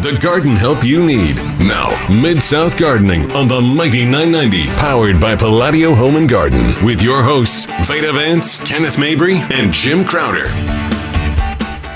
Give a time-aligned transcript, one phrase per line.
[0.00, 1.36] The garden help you need.
[1.60, 7.00] Now, Mid South Gardening on the Mighty 990, powered by Palladio Home and Garden, with
[7.00, 10.46] your hosts, Veda Vance, Kenneth Mabry, and Jim Crowder.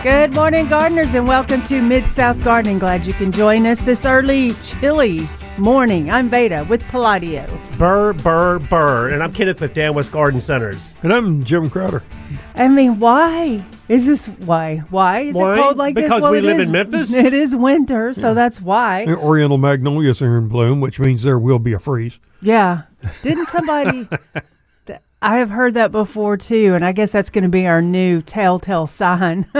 [0.02, 2.78] Good morning, gardeners, and welcome to Mid South Gardening.
[2.78, 5.28] Glad you can join us this early, chilly
[5.58, 6.10] morning.
[6.10, 7.46] I'm Veda with Palladio.
[7.76, 9.10] Burr, burr, burr.
[9.10, 10.94] And I'm Kenneth with Dan West Garden Centers.
[11.02, 12.02] And I'm Jim Crowder.
[12.54, 14.26] I mean, why is this?
[14.26, 14.78] Why?
[14.90, 15.54] Why is Why?
[15.54, 16.22] it cold like Because this?
[16.22, 17.12] Well, we live is, in Memphis.
[17.18, 19.04] It is winter, so that's why.
[19.04, 22.18] The Oriental magnolias are in bloom, which means there will be a freeze.
[22.40, 22.82] Yeah.
[23.22, 24.08] Didn't somebody?
[25.20, 28.22] I have heard that before too, and I guess that's going to be our new
[28.22, 29.46] telltale sign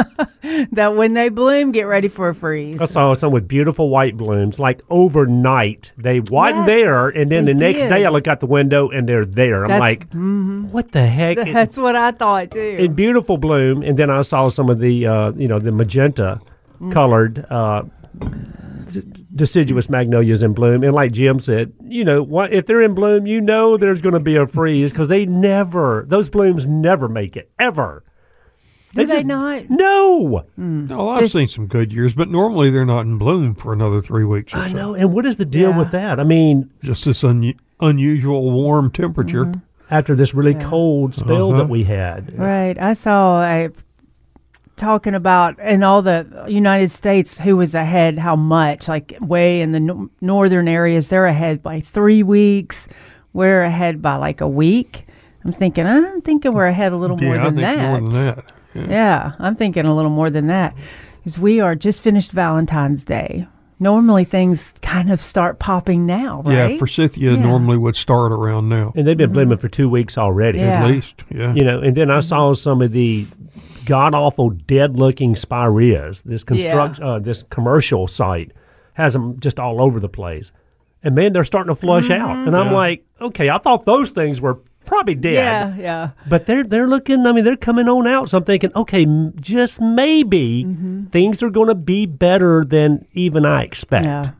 [0.73, 2.81] that when they bloom, get ready for a freeze.
[2.81, 4.61] I saw some with beautiful white blooms.
[4.61, 8.47] Like overnight, they wasn't Yes, there, and then the next day I look out the
[8.47, 9.65] window and they're there.
[9.65, 10.65] I'm That's- mm-hmm.
[10.67, 11.39] like, what the heck?
[11.39, 12.77] It- That's what I thought too.
[12.79, 16.41] in beautiful bloom, and then I saw some of the, uh, you know, the magenta
[16.81, 16.93] Mm.
[16.93, 17.83] colored uh,
[19.35, 20.83] deciduous magnolias in bloom.
[20.83, 24.15] And like Jim said, you know, what if they're in bloom, you know there's going
[24.15, 28.05] to be a freeze because they never, those blooms never make it ever.
[28.95, 29.69] Do they not?
[29.69, 30.45] No.
[30.91, 34.25] Oh, I've seen some good years, but normally they're not in bloom for another three
[34.25, 34.55] weeks.
[34.55, 34.75] Or I so.
[34.75, 34.95] know.
[34.95, 35.79] And what is the deal Yeah.
[35.79, 36.19] with that?
[36.19, 39.45] I mean, Just this un- unusual warm temperature.
[39.45, 39.61] Mm-hmm.
[39.91, 41.59] after this really cold spell Uh-huh.
[41.59, 42.37] that we had.
[42.39, 42.79] Right.
[42.81, 43.71] I saw a
[44.79, 49.73] talking about in all the United States who was ahead, how much, like way in
[49.73, 52.89] the no- northern areas, they're ahead by three weeks.
[53.33, 55.07] We're ahead by like a week.
[55.45, 57.91] I'm thinking, I'm thinking we're ahead a little more yeah, than I think that.
[57.91, 58.45] more than that.
[58.75, 58.87] Yeah.
[58.89, 60.75] Yeah, I'm thinking a little more than that.
[61.19, 63.47] Because we are just finished Valentine's Day.
[63.81, 66.73] Normally things kind of start popping now, right?
[66.73, 67.41] Yeah, forsythia Yeah.
[67.43, 69.35] normally would start around now, And they've been mm-hmm.
[69.35, 70.59] blooming for two weeks already.
[70.59, 70.85] Yeah.
[70.85, 71.23] at least.
[71.33, 71.55] Yeah.
[71.55, 72.27] You know, and then I mm-hmm.
[72.27, 73.27] saw some of the
[73.89, 76.21] god awful dead looking spireas.
[76.21, 78.53] This construct, uh, this commercial site
[78.95, 80.53] has them just all over the place,
[81.03, 82.47] and man, they're starting to flush out.
[82.47, 82.73] And I'm Yeah.
[82.85, 86.11] like, okay, I thought those things were probably dead, yeah, yeah.
[86.29, 87.27] but they're they're looking.
[87.27, 88.29] I mean, they're coming on out.
[88.31, 91.05] So I'm thinking, okay, m- just maybe Mm-hmm.
[91.07, 94.07] things are going to be better than even I expect.
[94.07, 94.31] Yeah.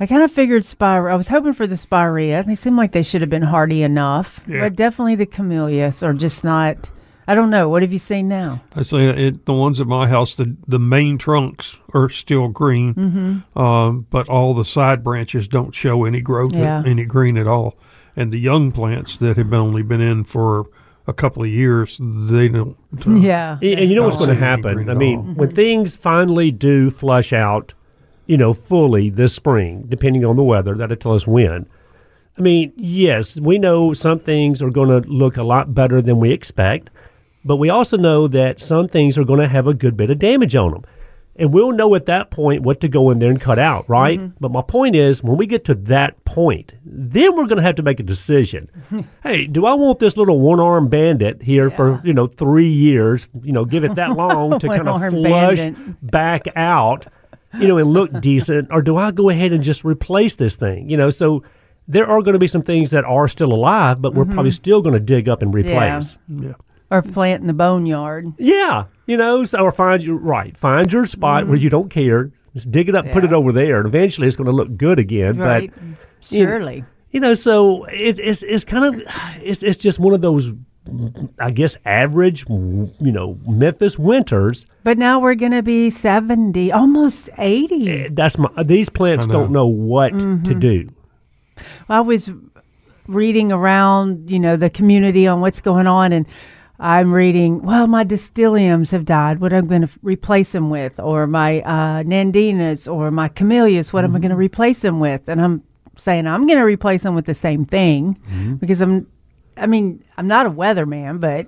[0.00, 1.08] I kind of figured spire.
[1.08, 2.42] I was hoping for the spirea.
[2.42, 4.62] They seem like they should have been hardy enough, Yeah.
[4.62, 6.90] but definitely the camellias are just not.
[7.26, 7.68] I don't know.
[7.68, 8.60] What have you seen now?
[8.76, 12.94] I say it, the ones at my house, the the main trunks are still green,
[12.94, 13.58] Mm-hmm.
[13.58, 16.82] um, but all the side branches don't show any growth, Yeah.
[16.84, 17.76] any green at all.
[18.16, 20.66] And the young plants that have been only been in for
[21.06, 22.76] a couple of years, they don't.
[23.06, 23.58] uh, yeah.
[23.60, 24.88] And, and you know what's going to happen?
[24.88, 25.24] I at mean, all.
[25.34, 27.74] when things finally do flush out,
[28.26, 31.66] you know, fully this spring, depending on the weather, that'll tell us when.
[32.38, 36.18] I mean, yes, we know some things are going to look a lot better than
[36.20, 36.90] we expect,
[37.44, 40.18] but we also know that some things are going to have a good bit of
[40.18, 40.84] damage on them.
[41.36, 44.20] And we'll know at that point what to go in there and cut out, right?
[44.20, 44.36] Mm-hmm.
[44.38, 47.74] But my point is, when we get to that point, then we're going to have
[47.76, 48.70] to make a decision.
[49.24, 53.26] hey, do I want this little one-armed bandit here for you know three years?
[53.42, 56.06] You know, give it that long to kind of flush bandit.
[56.08, 57.06] back out,
[57.58, 60.88] you know, and look decent, or do I go ahead and just replace this thing?
[60.88, 61.42] You know, so
[61.88, 64.54] there are going to be some things that are still alive, but we're probably mm-hmm.
[64.54, 66.16] still going to dig up and replace.
[66.28, 66.52] yeah.
[66.90, 68.34] Or plant in the boneyard.
[68.38, 72.30] Yeah, you know, so or find your right, find your spot where you don't care.
[72.54, 74.98] Just dig it up, put it over there, and eventually it's going to look good
[75.00, 75.38] again.
[75.38, 75.72] Right.
[75.74, 75.82] But
[76.30, 76.84] you know, Surely.
[77.10, 79.02] you know, so it, it's it's kind of
[79.42, 80.52] it's it's just one of those,
[81.40, 84.66] I guess, average, you know, Memphis winters.
[84.84, 87.90] But now we're going to be 70, almost 80.
[87.90, 89.32] Eh, That's my these plants know.
[89.32, 90.90] don't know what to do.
[91.88, 92.30] I was
[93.06, 96.24] reading around, you know, the community on what's going on, and
[96.78, 99.38] I'm reading, well, my distyliums have died.
[99.40, 100.98] What am I going to replace them with?
[100.98, 105.28] Or my uh, nandinas or my camellias, what am I going to replace them with?
[105.28, 105.62] And I'm
[105.96, 108.18] saying I'm going to replace them with the same thing
[108.58, 109.06] because I'm,
[109.56, 111.46] I mean, I'm not a weatherman, but,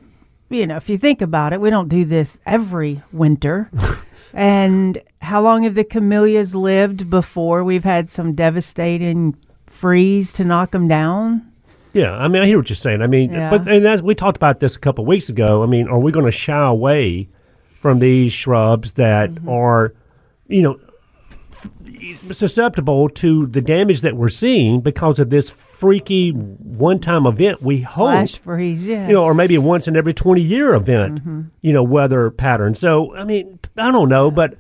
[0.49, 3.69] you know, if you think about it, we don't do this every winter.
[4.33, 9.37] and how long have the camellias lived before we've had some devastating
[9.67, 11.51] freeze to knock them down?
[11.97, 13.01] Yeah, I mean, I hear what you're saying.
[13.03, 13.51] I mean, Yeah.
[13.51, 15.99] but and as we talked about this a couple of weeks ago, I mean, are
[15.99, 17.29] we going to shy away
[17.81, 19.49] from these shrubs that Mm-hmm.
[19.49, 19.95] are,
[20.47, 20.79] you know,
[22.31, 27.63] susceptible to the damage that we're seeing because of this freaky one-time event?
[27.63, 29.07] We hope, Flash freeze, yeah.
[29.09, 31.21] you know, or maybe once in every 20 year event,
[31.63, 32.75] you know, weather pattern.
[32.75, 34.55] So, I mean, I don't know, but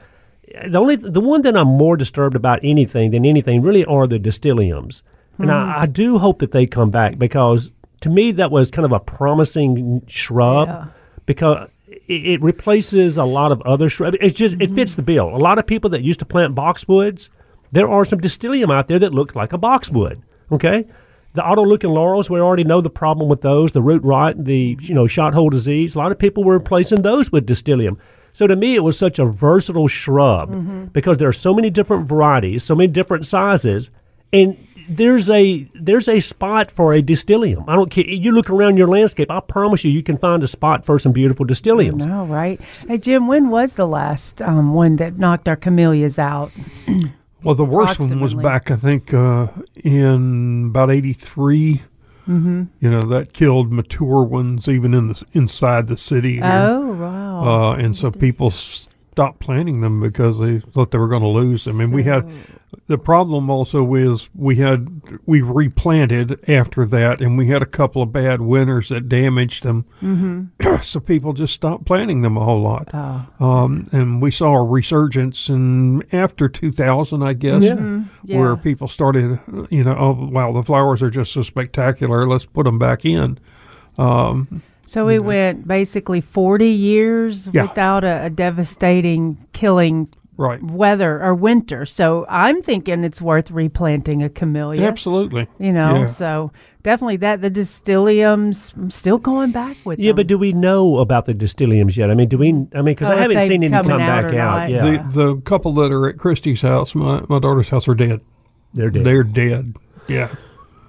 [0.68, 4.18] the only the one that I'm more disturbed about anything than anything really are the
[4.18, 5.02] distyliums,
[5.38, 5.80] and I, hmm.
[5.82, 9.00] I do hope that they come back because to me that was kind of a
[9.00, 10.86] promising shrub Yeah.
[11.24, 14.16] because it, it replaces a lot of other shrubs.
[14.20, 15.00] It's just it fits mm-hmm.
[15.00, 15.34] the bill.
[15.34, 17.28] A lot of people that used to plant boxwoods,
[17.72, 20.22] there are some distylium out there that look like a boxwood.
[20.52, 20.86] Okay,
[21.34, 24.78] the Otto Luyken laurels, we already know the problem with those, the root rot, the
[24.80, 25.94] you know shot hole disease.
[25.94, 27.98] A lot of people were replacing those with distylium.
[28.32, 30.84] So to me, it was such a versatile shrub mm-hmm.
[30.86, 33.90] because there are so many different varieties, so many different sizes,
[34.32, 37.64] and there's a there's a spot for a distylium.
[37.68, 38.04] I don't care.
[38.04, 39.30] You look around your landscape.
[39.30, 42.06] I promise you, you can find a spot for some beautiful Distyliums.
[42.06, 42.60] No, right?
[42.88, 46.52] Hey, Jim, when was the last um, one that knocked our camellias out?
[47.42, 49.46] Well, the worst one was back, I think, uh,
[49.76, 51.82] in about '83.
[52.26, 52.64] Mm-hmm.
[52.80, 56.36] You know that killed mature ones even in the inside the city.
[56.36, 56.44] here.
[56.44, 57.70] Oh, wow.
[57.70, 58.52] uh, and so people
[59.16, 61.80] stopped planting them because they thought they were going to lose them.
[61.80, 62.30] And we had
[62.86, 68.02] the problem also is we had we replanted after that, and we had a couple
[68.02, 69.86] of bad winters that damaged them.
[70.02, 70.76] Mm-hmm.
[70.82, 72.90] so people just stopped planting them a whole lot.
[72.92, 73.26] Oh.
[73.40, 77.72] Um, and we saw a resurgence in after 2000, I guess, Yeah.
[77.72, 78.36] Mm-hmm.
[78.38, 78.56] where Yeah.
[78.56, 79.40] people started,
[79.70, 82.26] you know, oh wow, the flowers are just so spectacular.
[82.26, 83.38] Let's put them back in.
[83.96, 87.62] Um, So we went basically 40 years Yeah.
[87.62, 90.62] without a, a devastating killing right.
[90.62, 91.84] weather or winter.
[91.86, 94.86] So I'm thinking it's worth replanting a camellia.
[94.86, 95.48] Absolutely.
[95.58, 96.06] You know, Yeah.
[96.06, 96.52] so
[96.84, 98.74] definitely that the distyliums.
[98.76, 100.16] I'm still going back with Yeah, them.
[100.16, 102.10] but do we know about the distyliums yet?
[102.10, 102.48] I mean, do we?
[102.48, 104.38] I mean, because Oh, I if haven't they seen any coming come out back or
[104.38, 104.56] out.
[104.58, 104.70] not.
[104.70, 108.20] Yeah, The the couple that are at Christie's house, my, my daughter's house, are dead.
[108.72, 109.04] they're dead.
[109.04, 109.74] They're dead.
[110.06, 110.28] Yeah.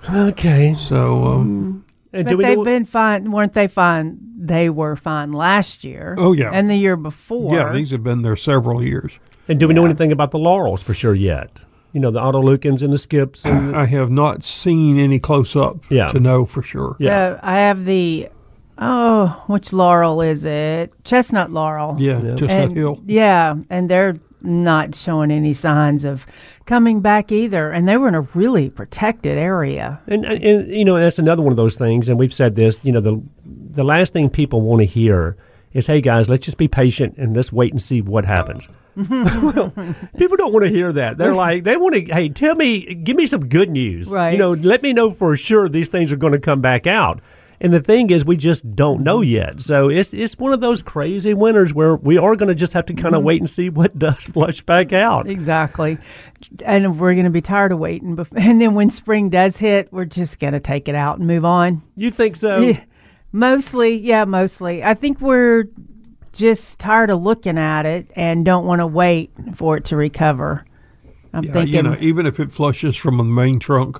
[0.08, 0.76] okay.
[0.78, 1.84] So um,
[2.14, 2.64] Uh, and But do we they've know?
[2.64, 4.18] been fine, weren't they fine?
[4.40, 6.16] They were fine last year.
[6.18, 6.52] Oh, yeah.
[6.54, 7.56] and the year before.
[7.56, 9.14] yeah, these have been there several years.
[9.48, 11.50] and do we know anything about the laurels for sure yet?
[11.94, 13.44] You know, the Otto Luykens and the skips.
[13.46, 16.10] And I have not seen any close up Yeah.
[16.10, 16.96] to know for sure.
[17.00, 17.36] yeah.
[17.36, 18.30] So I have the
[18.78, 20.94] oh, which laurel is it?
[21.04, 21.96] Chestnut laurel.
[22.00, 22.36] Yeah, Yeah.
[22.36, 23.00] just and, hill.
[23.06, 26.26] Yeah, and they're not showing any signs of
[26.66, 27.72] coming back either.
[27.72, 30.02] And they were in a really protected area.
[30.08, 32.80] And, and, you know that's another one of those things, and we've said this.
[32.84, 35.38] You know, the the last thing people want to hear
[35.74, 39.74] is, "Hey guys, let's just be patient and let's wait and see what happens." well,
[40.18, 41.18] people don't want to hear that.
[41.18, 44.10] They're like, they want to, "Hey, tell me, give me some good news.
[44.10, 44.32] Right.
[44.32, 47.22] You know, let me know for sure these things are going to come back out."
[47.60, 49.32] And the thing is, we just don't know mm-hmm.
[49.32, 49.62] yet.
[49.62, 52.86] So it's it's one of those crazy winters where we are going to just have
[52.88, 53.28] to kind of mm-hmm.
[53.28, 55.28] wait and see what does flush back out.
[55.28, 55.98] Exactly.
[56.64, 58.18] And we're going to be tired of waiting.
[58.36, 61.44] And then when spring does hit, we're just going to take it out and move
[61.44, 61.82] on.
[61.96, 62.60] You think so?
[62.60, 62.82] Yeah,
[63.32, 64.84] mostly, yeah, mostly.
[64.84, 65.66] I think we're
[66.34, 70.66] just tired of looking at it and don't want to wait for it to recover.
[71.34, 74.00] I'm Yeah, thinking, you know, even if it flushes from the main trunk,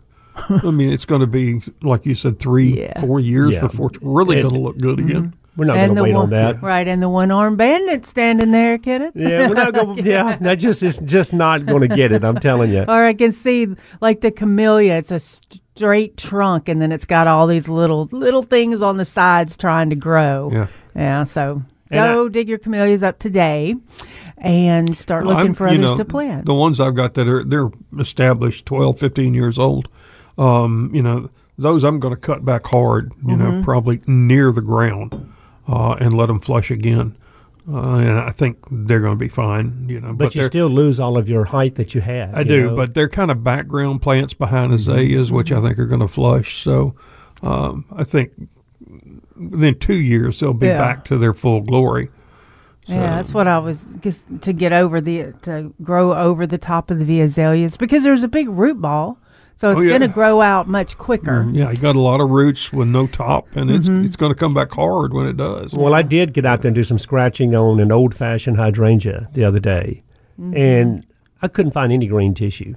[0.50, 3.00] I mean, it's going to be like you said, three, Yeah.
[3.00, 3.62] four years Yeah.
[3.62, 5.24] before it's really going to look good again.
[5.28, 5.38] Mm-hmm.
[5.60, 6.62] We're not going and to the wait one, on that.
[6.62, 6.88] right?
[6.88, 9.14] And the one armed bandit standing there, Kenneth.
[9.16, 9.98] Yeah, we're not going.
[10.06, 12.24] yeah, that just is just not going to get it.
[12.24, 12.82] I'm telling you.
[12.88, 13.68] Or I can see
[14.00, 14.94] like the camellia.
[14.98, 19.06] It's a straight trunk, and then it's got all these little little things on the
[19.06, 20.52] sides trying to grow.
[20.54, 20.68] Yeah.
[20.96, 21.24] Yeah.
[21.24, 23.74] So And go dig your camellias up today,
[24.38, 26.46] and start looking I'm- for you others know, to plant.
[26.46, 27.70] The ones I've got that are they're
[28.00, 29.88] established 12, 15 years old.
[30.38, 33.14] Um, you know, those I'm going to cut back hard.
[33.26, 33.58] You Mm-hmm.
[33.58, 35.34] know, probably near the ground,
[35.68, 37.18] uh, and let them flush again.
[37.70, 39.88] Uh, and I think they're going to be fine.
[39.90, 42.34] You know, But, you still lose all of your height that you had.
[42.34, 42.76] I you do, know?
[42.78, 44.80] but they're kind of background plants behind Mm-hmm.
[44.90, 46.64] azaleas, which I think are going to flush.
[46.64, 46.96] So
[47.44, 48.32] um, I think
[49.36, 50.78] within two years they'll be Yeah.
[50.78, 52.10] back to their full glory.
[52.86, 56.90] Yeah, that's what I was cause to get over the to grow over the top
[56.90, 59.20] of the azaleas because there's a big root ball,
[59.58, 59.90] so it's Oh, yeah.
[59.98, 61.48] going to grow out much quicker.
[61.52, 64.06] Yeah, you got a lot of roots with no top, and it's Mm-hmm.
[64.06, 65.74] it's going to come back hard when it does.
[65.74, 69.30] Well, I did get out there and do some scratching on an old fashioned hydrangea
[69.34, 70.04] the other day,
[70.40, 70.56] Mm-hmm.
[70.58, 71.06] and
[71.42, 72.76] I couldn't find any green tissue.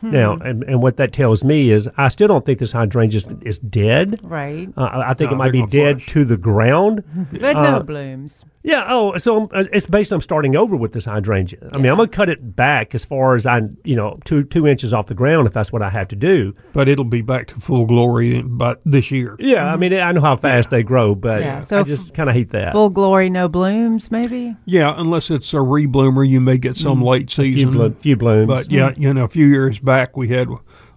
[0.00, 0.42] Now, Hmm.
[0.42, 3.58] and, and what that tells me is I still don't think this hydrangea is, is
[3.58, 4.20] dead.
[4.22, 6.06] Right, Uh, I I think No, it might be dead flush.
[6.12, 7.02] to the ground.
[7.32, 8.44] but no blooms.
[8.68, 8.84] Yeah.
[8.88, 11.70] Oh, so um, uh, it's based on starting over with this hydrangea.
[11.72, 14.66] I mean, I'm gonna cut it back as far as I, you know, two two
[14.66, 16.54] inches off the ground if that's what I have to do.
[16.72, 19.36] but it'll be back to full glory but this year.
[19.38, 19.72] Yeah.
[19.72, 22.28] I mean, I know how fast they grow, but Yeah, so I f- just kind
[22.28, 22.72] of hate that.
[22.72, 24.54] Full glory, no blooms, maybe.
[24.66, 27.44] Yeah, unless it's a rebloomer, you may get some late season.
[27.44, 27.72] few, season.
[27.74, 28.46] blo- few blooms.
[28.48, 30.48] But yeah, you know, a few years back we had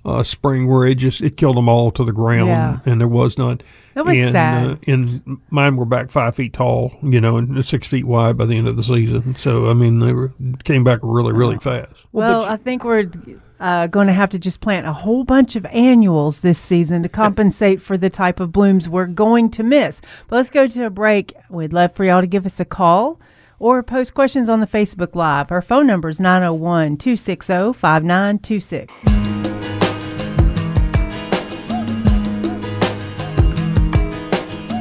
[0.03, 2.79] uh, spring where it just it killed them all to the ground, Yeah.
[2.85, 3.61] and there was none.
[3.93, 4.67] That was and, sad.
[4.67, 8.45] Uh, and mine were back five feet tall, you know, and six feet wide by
[8.45, 9.35] the end of the season.
[9.35, 10.31] So I mean, they were
[10.63, 12.05] came back really, really fast.
[12.11, 13.11] Well, I think we're
[13.59, 17.09] uh, going to have to just plant a whole bunch of annuals this season to
[17.09, 20.01] compensate for the type of blooms we're going to miss.
[20.27, 21.33] But let's go to a break.
[21.49, 23.19] We'd love for y'all to give us a call
[23.59, 25.51] or post questions on the Facebook Live.
[25.51, 29.40] Our phone number is 901 260 5926.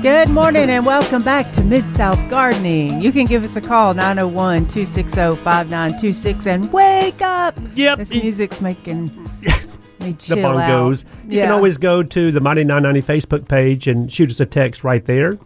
[0.02, 3.02] Good morning and welcome back to Mid South Gardening.
[3.02, 7.58] You can give us a call 901 260 5926 and wake up.
[7.74, 7.98] Yep.
[7.98, 9.06] This music's making
[10.00, 10.56] me chill the out.
[10.56, 11.04] bongos.
[11.28, 14.84] You can always go to the Mighty 990 Facebook page and shoot us a text
[14.84, 15.38] right there.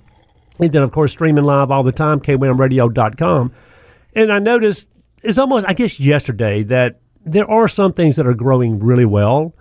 [0.61, 3.53] And then, of course, streaming live all the time, kwamradio.com.
[4.15, 4.87] And I noticed
[5.25, 9.53] it's almost, I guess, yesterday that there are some things that are growing really well.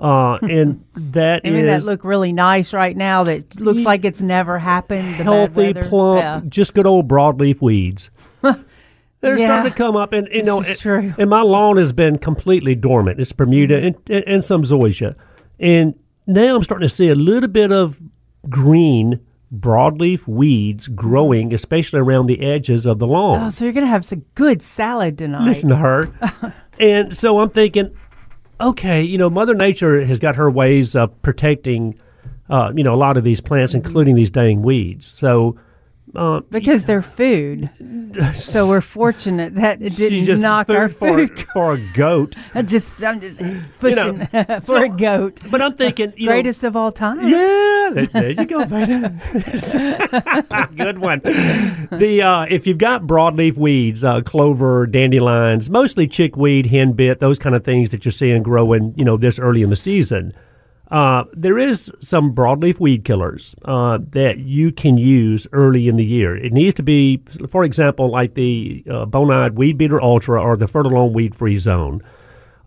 [0.00, 3.24] Uh, and that I mean, that is look really nice right now.
[3.24, 5.18] That looks like it's never happened.
[5.18, 6.40] the healthy, plump, Yeah.
[6.48, 8.10] just good old broadleaf weeds.
[8.42, 9.36] They're Yeah.
[9.36, 11.12] starting to come up, and you know, and- true.
[11.18, 13.18] and my lawn has been completely dormant.
[13.20, 15.16] It's Bermuda and, and, and some zoysia,
[15.58, 15.94] and
[16.28, 18.00] now I'm starting to see a little bit of
[18.48, 19.18] green
[19.52, 23.46] broadleaf weeds growing, especially around the edges of the lawn.
[23.46, 25.44] Oh, so you're going to have some good salad tonight.
[25.44, 26.54] Listen to her.
[26.78, 27.90] and so I'm thinking,
[28.60, 31.98] okay, you know, Mother Nature has got her ways of protecting,
[32.50, 35.06] uh, you know, a lot of these plants, including these dang weeds.
[35.06, 35.56] So.
[36.14, 37.68] Uh, because they're food.
[38.34, 41.46] so we're fortunate that it didn't just knock food our for, food.
[41.52, 42.34] for a goat.
[42.54, 43.38] I just, I'm just
[43.78, 45.40] pushing for so- a goat.
[45.50, 47.28] But I'm thinking, you know, Greatest of all time.
[47.28, 49.14] Yeah, there, there you go, Veda.
[50.76, 51.20] Good one.
[51.20, 57.54] The uh, if you've got broadleaf weeds, uh, clover, dandelions, mostly chickweed, henbit, those kind
[57.54, 60.32] of things that you're seeing growing, you know, this early in the season.
[60.90, 66.04] Uh, there is some broadleaf weed killers uh, that you can use early in the
[66.04, 66.34] year.
[66.34, 70.66] It needs to be, for example, like the uh, Bonide Weed Beater Ultra or the
[70.66, 72.02] Fertilome Weed Free Zone.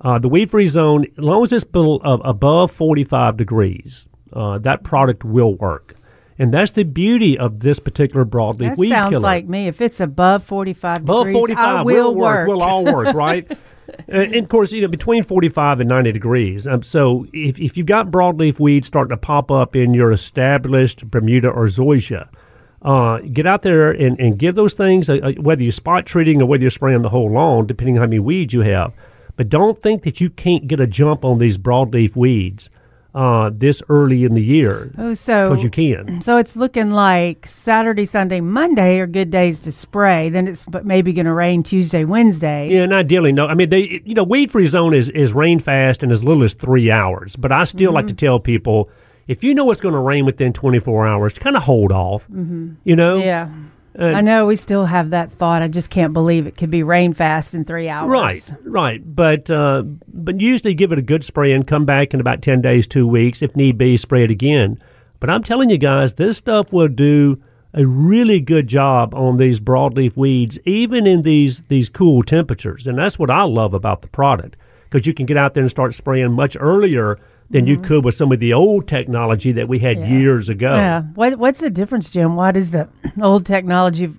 [0.03, 4.57] Uh, the weed free zone, as long as it's below, uh, above 45 degrees, uh,
[4.57, 5.95] that product will work.
[6.41, 9.21] And that's the beauty of this particular broadleaf That weed sounds killer.
[9.21, 9.67] like me.
[9.67, 12.48] If it's above 45 above degrees, 45 I will work.
[12.48, 13.50] We'll all work, right?
[14.07, 16.65] Uh, and of course, you know, between 45 and 90 degrees.
[16.65, 21.12] Um, so if, if you've got broadleaf weeds starting to pop up in your established
[21.12, 22.29] Bermuda or zoysia,
[22.83, 26.41] uh, get out there and, and give those things, a, a- whether you're spot treating
[26.41, 28.93] or whether you're spraying the whole lawn, depending on how many weeds you have.
[29.36, 32.69] But don't think that you can't get a jump on these broadleaf weeds
[33.13, 36.21] uh, this early in the year Oh, so because you can.
[36.31, 40.29] So it's looking like Saturday, Sunday, Monday are good days to spray.
[40.29, 42.69] Then it's b- maybe going to rain Tuesday, Wednesday.
[42.69, 43.47] Yeah, and ideally, no.
[43.47, 46.43] I mean, they, you know, weed free zone is, is rain fast and as little
[46.43, 47.35] as three hours.
[47.35, 48.89] But I still like to tell people
[49.27, 52.23] if you know it's going to rain within 24 hours, kind of hold off.
[52.23, 52.73] Mm-hmm.
[52.83, 53.17] You know?
[53.17, 53.49] Yeah.
[53.95, 55.62] And- I know we still have that thought.
[55.62, 58.10] I just can't believe it could be rain fast in three hours.
[58.10, 59.15] Right, right.
[59.15, 62.62] But uh, but usually give it a good spray and come back in about 10
[62.62, 63.41] days, two weeks.
[63.41, 64.79] If need be, spray it again.
[65.19, 67.41] But I'm telling you guys, this stuff will do
[67.74, 72.88] a really good job on these broadleaf weeds, even in these, these cool temperatures.
[72.88, 74.57] And that's what I love about the product
[74.89, 77.17] because you can get out there and start spraying much earlier
[77.51, 80.75] than you could with some of the old technology that we had years ago.
[80.75, 81.01] Yeah.
[81.15, 82.36] What What's the difference, Jim?
[82.36, 82.89] Why does the
[83.22, 84.13] old technology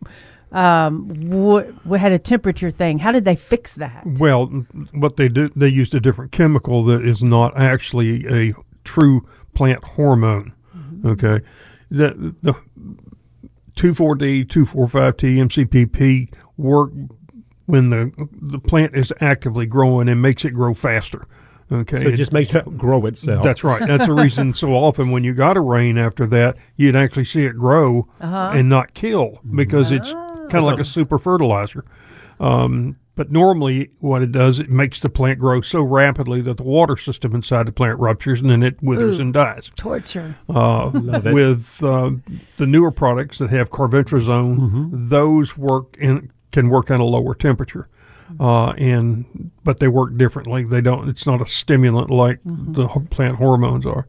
[0.53, 2.99] um, w- w- had a temperature thing?
[2.99, 4.05] How did they fix that?
[4.07, 4.47] Well,
[4.93, 8.53] what they did, they used a different chemical that is not actually a
[8.85, 10.53] true plant hormone.
[11.05, 11.41] Okay,
[11.91, 12.55] the the
[13.77, 16.93] 2,4-D, 2,4,5-T, MCPP work
[17.67, 21.27] when the the plant is actively growing and makes it grow faster.
[21.73, 23.43] Okay, So it just makes it grow itself.
[23.43, 23.87] That's right.
[23.87, 27.45] That's the reason so often when you got a rain after that, you'd actually see
[27.47, 31.85] it grow and not kill because it's kind of like a super fertilizer.
[32.41, 36.63] Um, but normally, what it does, it makes the plant grow so rapidly that the
[36.63, 39.71] water system inside the plant ruptures and then it withers and dies.
[39.77, 40.37] Torture.
[40.49, 42.11] Uh, with uh,
[42.57, 47.89] the newer products that have carfentrazone, those work in can work at a lower temperature,
[48.41, 50.65] uh, and but they work differently.
[50.65, 51.09] They don't.
[51.09, 54.07] It's not a stimulant like the plant hormones are.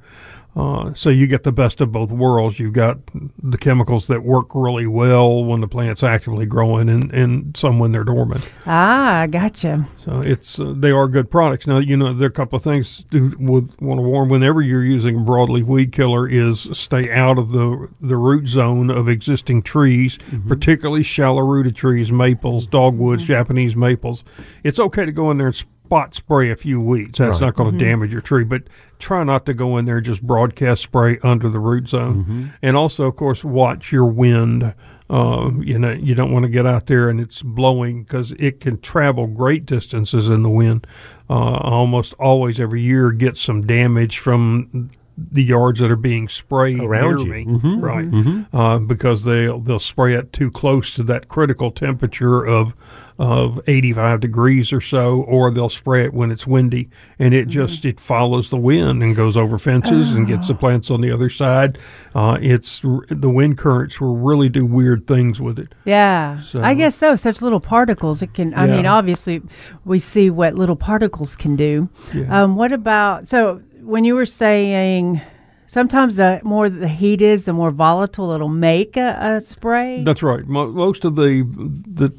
[0.56, 2.60] Uh, so you get the best of both worlds.
[2.60, 3.00] You've got
[3.42, 7.92] the chemicals that work really well when the plant's actively growing, and, and some when
[7.92, 8.48] they're dormant.
[8.68, 9.88] Ah, gotcha.
[10.06, 11.66] So it's uh, they are good products.
[11.66, 14.62] Now you know there are a couple of things to, would want to warn whenever
[14.62, 19.10] you're using a broadleaf weed killer is stay out of the the root zone of
[19.10, 24.24] existing trees, particularly shallow rooted trees, maples, dogwoods, Japanese maples.
[24.64, 27.20] It's okay to go in there and spot spray a few weeds.
[27.20, 27.48] That's Right.
[27.48, 28.64] not going to damage your tree, but
[29.00, 32.54] try not to go in there and just broadcast spray under the root zone.
[32.62, 34.74] And also, of course, watch your wind.
[35.10, 38.60] Uh, you know, you don't want to get out there and it's blowing because it
[38.62, 40.88] can travel great distances in the wind.
[41.30, 46.80] Uh, almost always every year get some damage from the yards that are being sprayed
[46.80, 47.46] Around near you.
[47.46, 47.82] me, Mhm.
[47.82, 48.46] right?
[48.52, 52.74] Uh, because they'll they'll spray it too close to that critical temperature of
[53.20, 56.90] of 85 degrees or so, or they'll spray it when it's windy,
[57.20, 60.90] and it just it follows the wind and goes over fences and gets the plants
[60.90, 61.78] on the other side.
[62.16, 65.74] Uh, it's the wind currents will really do weird things with it.
[65.86, 67.16] Yeah, So- I guess so.
[67.16, 68.22] Such little particles.
[68.22, 68.54] It can.
[68.56, 69.42] I mean, obviously,
[69.86, 71.90] we see what little particles can do.
[72.14, 72.44] Yeah.
[72.44, 75.22] Um, what about so when you were saying
[75.68, 80.04] sometimes the more the heat is, the more volatile it'll make a, a spray.
[80.04, 80.46] That's right.
[80.48, 81.44] Most of the
[81.88, 82.12] the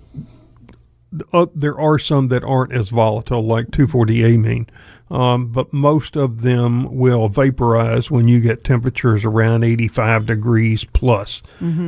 [1.33, 4.67] uh, there are some that aren't as volatile, like 2,4-D amine,
[5.11, 11.43] um, but most of them will vaporize when you get temperatures around 85 degrees plus.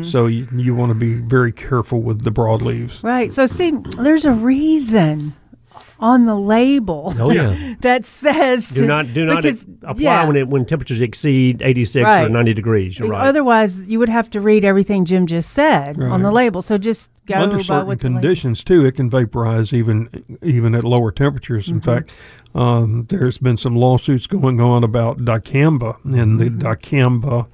[0.05, 3.03] So you, you want to be very careful with the broadleaves.
[3.03, 3.33] right.
[3.33, 5.35] So see, there's a reason
[5.99, 7.75] on the label Oh yeah.
[7.81, 10.27] that says Do not do not because- apply yeah.
[10.27, 12.99] when it when temperatures exceed 86 or 90 degrees.
[12.99, 13.27] You're right.
[13.27, 16.61] Otherwise, you would have to read everything Jim just said on the label.
[16.63, 20.75] So just go Under certain what the label- conditions, too, it can vaporize even even
[20.75, 21.69] at lower temperatures.
[21.69, 22.11] In fact,
[22.55, 27.47] um, there's been some lawsuits going on about dicamba and the dicamba,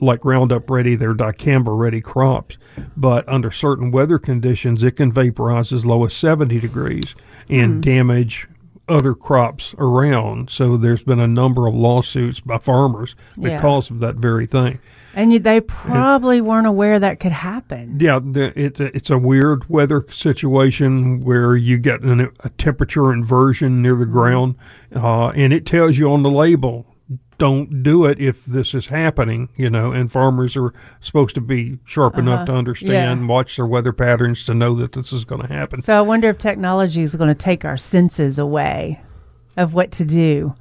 [0.00, 2.58] like Roundup Ready, they're dicamba ready crops.
[2.96, 7.14] But under certain weather conditions, it can vaporize as low as 70 degrees
[7.48, 8.48] and damage
[8.88, 10.50] other crops around.
[10.50, 13.56] So there's been a number of lawsuits by farmers Yeah.
[13.56, 14.78] because of that very thing.
[15.14, 17.96] And they probably weren't aware that could happen.
[17.98, 23.10] Yeah, the, it's a, it's a weird weather situation where you get an, a temperature
[23.14, 24.56] inversion near the ground,
[24.94, 26.84] uh, and it tells you on the label,
[27.38, 29.48] don't do it if this is happening.
[29.56, 32.22] You know, and farmers are supposed to be sharp uh-huh.
[32.22, 35.82] enough to understand, watch their weather patterns to know that this is going to happen.
[35.82, 39.00] So I wonder if technology is going to take our senses away
[39.56, 40.54] of what to do.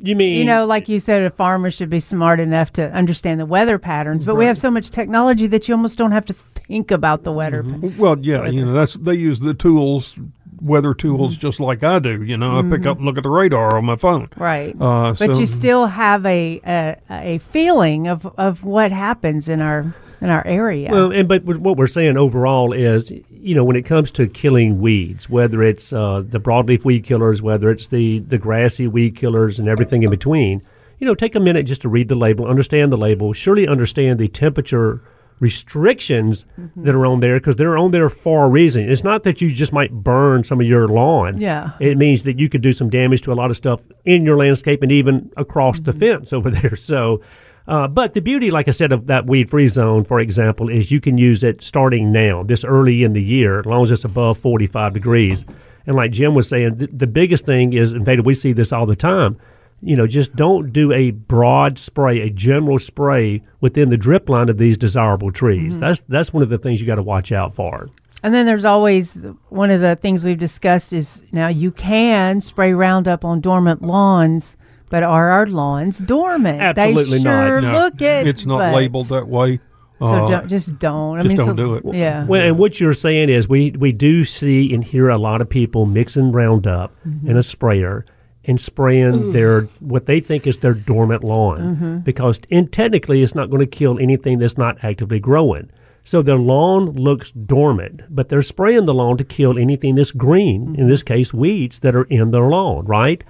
[0.00, 3.40] you mean You know, like you said, a farmer should be smart enough to understand
[3.40, 6.32] the weather patterns, but we have so much technology that you almost don't have to
[6.32, 7.62] think about the weather.
[7.62, 7.90] Mm-hmm.
[7.90, 10.14] pa- Well, yeah, you know, that's they use the tools,
[10.60, 12.22] weather tools, just like I do.
[12.22, 14.28] You know, I pick up and look at the radar on my phone.
[14.36, 14.74] Right.
[14.80, 19.60] Uh, but so- you still have a, a a feeling of, of what happens in
[19.60, 20.90] our in our area.
[20.90, 24.80] Well, and but what we're saying overall is, you know, when it comes to killing
[24.80, 29.58] weeds, whether it's uh, the broadleaf weed killers, whether it's the the grassy weed killers,
[29.58, 30.62] and everything in between,
[30.98, 34.18] you know, take a minute just to read the label, understand the label, surely understand
[34.18, 35.00] the temperature
[35.40, 36.44] restrictions
[36.76, 38.88] that are on there because they're on there for a reason.
[38.88, 41.40] It's not that you just might burn some of your lawn.
[41.40, 41.72] Yeah.
[41.80, 44.36] It means that you could do some damage to a lot of stuff in your
[44.36, 46.76] landscape and even across the fence over there.
[46.76, 47.20] So,
[47.66, 50.90] uh, but the beauty, like I said, of that weed free zone, for example, is
[50.90, 54.04] you can use it starting now, this early in the year, as long as it's
[54.04, 55.44] above 45 degrees.
[55.86, 58.72] And like Jim was saying, th- the biggest thing is, in fact, we see this
[58.72, 59.38] all the time.
[59.80, 64.48] You know, just don't do a broad spray, a general spray within the drip line
[64.48, 65.78] of these desirable trees.
[65.78, 67.88] That's that's one of the things you got to watch out for.
[68.24, 69.14] And then there's always
[69.50, 74.56] one of the things we've discussed is now you can spray Roundup on dormant lawns,
[74.90, 76.60] but are our lawns dormant?
[76.60, 77.46] Absolutely they not.
[77.46, 78.26] sure No, look it.
[78.26, 79.60] it's not but- labeled that way.
[80.00, 81.18] So Uh, don't, just don't.
[81.18, 81.84] I just mean, don't so- do it.
[81.96, 82.24] Yeah.
[82.24, 85.48] Well, and what you're saying is we we do see and hear a lot of
[85.48, 86.92] people mixing Roundup
[87.24, 88.04] in a sprayer
[88.48, 89.32] and spraying mm.
[89.32, 91.98] their what they think is their dormant lawn mm-hmm.
[91.98, 95.70] because in, technically it's not going to kill anything that's not actively growing.
[96.02, 100.74] So their lawn looks dormant, but they're spraying the lawn to kill anything that's green,
[100.74, 101.14] in this mm-hmm.
[101.14, 103.22] case weeds that are in their lawn, right?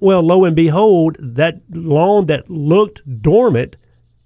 [0.00, 3.76] Well, lo and behold, that lawn that looked dormant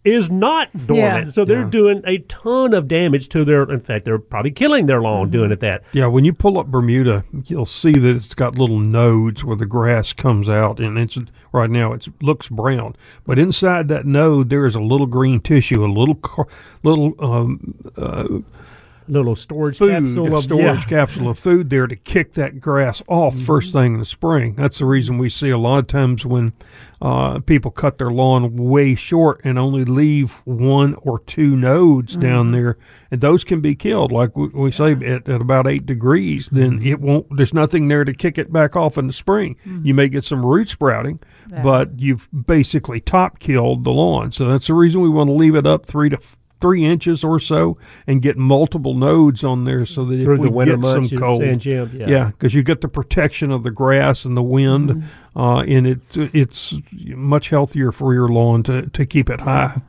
[0.05, 1.33] is not dormant.
[1.35, 3.63] So they're doing a ton of damage to their.
[3.71, 5.83] In fact, they're probably killing their lawn doing it that.
[5.93, 9.67] Yeah, when you pull up Bermuda, you'll see that it's got little nodes where the
[9.67, 11.19] grass comes out, and it's
[11.53, 15.85] right now it looks brown, but inside that node there is a little green tissue,
[15.85, 16.21] a little
[16.83, 18.47] little um,
[19.11, 20.75] Little storage food, capsule of storage yeah.
[20.77, 20.89] Mm-hmm.
[20.89, 24.55] capsule of food there to kick that grass off first thing in the spring.
[24.55, 26.53] That's the reason we see a lot of times when
[27.03, 32.21] uh, people cut their lawn way short and only leave one or two nodes Mm-hmm.
[32.21, 32.77] down there,
[33.11, 34.13] and those can be killed.
[34.13, 36.87] Like we, we say, at, at about eight degrees, then Mm-hmm.
[36.87, 37.37] it won't.
[37.37, 39.57] There's nothing there to kick it back off in the spring.
[39.67, 39.87] Mm-hmm.
[39.87, 41.19] You may get some root sprouting,
[41.63, 44.31] but you've basically top killed the lawn.
[44.31, 46.19] So that's the reason we want to leave it up three to
[46.61, 50.49] three inches or so and get multiple nodes on there so that Through if the
[50.51, 51.91] we winter get months, some cold, saying, Jim?
[51.95, 52.09] Yeah.
[52.09, 55.39] yeah, because you get the protection of the grass and the wind, Mm-hmm.
[55.39, 56.01] uh, and it
[56.35, 56.75] it's
[57.15, 59.81] much healthier for your lawn to, to keep it high.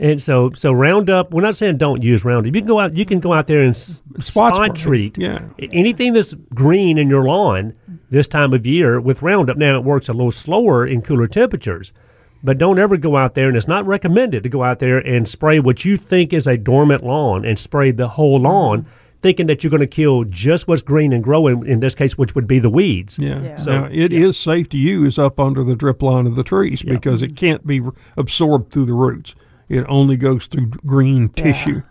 [0.00, 1.32] And so, so Roundup.
[1.32, 2.54] We're not saying don't use Roundup.
[2.54, 2.96] You can go out.
[2.96, 5.18] You can go out there and Spot spot, treat.
[5.18, 5.40] yeah.
[5.58, 7.74] Anything that's green in your lawn
[8.08, 9.56] this time of year with Roundup.
[9.56, 11.92] Now it works a little slower in cooler temperatures,
[12.42, 13.48] but don't ever go out there.
[13.48, 16.56] And it's not recommended to go out there and spray what you think is a
[16.56, 18.86] dormant lawn and spray the whole lawn,
[19.22, 21.66] thinking that you're going to kill just what's green and growing.
[21.66, 23.18] In this case, which would be the weeds.
[23.18, 23.42] Yeah.
[23.42, 23.56] Yeah.
[23.56, 27.22] So it is safe to use up under the drip line of the trees because
[27.22, 27.82] it can't be
[28.16, 29.34] absorbed through the roots.
[29.68, 31.82] It only goes through green tissue.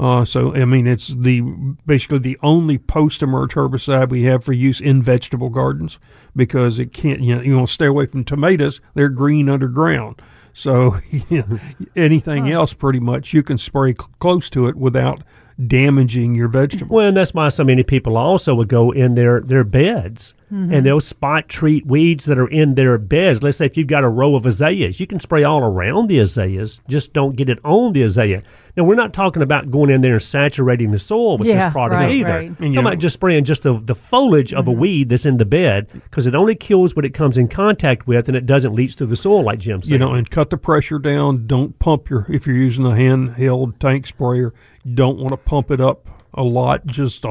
[0.00, 1.42] Uh, so I mean, it's the
[1.84, 5.98] basically the only post-emerge herbicide we have for use in vegetable gardens
[6.34, 7.20] because it can't.
[7.20, 10.22] You know, you want to stay away from tomatoes; they're green underground.
[10.54, 11.60] So you know,
[11.94, 15.22] anything else, pretty much, you can spray cl- close to it without
[15.66, 16.96] damaging your vegetable.
[16.96, 20.74] Well, and that's why so many people also would go in their their beds Mm-hmm.
[20.74, 23.40] and they'll spot treat weeds that are in their beds.
[23.40, 26.18] Let's say if you've got a row of azaleas, you can spray all around the
[26.18, 28.42] azaleas, just don't get it on the azalea.
[28.76, 31.72] Now we're not talking about going in there and saturating the soil with Yeah, this
[31.72, 32.28] product right, either.
[32.28, 32.34] right.
[32.40, 34.80] We're And, talking you know- about just spraying just the, the foliage of a mm-hmm.
[34.80, 38.26] weed that's in the bed because it only kills what it comes in contact with
[38.26, 39.92] and it doesn't leach through the soil like Jim said.
[39.92, 41.46] you know, and cut the pressure down.
[41.46, 44.52] Don't pump your if you're using a handheld tank sprayer.
[44.94, 47.24] Don't want to pump it up a lot, just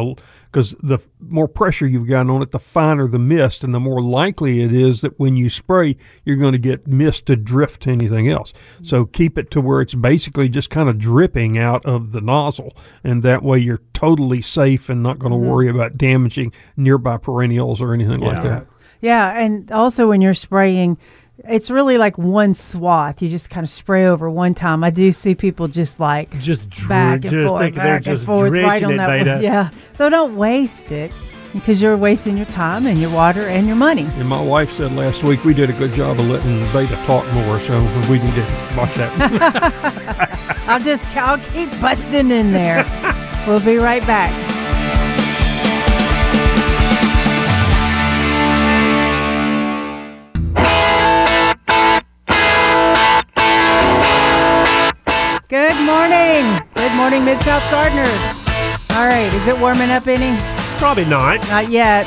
[0.51, 3.79] because the f- more pressure you've got on it, the finer the mist, and the
[3.79, 7.83] more likely it is that when you spray, you're going to get mist to drift
[7.83, 8.51] to anything else.
[8.81, 12.75] So keep it to where it's basically just kind of dripping out of the nozzle,
[13.03, 15.49] and that way you're totally safe and not going to mm-hmm.
[15.49, 18.67] worry about damaging nearby perennials or anything like that.
[19.01, 20.97] Yeah, and also when you're spraying,
[21.47, 23.21] it's really like one swath.
[23.21, 24.83] You just kind of spray over one time.
[24.83, 27.95] I do see people just like just dr- back and just forth, think back they're
[27.95, 29.33] and just forth, right on it, that Veda.
[29.35, 29.43] one.
[29.43, 31.11] Yeah, so don't waste it
[31.53, 34.03] because you're wasting your time and your water and your money.
[34.17, 36.95] And my wife said last week we did a good job of letting the Veda
[37.05, 40.63] talk more, so we need to watch that.
[40.67, 42.83] I'll just I'll keep busting in there.
[43.47, 44.58] we'll be right back.
[55.49, 56.59] Good morning.
[56.75, 58.07] Good morning, Mid South Gardeners.
[58.91, 60.39] All right, is it warming up any?
[60.77, 61.39] Probably not.
[61.49, 62.05] Not yet.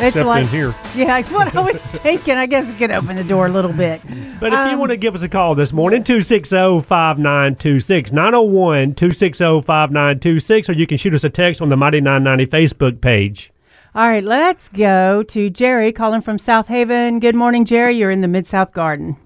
[0.00, 0.74] It's Except like in here.
[0.96, 2.34] Yeah, that's what I was thinking.
[2.34, 4.00] I guess I could open the door a little bit.
[4.40, 8.10] But if you Um, want to give us a call this morning, oh, 260 5926,
[8.10, 13.00] 901 260 5926, or you can shoot us a text on the Mighty 990 Facebook
[13.00, 13.52] page.
[13.94, 17.20] All right, let's go to Jerry calling from South Haven.
[17.20, 17.96] Good morning, Jerry.
[17.96, 19.16] You're in the Mid South Garden.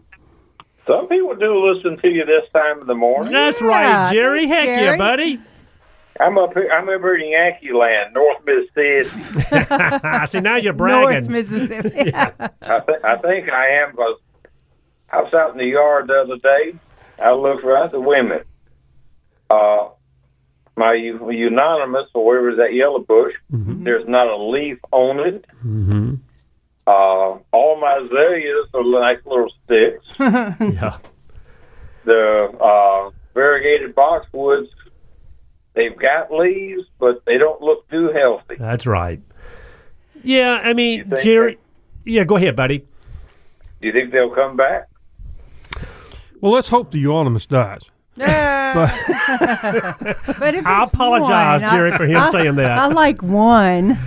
[0.86, 3.32] Some people do listen to you this time of the morning.
[3.32, 4.46] That's Yeah, right, Jerry.
[4.46, 4.82] Heck Jerry.
[4.84, 5.40] yeah, buddy.
[6.20, 6.70] I'm up here.
[6.72, 9.44] I'm over in Yankee Land, North Mississippi.
[10.04, 11.28] I see, now you're bragging.
[11.28, 11.32] North bragging.
[11.32, 12.14] Mississippi.
[12.14, 14.18] I, th- I think I am because
[15.10, 16.78] I was out in the yard the other day.
[17.18, 18.40] I looked around the women.
[19.50, 19.88] Uh,
[20.76, 25.44] my u- unanimous, or wherever that yellow bush, there's not a leaf on it.
[25.64, 26.14] mm-hmm.
[26.86, 30.04] Uh, all my azaleas are like little sticks.
[30.18, 30.98] Yeah.
[32.04, 34.68] the uh, variegated boxwoods,
[35.74, 38.54] they've got leaves, but they don't look too healthy.
[38.58, 39.20] That's right.
[40.22, 41.58] Yeah, I mean, think Jerry.
[42.04, 42.78] Yeah, go ahead, buddy.
[42.78, 44.88] Do you think they'll come back?
[46.40, 47.82] Well, let's hope the euonymus dies.
[48.16, 48.24] but
[50.54, 52.78] if I apologize, one, Jerry, I- for him I- saying that.
[52.78, 53.98] I like one.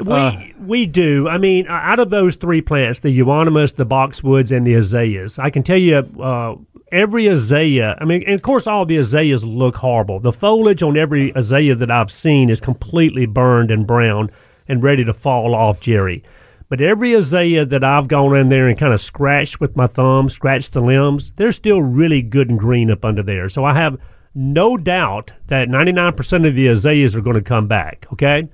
[0.00, 1.28] We we do.
[1.28, 5.38] I mean, uh, out of those three plants, the euonymus, the boxwoods, and the azaleas,
[5.38, 6.56] I can tell you, uh,
[6.92, 7.96] every azalea.
[8.00, 10.20] I mean, and of course, all the azaleas look horrible.
[10.20, 14.30] The foliage on every azalea that I've seen is completely burned and brown
[14.68, 16.22] and ready to fall off, Jerry.
[16.68, 20.30] But every azalea that I've gone in there and kind of scratched with my thumb,
[20.30, 23.48] scratched the limbs, they're still really good and green up under there.
[23.48, 23.98] So I have
[24.36, 28.06] no doubt that 99% of the azaleas are going to come back.
[28.12, 28.48] Okay.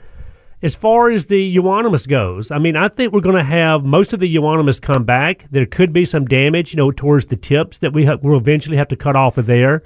[0.62, 4.14] As far as the euonymus goes, I mean, I think we're going to have most
[4.14, 5.45] of the euonymus come back.
[5.51, 8.79] There could be some damage, you know, towards the tips that we ha- will eventually
[8.79, 9.83] have to cut off of there.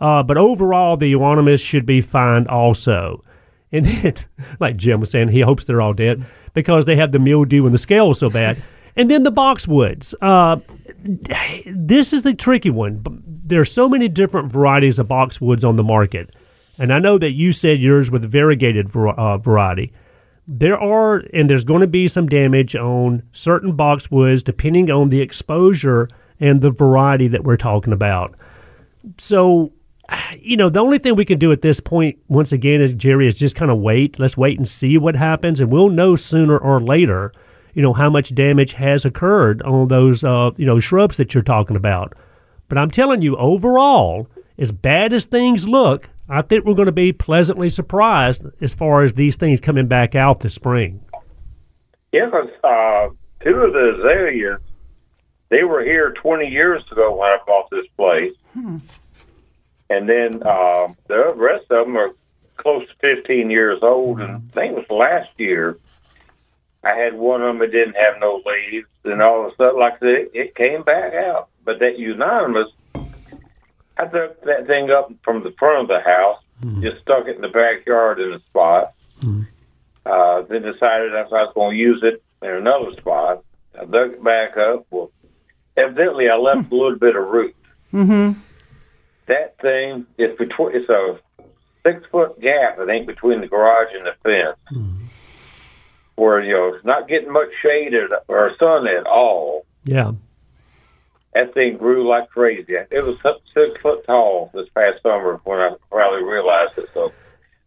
[0.00, 3.22] Uh, but overall, the euonymus should be fine also.
[3.70, 4.14] And then,
[4.60, 7.74] like Jim was saying, he hopes they're all dead because they have the mildew and
[7.74, 8.56] the scales so bad.
[8.96, 10.14] and then the boxwoods.
[10.22, 10.56] Uh,
[11.66, 13.04] this is the tricky one.
[13.44, 16.34] There are so many different varieties of boxwoods on the market.
[16.78, 19.92] And I know that you said yours with variegated uh, variety.
[20.46, 25.20] There are, and there's going to be some damage on certain boxwoods depending on the
[25.20, 26.08] exposure
[26.40, 28.34] and the variety that we're talking about.
[29.18, 29.72] So
[30.40, 33.26] you know, the only thing we can do at this point, once again, is Jerry,
[33.26, 34.18] is just kind of wait.
[34.18, 37.32] Let's wait and see what happens, and we'll know sooner or later,
[37.74, 41.42] you know, how much damage has occurred on those, uh, you know, shrubs that you're
[41.42, 42.14] talking about.
[42.68, 46.92] But I'm telling you, overall, as bad as things look, I think we're going to
[46.92, 51.02] be pleasantly surprised as far as these things coming back out this spring.
[52.12, 53.08] Yeah, because uh,
[53.42, 54.60] two of the azaleas,
[55.48, 58.34] they were here 20 years ago when I bought this place.
[59.90, 62.10] And then uh, the rest of them are
[62.58, 64.20] close to 15 years old.
[64.20, 65.78] And I think it was last year,
[66.84, 68.86] I had one of them that didn't have no leaves.
[69.04, 71.48] And all of a sudden, like I said, it, it came back out.
[71.64, 72.68] But that unanimous,
[73.98, 76.40] I took that thing up from the front of the house,
[76.82, 78.94] just stuck it in the backyard in a spot.
[80.06, 83.44] Uh, then decided if I was going to use it in another spot.
[83.78, 84.86] I dug it back up.
[84.90, 85.10] Well,
[85.76, 87.54] evidently I left a little bit of root.
[87.92, 88.40] Mm-hmm.
[89.26, 90.76] That thing is between.
[90.76, 91.18] It's a
[91.84, 94.56] six foot gap, I think, between the garage and the fence,
[96.16, 99.66] where you know it's not getting much shade or, or sun at all.
[99.84, 100.12] Yeah.
[101.38, 102.74] That thing grew like crazy.
[102.90, 103.16] It was
[103.54, 106.88] six- foot tall this past summer when I finally realized it.
[106.92, 107.12] So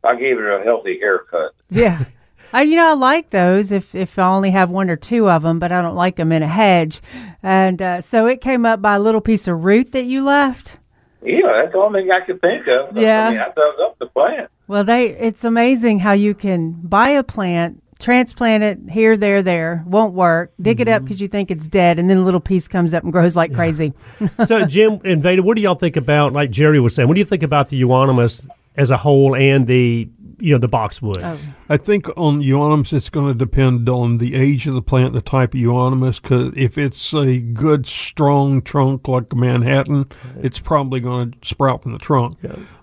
[0.04, 1.54] I gave it a healthy haircut.
[1.70, 2.04] Yeah.
[2.54, 5.44] I, you know, I like those if, if I only have one or two of
[5.44, 7.02] them, but I don't like them in a hedge.
[7.42, 10.76] And uh, so it came up by a little piece of root that you left.
[11.24, 12.98] Yeah, that's the only thing I could think of.
[12.98, 13.28] Yeah.
[13.28, 14.50] I mean, I dug up the plant.
[14.68, 19.84] Well, they it's amazing how you can buy a plant, transplant it here, there, there,
[19.86, 22.68] won't work, dig it up because you think it's dead, and then a little piece
[22.68, 23.94] comes up and grows like crazy.
[24.46, 26.34] so Jim and Veda, what do y'all think about?
[26.34, 28.42] Like Jerry was saying, what do you think about the euonymus
[28.76, 30.10] as a whole and the
[30.40, 31.50] you know the boxwoods?
[31.70, 35.22] I think on euonymus, it's going to depend on the age of the plant, the
[35.22, 36.20] type of euonymus.
[36.20, 40.12] Because if it's a good, strong trunk like a Manhattan,
[40.42, 42.38] it's probably going to sprout from the trunk.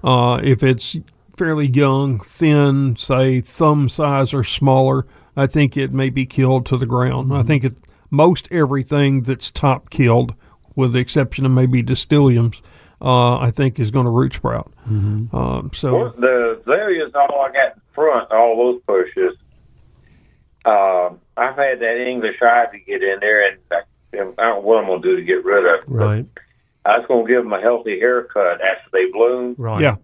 [0.04, 0.96] Uh, if it's
[1.38, 6.76] fairly young, thin, say thumb size or smaller, I think it may be killed to
[6.76, 7.32] the ground.
[7.32, 7.76] I think it,
[8.10, 10.34] most everything that's top killed,
[10.74, 12.60] with the exception of maybe distyliums,
[13.00, 14.72] uh, I think is going to root sprout.
[14.86, 15.94] Um, so.
[15.94, 19.36] Well, the azaleas, all I got in front, all those bushes.
[20.64, 23.76] Um, I've had that English ivy to get in there, and I,
[24.12, 25.88] I don't know what I'm going to do to get rid of it.
[25.88, 26.26] Right.
[26.84, 29.82] I was going to give them a healthy haircut after they bloom Right.
[29.82, 29.96] Yeah.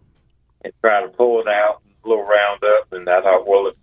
[0.64, 2.92] And try to pull it out, a little round up.
[2.92, 3.74] And I thought, well, if,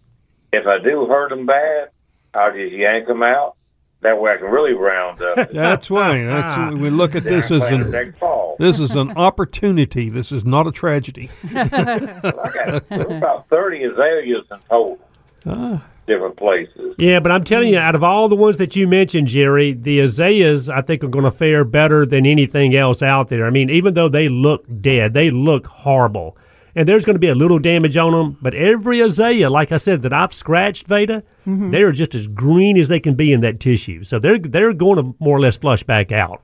[0.51, 1.89] if I do hurt them bad,
[2.33, 3.55] I'll just yank them out.
[4.01, 5.49] That way I can really round up.
[5.53, 6.23] That's why.
[6.23, 8.55] That's we look at this as an next fall.
[8.57, 10.09] this is an opportunity.
[10.09, 11.29] This is not a tragedy.
[11.55, 14.99] I got about 30 azaleas in total,
[15.45, 15.85] ah.
[16.07, 16.95] different places.
[16.97, 19.99] Yeah, but I'm telling you, out of all the ones that you mentioned, Jerry, the
[19.99, 23.45] azaleas I think are going to fare better than anything else out there.
[23.45, 26.35] I mean, even though they look dead, they look horrible,
[26.75, 28.37] and there's going to be a little damage on them.
[28.41, 31.69] But every azalea, like I said, that I've scratched, Veda, mm-hmm.
[31.69, 34.03] they are just as green as they can be in that tissue.
[34.03, 36.41] So they're they're going to more or less flush back out.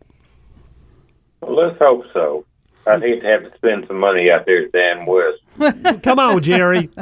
[1.41, 2.45] Well, let's hope so.
[2.85, 6.01] I'd hate to have to spend some money out there at Dan West.
[6.03, 6.89] Come on, Jerry.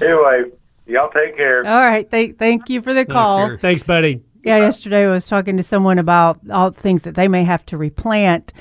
[0.00, 0.44] Anyway,
[0.86, 1.66] y'all take care.
[1.66, 3.48] All right, thank thank you for the call.
[3.48, 3.58] care.
[3.58, 4.22] Thanks, buddy.
[4.44, 7.66] Yeah, yesterday I was talking to someone about all the things that they may have
[7.66, 8.52] to replant.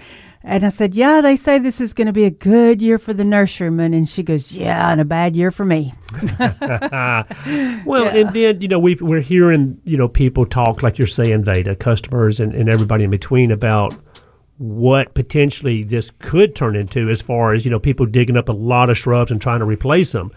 [0.43, 3.13] And I said, Yeah, they say this is going to be a good year for
[3.13, 3.95] the nurseryman.
[3.95, 5.93] And she goes, Yeah, and a bad year for me.
[7.85, 11.43] Well, and then you know we we're hearing you know people talk like you're saying,
[11.43, 13.95] Veda, customers and, and everybody in between about
[14.57, 18.53] what potentially this could turn into as far as you know people digging up a
[18.53, 20.31] lot of shrubs and trying to replace them.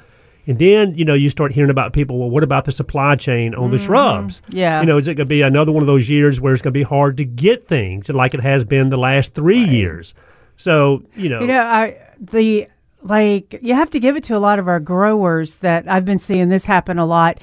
[0.50, 2.18] And then you know you start hearing about people.
[2.18, 4.40] Well, what about the supply chain on the shrubs?
[4.40, 4.56] Mm-hmm.
[4.56, 4.80] Yeah.
[4.80, 6.72] you know, is it going to be another one of those years where it's going
[6.74, 10.12] to be hard to get things, like it has been the last three years?
[10.56, 12.66] So you know, You know, I the
[13.04, 16.18] like you have to give it to a lot of our growers that I've been
[16.18, 17.38] seeing this happen a lot.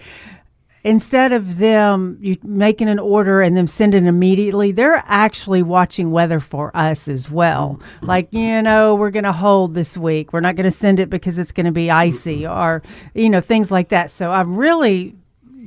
[0.83, 6.39] Instead of them you making an order and them sending immediately, they're actually watching weather
[6.39, 7.79] for us as well.
[8.01, 8.07] Mm.
[8.07, 10.33] Like, you know, we're going to hold this week.
[10.33, 13.41] We're not going to send it because it's going to be icy or, you know,
[13.41, 14.11] things like that.
[14.11, 15.15] So I'm really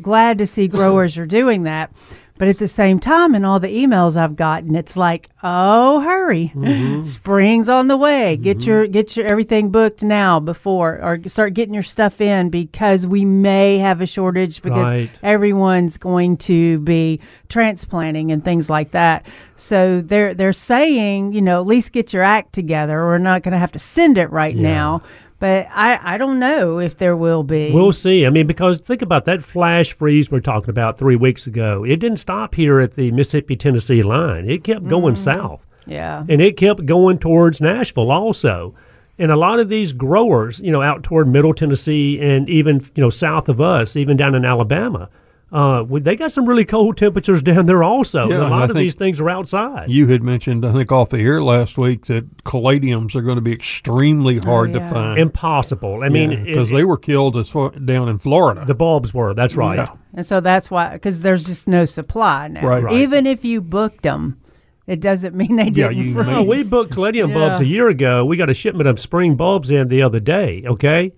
[0.00, 1.92] glad to see growers are doing that.
[2.40, 6.50] But at the same time, in all the emails I've gotten, it's like, oh, hurry,
[6.54, 7.02] mm-hmm.
[7.16, 8.38] spring's on the way.
[8.38, 8.66] Get mm-hmm.
[8.70, 13.26] your get your everything booked now before, or start getting your stuff in because we
[13.26, 15.10] may have a shortage because Right.
[15.22, 19.26] everyone's going to be transplanting and things like that.
[19.56, 23.04] So they're they're saying, you know, at least get your act together.
[23.04, 24.62] We're not going to have to send it right Yeah.
[24.62, 25.02] now.
[25.40, 27.72] But I, I don't know if there will be.
[27.72, 28.26] We'll see.
[28.26, 31.82] I mean, because think about that flash freeze we're talking about three weeks ago.
[31.82, 34.48] It didn't stop here at the Mississippi Tennessee line.
[34.48, 35.24] It kept going mm-hmm.
[35.24, 35.66] south.
[35.86, 36.24] Yeah.
[36.28, 38.74] and it kept going towards Nashville also.
[39.18, 43.02] And a lot of these growers, you know, out toward Middle Tennessee and even you
[43.02, 45.10] know south of us, even down in Alabama,
[45.52, 48.28] uh, we- they got some really cold temperatures down there also.
[48.28, 49.90] Yeah, a lot I of these things are outside.
[49.90, 53.40] You had mentioned, I think, off the air last week that caladiums are going to
[53.42, 54.90] be extremely hard to yeah.
[54.90, 55.18] find.
[55.18, 56.02] Impossible.
[56.02, 58.64] I mean, because it- they were killed as far down in Florida.
[58.66, 59.34] the bulbs were.
[59.34, 59.76] That's right.
[59.78, 59.88] Yeah.
[60.14, 62.66] And so that's why, because there's just no supply now.
[62.66, 62.82] Right.
[62.82, 62.94] Right.
[62.94, 64.38] Even if you booked them,
[64.86, 66.26] it doesn't mean they didn't you freeze.
[66.26, 68.24] may- Oh, we booked caladium bulbs a year ago.
[68.24, 70.62] We got a shipment of spring bulbs in the other day.
[70.66, 71.12] Okay,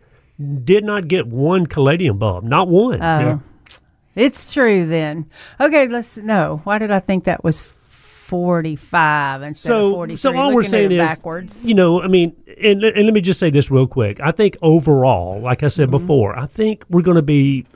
[0.64, 3.02] did not get one caladium bulb, not one.
[3.02, 3.38] Oh, Yeah.
[4.14, 5.26] It's true then.
[5.60, 6.60] Okay, let's no.
[6.64, 10.16] Why did I think that was forty-five instead of so, forty-three?
[10.20, 11.64] so all we're saying it is, backwards.
[11.66, 14.20] you know, I mean, and, and let me just say this real quick.
[14.20, 15.98] I think overall, like I said Mm-hmm.
[15.98, 17.66] before, I think we're going to be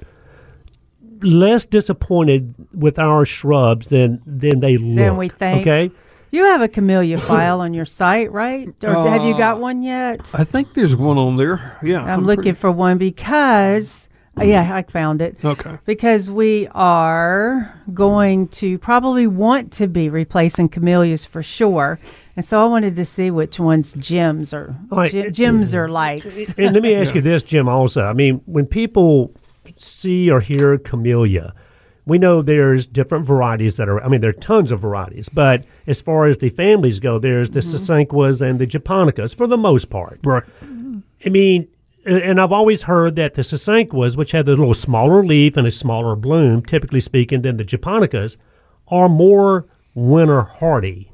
[1.23, 5.17] less disappointed with our shrubs than than they look.
[5.19, 5.63] we think.
[5.67, 5.91] Okay.
[6.33, 8.69] You have a camellia file on your site, right?
[8.83, 10.29] Or have you Uh, got one yet?
[10.35, 11.79] I think there's one on there.
[11.83, 15.37] Yeah, I'm, looking pretty- for one because uh, yeah, I found it.
[15.45, 15.79] Okay.
[15.85, 21.99] Because we are going to probably want to be replacing camellias for sure.
[22.37, 25.11] And so I wanted to see which ones Jim's are Right.
[25.11, 26.53] Ji- Jim's are likes.
[26.59, 27.69] and let me ask you this, Jim.
[27.69, 29.33] Also, I mean, when people
[29.79, 31.55] see or hear camellia,
[32.05, 34.03] we know there's different varieties that are.
[34.03, 37.51] I mean, there are tons of varieties, but as far as the families go, there's
[37.51, 37.77] the mm-hmm.
[37.77, 40.21] Sasanquas and the Japonicas for the most part.
[40.23, 40.45] Right.
[41.25, 41.76] I mean, a-
[42.07, 45.71] and I've always heard that the Sasanquas, which have the little smaller leaf and a
[45.71, 48.37] smaller bloom, typically speaking, than the Japonicas,
[48.89, 51.13] are more winter hardy.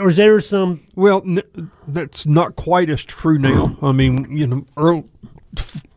[0.00, 3.76] Or is there some Well, n- that's not quite as true now.
[3.82, 5.04] I mean, you know, early,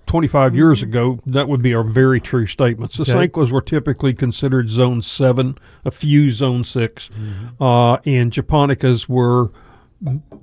[0.07, 2.91] 25 years ago, that would be a very true statement.
[2.93, 3.51] The Okay.
[3.51, 7.09] Were typically considered zone seven, a few zone 6
[7.59, 9.51] uh, and Japonicas were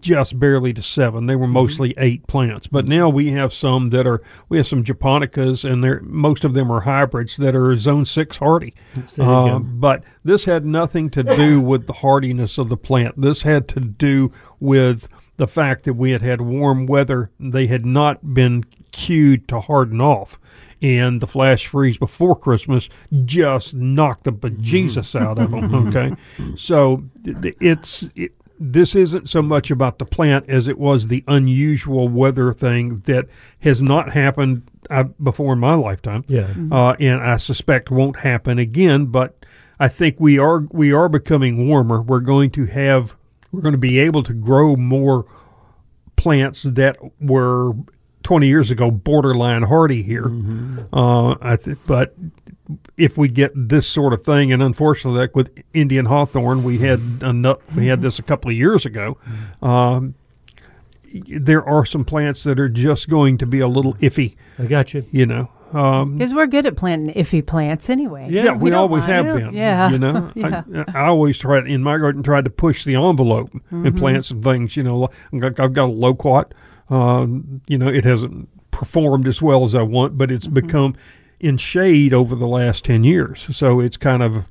[0.01, 1.27] just barely to seven.
[1.27, 2.67] They were mostly eight plants.
[2.67, 6.55] But now we have some that are, we have some Japonicas, and they're, most of
[6.55, 8.75] them are hybrids that are zone six hardy.
[9.19, 13.21] Uh, but this had nothing to do with the hardiness of the plant.
[13.21, 17.31] This had to do with the fact that we had had warm weather.
[17.38, 20.38] They had not been cued to harden off.
[20.81, 22.88] And the flash freeze before Christmas
[23.25, 25.73] just knocked the bejesus out of them.
[25.88, 26.17] Okay,
[26.57, 32.09] so it's it, this isn't so much about the plant as it was the unusual
[32.09, 33.27] weather thing that
[33.61, 36.53] has not happened uh, before in my lifetime yeah?
[36.70, 39.07] uh, and I suspect won't happen again.
[39.07, 39.37] But
[39.81, 42.01] I think we are we are becoming warmer.
[42.01, 43.16] We're going to have
[43.51, 45.27] we're going to be able to grow more
[46.16, 47.72] plants that were
[48.22, 50.30] 20 years ago borderline hardy here.
[50.92, 52.14] Uh, I th- but
[52.96, 57.00] if we get this sort of thing, and unfortunately, like with Indian hawthorn, we had
[57.22, 59.18] enough, we had this a couple of years ago.
[59.61, 60.14] Um,
[61.28, 64.94] there are some plants that are just going to be a little iffy, I got
[64.94, 65.04] you.
[65.11, 65.50] you know.
[65.74, 68.28] Um, Because we're good at planting iffy plants anyway.
[68.30, 69.37] Yeah, yeah, we, don't always have it.
[69.37, 69.54] been.
[69.54, 69.90] Yeah.
[69.90, 70.62] you know, Yeah.
[70.88, 73.87] I, I always tried in my garden tried to push the envelope Mm-hmm.
[73.87, 74.76] and plant some things.
[74.76, 76.52] You know, I've got, I've got a loquat.
[76.90, 80.55] Um, you know, it hasn't performed as well as I want, but it's Mm-hmm.
[80.55, 80.97] become
[81.40, 83.47] in shade over the last ten years.
[83.51, 84.45] So it's kind of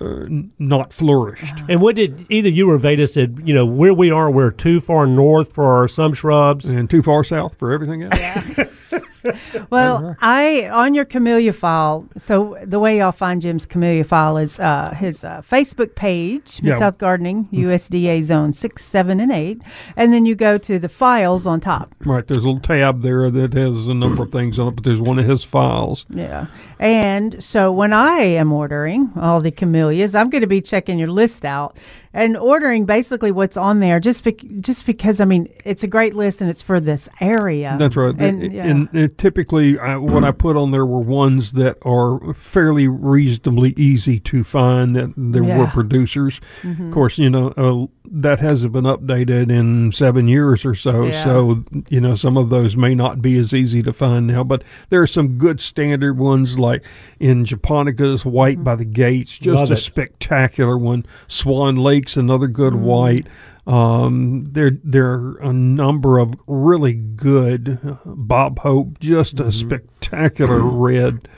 [0.00, 0.26] uh,
[0.58, 1.54] not flourished.
[1.68, 3.40] And what did either you or Veda said?
[3.44, 6.66] You know where we are, we're too far north for some shrubs.
[6.66, 8.18] And too far south for everything else.
[9.70, 12.08] Well, I on your camellia file.
[12.16, 16.70] So the way y'all find Jim's camellia file is uh, his uh, Facebook page, Mid
[16.72, 16.78] Yeah.
[16.78, 19.62] South Gardening, USDA Zone six, seven, and eight,
[19.96, 21.94] and then you go to the files on top.
[22.04, 22.26] right.
[22.26, 25.00] There's a little tab there that has a number of things on it, but there's
[25.00, 26.04] one of his files.
[26.10, 26.46] Yeah,
[26.78, 31.10] and so when I am ordering all the camellias, I'm going to be checking your
[31.10, 31.76] list out
[32.14, 36.14] and ordering basically what's on there, just bec- just because I mean it's a great
[36.14, 37.76] list and it's for this area.
[37.78, 38.14] That's right.
[38.18, 38.64] And, And, yeah.
[38.66, 43.74] and, and typically, I, what I put on there were ones that are fairly reasonably
[43.76, 44.94] easy to find.
[44.96, 45.58] That there were Yeah.
[45.64, 45.72] Mm-hmm.
[45.72, 46.40] producers.
[46.64, 51.04] Of course, you know uh, that hasn't been updated in seven years or so.
[51.06, 51.24] Yeah.
[51.24, 54.44] So you know some of those may not be as easy to find now.
[54.44, 56.84] But there are some good standard ones like
[57.20, 58.64] in Japonicas, White Mm-hmm.
[58.64, 59.76] by the Gates, just Love a it.
[59.76, 61.06] spectacular one.
[61.28, 62.84] Swan Lake's another good Mm-hmm.
[62.84, 63.26] white.
[63.64, 69.48] Um, there there are a number of really good uh, Bob Hope, just Mm-hmm.
[69.48, 71.28] a spectacular red.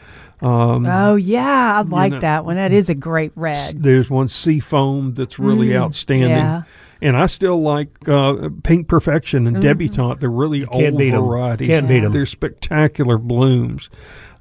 [0.44, 2.56] Um, oh yeah, I like know- that one.
[2.56, 3.82] That is a great red.
[3.82, 6.30] there's one sea foam that's really Mm, outstanding.
[6.30, 6.62] yeah.
[7.02, 10.20] And I still like uh, Pink Perfection and Debutante.
[10.20, 11.22] They're really Can't old beat 'em.
[11.24, 11.68] varieties.
[11.68, 12.12] Can't beat 'em.
[12.12, 13.90] They're spectacular blooms.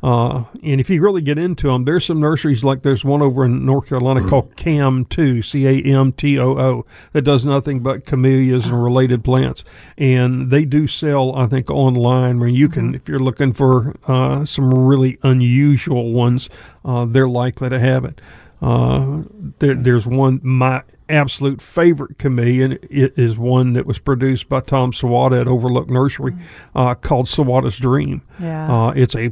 [0.03, 3.45] Uh, and if you really get into them, there's some nurseries like there's one over
[3.45, 7.79] in North Carolina called Cam Two, C A M T O O, that does nothing
[7.79, 9.63] but camellias and related plants.
[9.97, 14.45] And they do sell, I think, online where you can, if you're looking for uh,
[14.45, 16.49] some really unusual ones,
[16.83, 18.19] uh, they're likely to have it.
[18.61, 19.23] Uh,
[19.59, 24.91] there, there's one my absolute favorite camellia it is one that was produced by Tom
[24.93, 26.33] Sawada at Overlook Nursery
[26.73, 28.21] uh, called Sawada's Dream.
[28.39, 28.87] Yeah.
[28.87, 29.31] Uh, it's a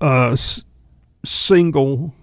[0.00, 0.64] uh, s-
[1.24, 2.14] single,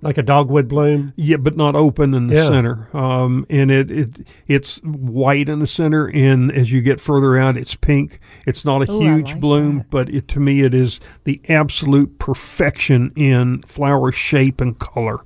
[0.00, 1.12] Like a dogwood bloom.
[1.16, 2.48] yeah, but not open in the Yeah.
[2.48, 2.88] center.
[2.92, 4.08] Um, and it, it
[4.46, 8.20] it's white in the center, and as you get further out, it's pink.
[8.46, 9.90] It's not a Ooh, huge like bloom, that.
[9.90, 15.18] but it, to me, it is the absolute perfection in flower shape and color.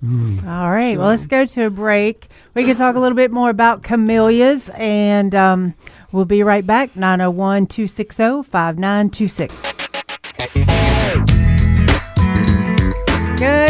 [0.46, 0.96] All right.
[0.98, 2.28] Well, let's go to a break.
[2.54, 5.74] We can talk a little bit more about camellias, and um,
[6.12, 6.96] we'll be right back.
[6.96, 9.54] 901 260 5926.
[10.40, 10.48] Good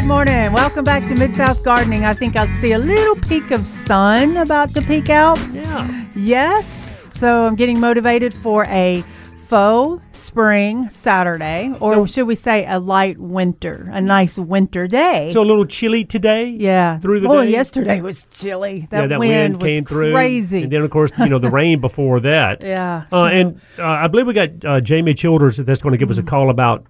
[0.05, 0.53] morning.
[0.53, 2.05] Welcome back to Mid South Gardening.
[2.05, 5.41] I think I'll see a little peek of sun about to peek out.
[5.53, 6.05] Yeah.
[6.15, 6.93] Yes.
[7.11, 9.03] So I'm getting motivated for a
[9.51, 15.31] faux spring Saturday, or So- should we say a light winter, a nice winter day.
[15.33, 16.55] So a little chilly today.
[16.57, 16.99] yeah.
[17.01, 17.51] Through the oh, day.
[17.51, 18.87] yesterday was chilly.
[18.91, 20.13] That, yeah, that wind, wind, came through.
[20.13, 20.63] crazy.
[20.63, 22.63] And then, of course, you know, the rain before that.
[22.63, 23.03] yeah.
[23.11, 26.11] Uh, so- and uh, I believe we got uh, Jamie Childers that's going to give
[26.11, 26.87] us a call about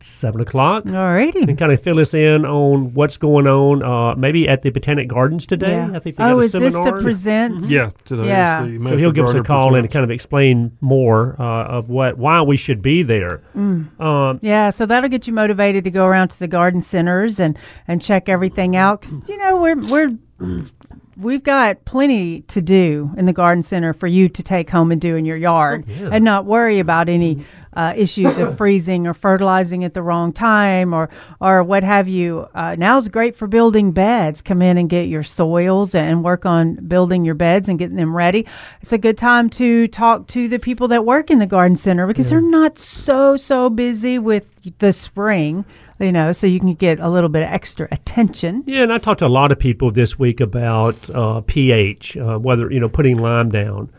[0.00, 1.40] seven o'clock All righty.
[1.40, 3.82] and kind of fill us in on what's going on.
[3.82, 5.76] Uh, maybe at the Botanic Gardens today.
[5.76, 5.88] Yeah.
[5.88, 7.66] I think they got oh, a is this the presents?
[7.66, 7.74] Mm-hmm.
[7.74, 8.26] Yeah, today.
[8.26, 8.64] Yeah.
[8.64, 11.64] Is the So he'll give us a Gardener call and kind of explain more uh,
[11.64, 13.42] of what why we should be there.
[13.54, 17.58] Um, Yeah, so that'll get you motivated to go around to the garden centers and
[17.86, 19.02] and check everything out.
[19.02, 20.18] Cause, you know we're we're
[21.18, 25.00] we've got plenty to do in the garden center for you to take home and
[25.00, 26.10] do in your yard, yeah.
[26.12, 27.44] and not worry about any
[27.78, 31.08] uh, issues of freezing or fertilizing at the wrong time or
[31.40, 32.48] or what have you.
[32.52, 34.42] Uh, now's great for building beds.
[34.42, 38.14] Come in and get your soils and work on building your beds and getting them
[38.14, 38.46] ready.
[38.82, 42.08] It's a good time to talk to the people that work in the garden center
[42.08, 44.44] because they're not so so busy with
[44.80, 45.64] the spring.
[46.00, 48.62] You know, so you can get a little bit of extra attention.
[48.66, 52.38] Yeah, and I talked to a lot of people this week about uh, pH, uh,
[52.38, 53.90] whether you know putting lime down.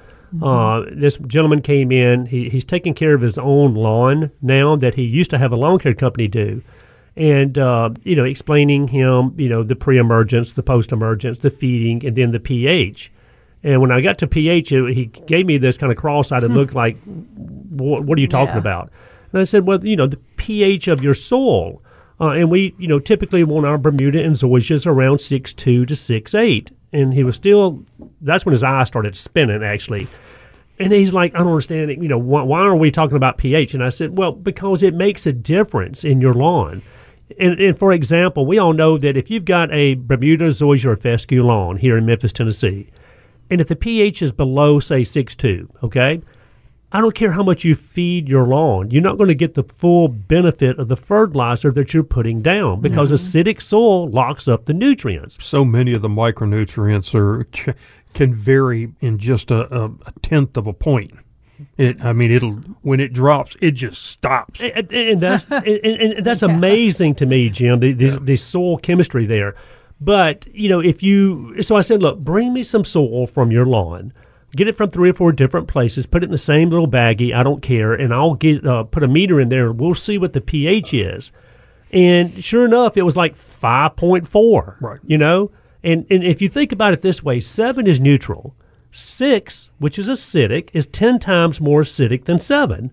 [0.41, 2.27] Uh, this gentleman came in.
[2.27, 5.55] He, he's taking care of his own lawn now that he used to have a
[5.55, 6.61] lawn care company do,
[7.15, 12.15] and uh, you know explaining him you know the pre-emergence, the post-emergence, the feeding, and
[12.15, 13.11] then the pH.
[13.63, 16.73] And when I got to pH, it, he gave me this kind of cross-eyed look
[16.73, 18.59] like, what, "What are you talking Yeah.
[18.59, 18.91] about?"
[19.33, 21.81] And I said, "Well, you know, the pH of your soil."
[22.21, 25.95] Uh, and we, you know, typically want our Bermuda and zoysias around six two to
[25.95, 26.71] six eight.
[26.91, 27.85] And he was still.
[28.21, 30.07] That's when his eyes started spinning, actually.
[30.79, 32.01] And he's like, I don't understand it.
[32.01, 33.73] You know, why, why are we talking about pH?
[33.73, 36.81] And I said, well, because it makes a difference in your lawn.
[37.39, 40.95] And, and for example, we all know that if you've got a Bermuda, zoysia, or
[40.95, 42.89] fescue lawn here in Memphis, Tennessee,
[43.51, 46.21] and if the pH is below, say, six two, okay,
[46.91, 49.63] I don't care how much you feed your lawn, you're not going to get the
[49.63, 53.37] full benefit of the fertilizer that you're putting down because mm-hmm.
[53.37, 55.37] acidic soil locks up the nutrients.
[55.43, 57.75] so many of the micronutrients are ch-
[58.13, 61.11] can vary in just a, a, a tenth of a point.
[61.77, 64.59] It, I mean, it'll when it drops, it just stops.
[64.75, 67.79] And, and that's and, and that's amazing to me, Jim.
[67.79, 69.55] The, the, the soil chemistry there.
[69.99, 73.65] But you know, if you so I said, look, bring me some soil from your
[73.65, 74.13] lawn.
[74.55, 76.05] Get it from three or four different places.
[76.05, 77.33] Put it in the same little baggie.
[77.35, 80.17] I don't care, and I'll get uh, put a meter in there, and we'll see
[80.17, 81.31] what the pH is.
[81.91, 84.77] And sure enough, it was like five point four.
[84.81, 84.99] Right.
[85.05, 85.51] You know,
[85.83, 88.55] and and if you think about it this way, seven is neutral.
[88.91, 92.91] Six, which is acidic, is ten times more acidic than seven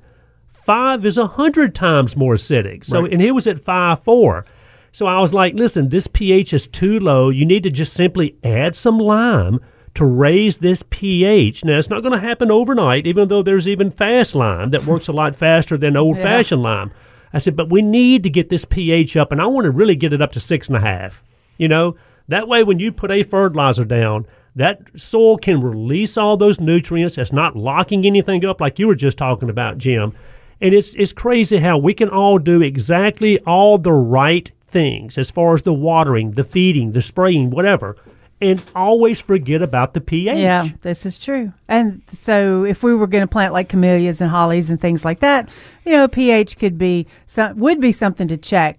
[0.50, 2.84] five is a hundred times more acidic.
[2.84, 3.12] So, Right.
[3.12, 4.44] and he was at five four.
[4.90, 7.28] So I was like, listen, this pH is too low.
[7.30, 9.60] You need to just simply add some lime
[9.96, 11.64] to raise this pH.
[11.64, 15.08] Now, it's not going to happen overnight, even though there's even fast lime that works
[15.08, 16.92] a lot faster than old fashioned lime.
[17.32, 19.96] I said, but we need to get this pH up, and I want to really
[19.96, 21.22] get it up to six and a half.
[21.58, 21.96] You know,
[22.28, 27.18] that way when you put a fertilizer down, that soil can release all those nutrients.
[27.18, 30.14] It's not locking anything up like you were just talking about, Jim.
[30.60, 35.30] And it's it's crazy how we can all do exactly all the right things as
[35.30, 37.96] far as the watering, the feeding, the spraying, whatever,
[38.40, 40.36] and always forget about the pH.
[40.38, 41.52] Yeah, this is true.
[41.68, 45.20] And so, if we were going to plant like camellias and hollies and things like
[45.20, 45.48] that,
[45.84, 48.78] you know, pH could be some, would be something to check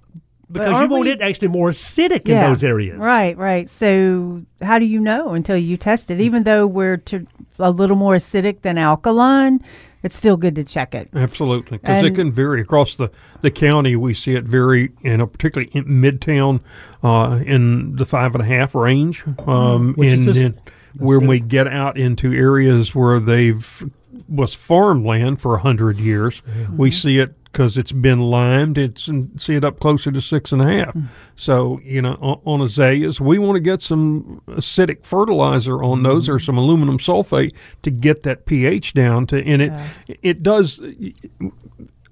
[0.52, 2.98] because you want we- it actually more acidic in those areas.
[3.00, 3.70] Right, right.
[3.70, 6.16] So how do you know until you test it?
[6.16, 6.22] Hmm.
[6.22, 7.28] Even though we're to,
[7.60, 9.60] a little more acidic than alkaline,
[10.04, 11.10] it's still good to check it.
[11.14, 13.10] Absolutely, because it can vary across the,
[13.42, 13.96] the county.
[13.96, 16.62] We see it vary, you know, particularly in Midtown,
[17.04, 19.24] uh, in the five and a half range.
[19.48, 20.60] Um, Which is and just- then
[20.98, 21.28] when it.
[21.28, 23.86] we get out into areas where they've
[24.28, 26.42] was farmland for a hundred years,
[26.76, 28.78] we see it because it's been limed.
[28.78, 30.94] It's and see it up closer to six and a half.
[30.94, 31.06] Hmm.
[31.36, 36.30] So you know, on, on azaleas, we want to get some acidic fertilizer on those
[36.30, 36.46] or hmm.
[36.46, 39.28] some aluminum sulfate to get that pH down.
[39.28, 39.74] To and it
[40.22, 40.80] it does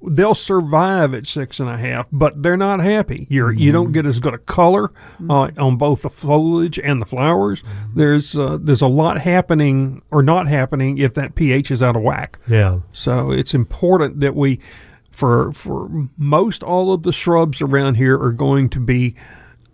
[0.08, 3.28] they'll survive at six and a half, but they're not happy.
[3.30, 3.94] You're you don't mm-hmm.
[3.94, 5.30] get as good a color mm.
[5.30, 7.62] uh, on both the foliage and the flowers.
[7.62, 8.00] Mm-hmm.
[8.00, 12.04] There's uh, there's a lot happening or not happening if that pH is out of
[12.04, 12.40] whack.
[12.48, 12.80] Yeah.
[12.94, 14.60] So it's important that we,
[15.16, 19.16] for for most all of the shrubs around here are going to be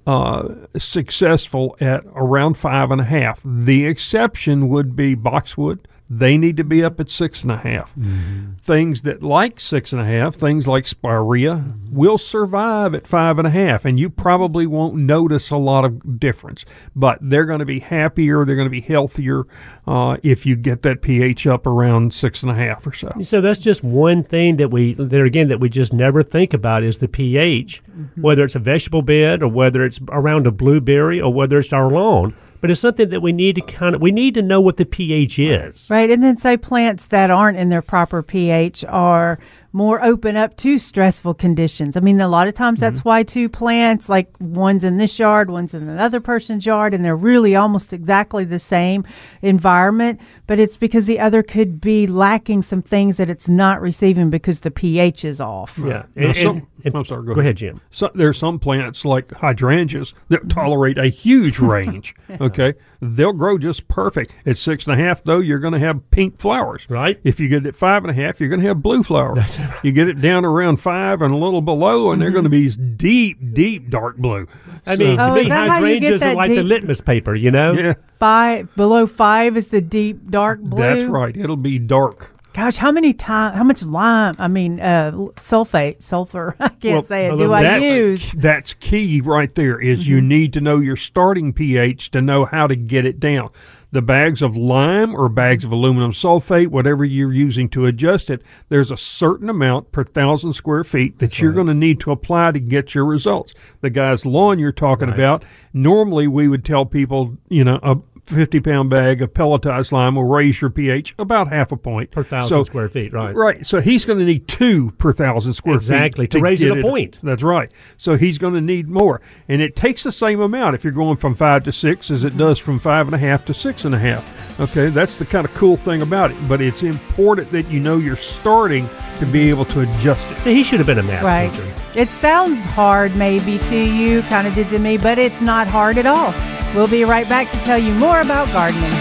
[0.08, 3.42] uh, successful at around five and a half.
[3.44, 5.88] The exception would be boxwood.
[6.14, 7.96] They need to be up at six and a half.
[7.96, 8.56] Mm-hmm.
[8.62, 11.96] Things that like six and a half, things like spirea, mm-hmm.
[11.96, 16.20] will survive at five and a half, and you probably won't notice a lot of
[16.20, 16.66] difference.
[16.94, 19.46] But they're going to be happier, they're going to be healthier
[19.88, 23.14] uh, if you get that pH up around six and a half or so.
[23.22, 26.84] So that's just one thing that we there again that we just never think about
[26.84, 28.22] is the pH, mm-hmm.
[28.22, 31.90] whether it's a vegetable bed or whether it's around a blueberry or whether it's our
[31.90, 32.36] lawn.
[32.62, 34.86] But it's something that we need to kind of we need to know what the
[34.86, 35.90] pH is.
[35.90, 36.10] Right.
[36.10, 39.40] And then say plants that aren't in their proper pH are
[39.74, 41.96] more open up to stressful conditions.
[41.96, 43.10] I mean, a lot of times that's mm-hmm.
[43.10, 47.16] why two plants, like one's in this yard, one's in another person's yard, and they're
[47.16, 49.06] really almost exactly the same
[49.42, 54.30] environment, but it's because the other could be lacking some things that it's not receiving
[54.30, 55.78] because the pH is off.
[55.78, 56.04] Yeah.
[56.16, 57.46] Now, And- some- and- and- I'm sorry, go Go ahead.
[57.46, 57.82] ahead, Jim.
[57.92, 60.48] So there's some plants like hydrangeas that mm-hmm.
[60.50, 62.14] tolerate a huge range.
[62.40, 64.32] Okay, they'll grow just perfect.
[64.46, 66.86] At six and a half, though, you're going to have pink flowers.
[66.90, 67.20] Right.
[67.24, 69.58] If you get it at five and a half, you're going to have blue flowers.
[69.84, 72.70] You get it down around five and a little below, and they're going to be
[72.70, 74.48] deep, deep dark blue.
[74.86, 76.50] I So- mean, to Oh, me, is that how you get hydrangeas are that like
[76.50, 77.74] the deep- litmus paper, you know?
[77.74, 80.80] yeah, Five below five is the deep dark blue.
[80.82, 81.36] that's right.
[81.36, 82.36] It'll be dark.
[82.54, 83.54] Gosh, how many time?
[83.54, 84.36] How much lime?
[84.38, 86.56] I mean, uh, sulfate, sulfur.
[86.60, 87.38] I can't Well, say it.
[87.38, 88.22] Do I that's, use?
[88.26, 88.40] Mm-hmm.
[88.42, 89.80] That's key right there.
[89.80, 93.52] Is you need to know your starting pH to know how to get it down.
[93.94, 98.42] The bags of lime or bags of aluminum sulfate, whatever you're using to adjust it,
[98.70, 102.52] there's a certain amount per thousand square feet that you're going to need to apply
[102.54, 103.54] to get your results.
[103.82, 107.98] The guy's lawn you're talking about, normally we would tell people, you know, a
[108.36, 112.24] 50 pound bag of pelletized lime will raise your pH about half a point Per
[112.24, 113.36] thousand So- square feet, right.
[113.36, 113.66] Right.
[113.66, 116.78] So he's going to need two per thousand square Exactly, feet exactly to raise it
[116.78, 117.20] a point.
[117.24, 117.72] That's right.
[117.98, 121.18] So he's going to need more, and it takes the same amount if you're going
[121.18, 123.94] from five to six as it does from five and a half to six and
[123.96, 124.60] a half.
[124.60, 126.48] Okay, that's the kind of cool thing about it.
[126.48, 128.88] But it's important that you know you're starting
[129.22, 130.42] to be able to adjust it.
[130.42, 131.54] So he should have been a math Right.
[131.54, 131.66] teacher.
[131.96, 135.98] It sounds hard, maybe to you, kind of did to me, but it's not hard
[135.98, 136.34] at all.
[136.76, 138.92] We'll be right back to tell you more about gardening.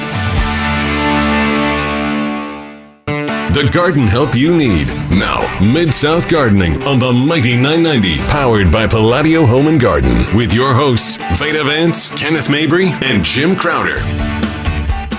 [3.52, 4.86] The garden help you need.
[5.10, 10.52] Now, Mid South Gardening on the Mighty 990, powered by Palladio Home and Garden, with
[10.52, 13.98] your hosts, Veda Vance, Kenneth Mabry, and Jim Crowder.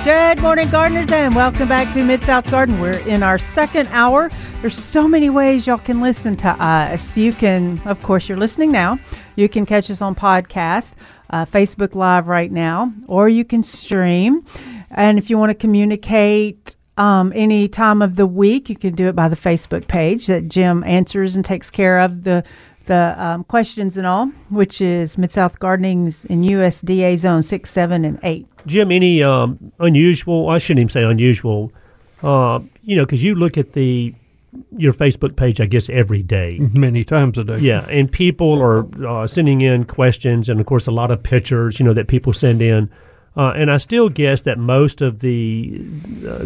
[0.03, 2.81] Good morning, gardeners, and welcome back to Mid South Garden.
[2.81, 4.31] We're in our second hour.
[4.59, 7.15] There's so many ways y'all can listen to us.
[7.15, 8.97] You can, of course, you're listening now.
[9.35, 10.93] You can catch us on podcast,
[11.29, 14.43] uh, Facebook Live right now, or you can stream.
[14.89, 19.07] And if you want to communicate um, any time of the week, you can do
[19.07, 22.43] it by the Facebook page that Jim answers and takes care of the
[22.85, 28.05] the um, questions and all, which is Mid South Gardening's in USDA Zone six, seven,
[28.05, 28.47] and eight.
[28.65, 30.49] Jim, any um, unusual?
[30.49, 31.71] I shouldn't even say unusual.
[32.23, 34.13] Uh, you know, because you look at the
[34.75, 36.59] your Facebook page, I guess every day.
[36.73, 37.59] Many times a day.
[37.59, 41.79] Yeah, and people are uh, sending in questions, and of course, a lot of pictures.
[41.79, 42.89] You know that people send in,
[43.35, 45.83] uh, and I still guess that most of the,
[46.27, 46.45] uh,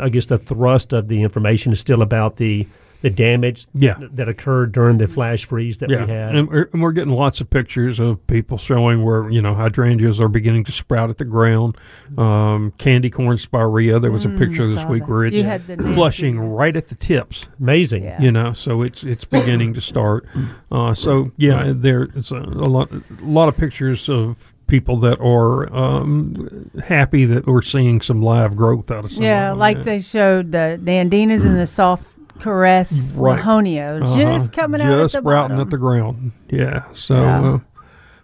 [0.00, 2.66] I guess the thrust of the information is still about the
[3.02, 3.96] the damage Yeah.
[4.12, 6.36] that occurred during the flash freeze that Yeah, we had.
[6.36, 10.20] and we're, and we're getting lots of pictures of people showing where you know hydrangeas
[10.20, 11.76] are beginning to sprout at the ground.
[12.18, 13.98] Um, candy corn spirea.
[14.00, 15.10] There was a picture this week that.
[15.10, 17.46] where it's You had the flushing right at the tips.
[17.60, 18.04] Amazing.
[18.04, 18.20] Yeah.
[18.20, 20.26] You know, so it's it's beginning to start.
[20.70, 25.72] Uh, so yeah, there's a, a lot a lot of pictures of people that are
[25.74, 29.22] um, happy that we're seeing some live growth out of some.
[29.22, 29.58] Yeah, of them.
[29.58, 32.04] like they showed the nandinas and the soft
[32.40, 33.38] caress Right.
[33.40, 34.16] Mahonia, Uh-huh.
[34.16, 35.60] just coming out just at the sprouting bottom.
[35.60, 36.32] at the ground.
[36.50, 36.84] Yeah.
[36.94, 37.42] So, Yeah.
[37.54, 37.58] Uh,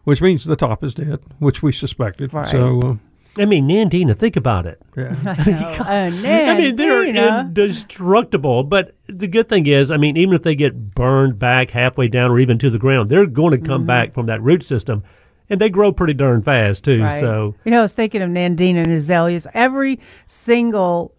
[0.04, 2.32] which means the top is dead, which we suspected.
[2.32, 2.48] Right.
[2.48, 2.94] So, uh,
[3.38, 4.80] I mean, Nandina, think about it.
[4.96, 5.14] yeah.
[5.26, 6.44] I know.
[6.52, 8.62] I mean, they're indestructible.
[8.64, 12.30] But the good thing is, I mean, even if they get burned back halfway down
[12.30, 15.02] or even to the ground, they're going to come back from that root system,
[15.50, 17.02] and they grow pretty darn fast too.
[17.02, 17.20] Right.
[17.20, 19.46] So you know, I was thinking of Nandina and azaleas.
[19.54, 21.12] Every single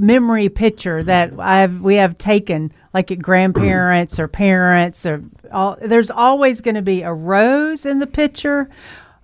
[0.00, 5.22] memory picture that I've we have taken, like at grandparents or parents, or
[5.52, 8.68] all, there's always going to be a rose in the picture,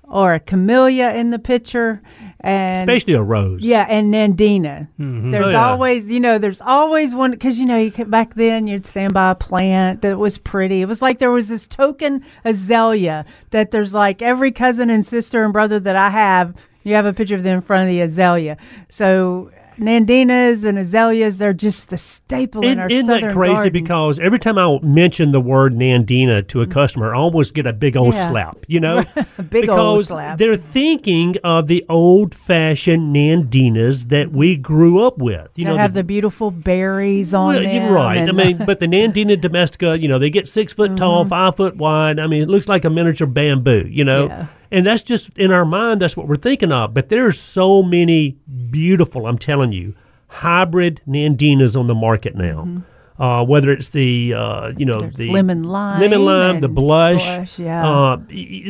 [0.03, 2.01] or a camellia in the picture,
[2.41, 3.64] and especially a rose.
[3.64, 4.87] yeah, and Nandina.
[5.01, 5.31] Mm-hmm.
[5.33, 5.68] There's Oh, yeah.
[5.70, 9.14] always, you know, there's always one because you know, you could, back then you'd stand
[9.14, 10.81] by a plant that was pretty.
[10.83, 15.43] It was like there was this token azalea that there's like every cousin and sister
[15.45, 16.55] and brother that I have.
[16.85, 18.57] You have a picture of them in front of the azalea.
[18.89, 23.55] So Nandinas and azaleas, they're just a staple in Isn't, our isn't southern that crazy?
[23.55, 23.72] garden.
[23.72, 27.72] Because every time I mention the word Nandina to a customer, I almost get a
[27.72, 28.29] big old Yeah.
[28.29, 28.59] slap.
[28.68, 29.05] You know,
[29.39, 30.39] A big because old slap.
[30.39, 35.51] they're thinking of the old-fashioned Nandinas that we grew up with.
[35.57, 37.74] You They know, have the, beautiful berries on Well, them.
[37.85, 38.29] you're right.
[38.29, 41.31] I mean, but the Nandina domestica, you know, they get six foot tall, Mm-hmm.
[41.31, 42.18] five foot wide.
[42.20, 44.27] I mean, it looks like a miniature bamboo, you know?
[44.29, 44.47] Yeah.
[44.71, 46.95] And that's just in our mind, that's what we're thinking of.
[46.95, 48.37] But there's so many
[48.71, 49.95] beautiful, I'm telling you,
[50.29, 52.83] hybrid Nandinas on the market now.
[53.19, 55.05] Uh, whether it's the uh, you know Mm-hmm.
[55.07, 57.89] There's the lemon lime lemon lime, the blush, blush, yeah.
[57.91, 58.19] Uh,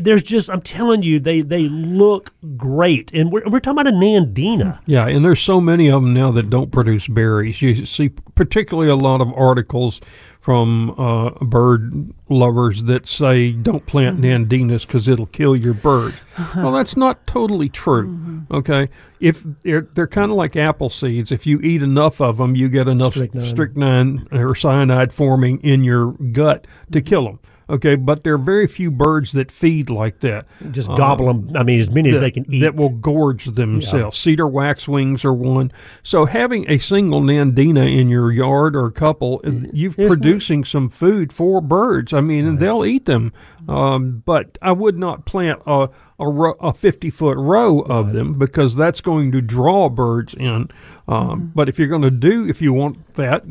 [0.01, 3.97] there's just I'm telling you, they they look great, and we're we're talking about a
[3.97, 4.79] Nandina.
[4.87, 7.61] Yeah, and there's so many of them now that don't produce berries.
[7.61, 10.01] You see, particularly a lot of articles
[10.47, 14.45] from uh, bird lovers that say don't plant mm-hmm.
[14.45, 16.15] nandinas because it'll kill your birds.
[16.37, 16.61] Uh-huh.
[16.63, 18.07] well, that's not totally true.
[18.07, 18.55] Mm-hmm.
[18.55, 18.89] Okay,
[19.19, 22.69] if they're, they're kind of like apple seeds, if you eat enough of them, you
[22.69, 23.45] get enough Strychnine.
[23.45, 27.09] strychnine or cyanide forming in your gut to mm-hmm.
[27.09, 27.41] kill them.
[27.69, 30.47] Okay, but there are very few birds that feed like that.
[30.71, 31.51] Just gobble them.
[31.57, 32.61] I mean, as many as they can eat.
[32.61, 34.19] that will gorge themselves.
[34.19, 35.73] Cedar waxwings are one.
[36.05, 40.65] So having a single nandina in your yard or a couple, uh, you're It's producing
[40.65, 42.13] some food for birds.
[42.13, 43.33] I mean, and they'll eat them.
[43.69, 48.39] Um, but I would not plant a a, row, a 50 foot row of them
[48.39, 50.69] because that's going to draw birds in.
[51.09, 53.45] Um, But if you're going to do, if you want that,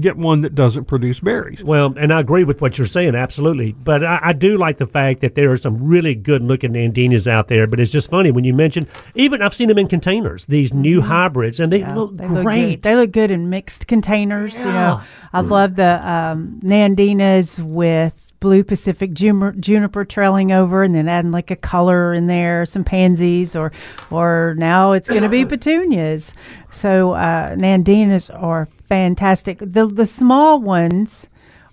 [0.00, 1.62] get one that doesn't produce berries.
[1.62, 3.72] Well, and I agree with what you're saying, absolutely.
[3.72, 7.26] But I, I do like the fact that there are some really good looking Nandinas
[7.26, 7.66] out there.
[7.66, 8.86] But it's just funny when you mention,
[9.16, 12.70] even I've seen them in containers, these new hybrids, and they Yeah, look they great.
[12.70, 12.82] good.
[12.82, 14.54] They look good in mixed containers.
[14.56, 15.02] You know, Yeah.
[15.32, 21.30] I love the um, Nandinas with blue Pacific juniper, juniper trailing over, and then adding
[21.30, 23.70] like a color in there, some pansies, or
[24.10, 26.32] or now it's going to be petunias.
[26.70, 29.58] So uh, Nandinas are fantastic.
[29.60, 31.26] The the small ones.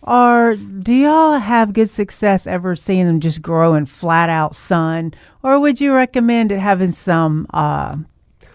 [0.03, 5.13] Are do y'all have good success ever seeing them just grow in flat out sun,
[5.43, 7.97] or would you recommend it having some uh,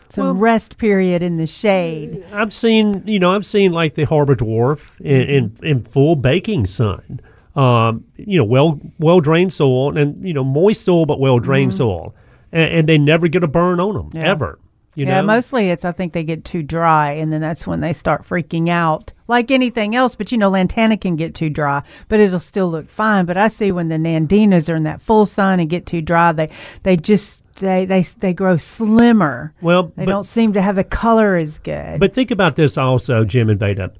[0.09, 2.24] some Well- rest period in the shade.
[2.32, 6.66] I've seen, you know, I've seen like the Harbor Dwarf in, in, in full baking
[6.66, 7.20] sun.
[7.55, 11.74] Um, you know, well well drained soil and you know moist soil but well drained
[11.74, 12.14] soil,
[12.51, 14.30] and, and they never get a burn on them Yeah.
[14.30, 14.59] ever.
[14.95, 17.80] You yeah, know, mostly it's I think they get too dry, and then that's when
[17.80, 20.14] they start freaking out, like anything else.
[20.14, 23.24] But you know, lantana can get too dry, but it'll still look fine.
[23.24, 26.32] But I see when the nandinas are in that full sun and get too dry,
[26.32, 26.51] they
[26.82, 29.55] they just they they they grow slimmer.
[29.62, 31.99] well, They but, don't seem to have the color as good.
[31.99, 33.93] But think about this also, Jim and Veda.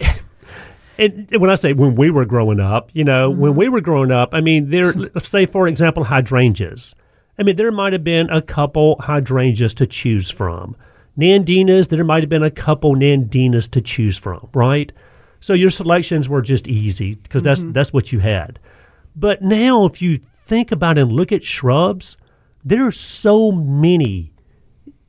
[0.98, 3.58] And when I say when we were growing up, you know, when mm-hmm.
[3.58, 6.94] we were growing up, I mean, there, say, for example, hydrangeas.
[7.42, 10.76] I mean, there might have been a couple hydrangeas to choose from.
[11.18, 14.92] Nandinas, there might have been a couple Nandinas to choose from, right?
[15.40, 18.60] So your selections were just easy because that's that's what you had.
[19.16, 22.16] But now, if you think about and look at shrubs,
[22.64, 24.32] there are so many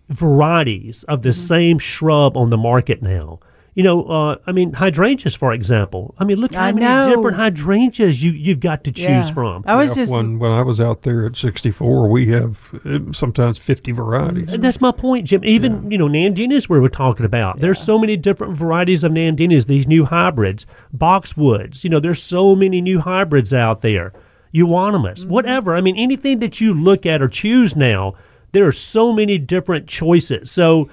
[0.10, 1.48] varieties of the Mm-hmm.
[1.48, 3.40] same shrub on the market now.
[3.76, 6.14] You know, uh, I mean, hydrangeas, for example.
[6.20, 7.10] I mean, look how I many know.
[7.16, 9.34] different hydrangeas you, you've got to choose Yeah.
[9.34, 9.64] from.
[9.66, 13.00] I was Yeah, just when when I was out there at 64, we have uh,
[13.14, 14.54] sometimes 50 varieties.
[14.54, 15.44] And that's my point, Jim.
[15.44, 17.60] Even, you know, Nandinas we were talking about.
[17.62, 21.84] There's so many different varieties of Nandinas, these new hybrids, boxwoods.
[21.84, 24.14] You know, there's so many new hybrids out there.
[24.54, 25.32] Euonymus, Mm-hmm.
[25.32, 25.76] whatever.
[25.76, 28.14] I mean, anything that you look at or choose now,
[28.52, 30.52] there are so many different choices.
[30.52, 30.90] So,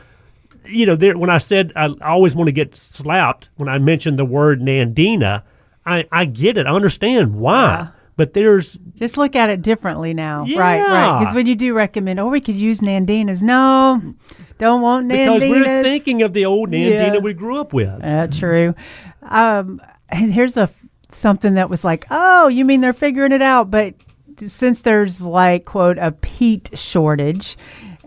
[0.66, 4.18] you know, there, when I said I always want to get slapped when I mentioned
[4.18, 5.42] the word Nandina,
[5.86, 6.66] I, I get it.
[6.66, 7.62] I understand why.
[7.64, 7.88] Yeah.
[8.16, 10.44] but there's Just look at it differently now.
[10.44, 11.18] Right, right.
[11.18, 13.42] Because when you do recommend, oh, we could use Nandinas.
[13.42, 14.14] No,
[14.58, 15.40] don't want Nandinas.
[15.40, 17.18] because we're thinking of the old Nandina Yeah.
[17.18, 18.04] we grew up with.
[18.04, 18.74] Uh, true.
[19.22, 19.80] Um,
[20.10, 20.70] and here's a
[21.08, 23.70] something that was like, oh, you mean they're figuring it out?
[23.70, 23.94] But
[24.46, 27.56] since there's like quote a peat shortage,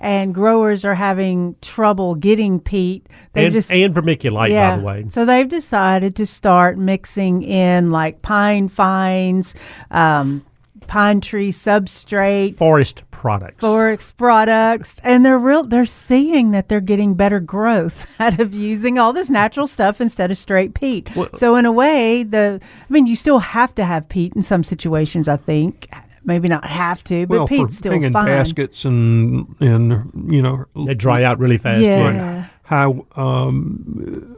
[0.04, 5.06] and growers are having trouble getting peat, they And, just and vermiculite, by the way.
[5.10, 9.56] so they've decided to start mixing in like pine fines,
[9.90, 10.46] um,
[10.88, 13.62] pine tree substrate, Forest products.
[13.62, 15.64] forest products, and they're real.
[15.64, 20.30] They're seeing that they're getting better growth out of using all this natural stuff instead
[20.32, 21.10] of straight peat.
[21.36, 24.66] so in a way, the I mean, you still have to have peat in some
[24.66, 25.30] situations.
[25.30, 25.88] I think
[26.26, 28.26] maybe not have to, but well, for peat's still hanging fine.
[28.26, 31.82] baskets and and you know They dry out really fast.
[31.82, 32.48] Yeah.
[32.64, 34.38] high um,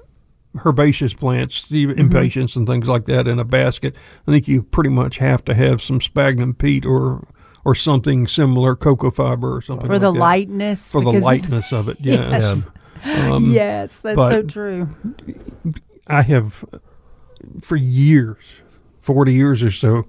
[0.65, 1.99] herbaceous plants, the Mm-hmm.
[1.99, 3.93] impatiens and things like that in a basket.
[4.27, 7.27] I think you pretty much have to have some sphagnum peat or
[7.63, 10.19] or something similar, cocoa fiber or something for like the that.
[10.19, 10.91] lightness.
[10.91, 11.97] for the lightness of it.
[11.99, 12.65] Yeah.
[13.03, 13.27] Yes.
[13.29, 14.89] Um, yes, that's so true.
[16.07, 16.65] I have
[17.61, 18.37] for years,
[19.01, 20.07] 40 years or so,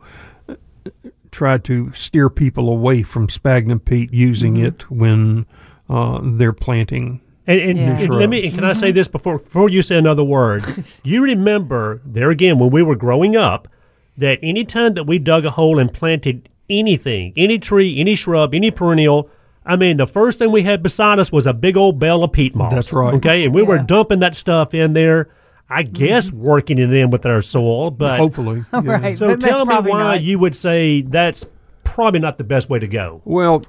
[1.37, 4.65] tried to steer people away from sphagnum peat using Mm-hmm.
[4.65, 5.47] it when
[5.91, 7.21] uh, they're planting.
[7.47, 7.99] And, and, Yeah.
[8.01, 8.47] and let me.
[8.47, 10.65] And can I say this before before you say another word?
[11.05, 13.69] you remember there again when we were growing up
[14.17, 18.55] that any time that we dug a hole and planted anything, any tree, any shrub,
[18.55, 19.29] any perennial.
[19.65, 22.33] I mean, the first thing we had beside us was a big old bale of
[22.33, 22.73] peat moss.
[22.73, 23.15] That's right.
[23.15, 25.29] Okay, and we were dumping that stuff in there.
[25.69, 28.65] I guess working it in with our soil, but Hopefully.
[28.73, 28.81] yeah.
[28.85, 29.19] Right.
[29.19, 30.23] So But tell me why not.
[30.23, 31.45] you would say that's
[31.85, 33.23] probably not the best way to go.
[33.25, 33.65] Well,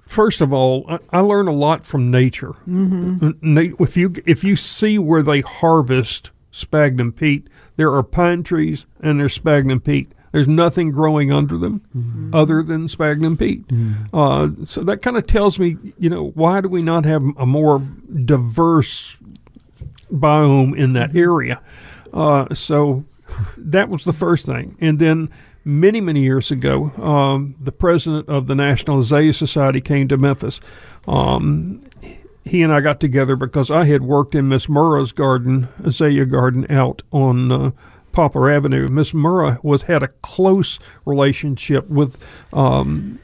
[0.00, 2.54] first of all, I, I learn a lot from nature.
[2.68, 3.82] Mm-hmm.
[3.82, 7.46] If you if you see where they harvest sphagnum peat,
[7.76, 10.12] there are pine trees and there's sphagnum peat.
[10.32, 13.64] There's nothing growing under them other than sphagnum peat.
[14.12, 17.46] Uh, so that kind of tells me, you know, why do we not have a
[17.46, 17.78] more
[18.24, 19.16] diverse
[20.12, 21.60] biome in that area?
[22.12, 23.04] Uh, so
[23.56, 24.76] that was the first thing.
[24.80, 25.30] And then
[25.64, 30.60] many, many years ago, um, the president of the National Azalea Society came to Memphis.
[31.06, 31.82] Um,
[32.44, 36.66] he and I got together because I had worked in Miss Murrah's garden, azalea garden,
[36.70, 37.70] out on uh,
[38.12, 38.88] Poplar Avenue.
[38.88, 42.16] Miss Murrah was had a close relationship with
[42.52, 43.18] um,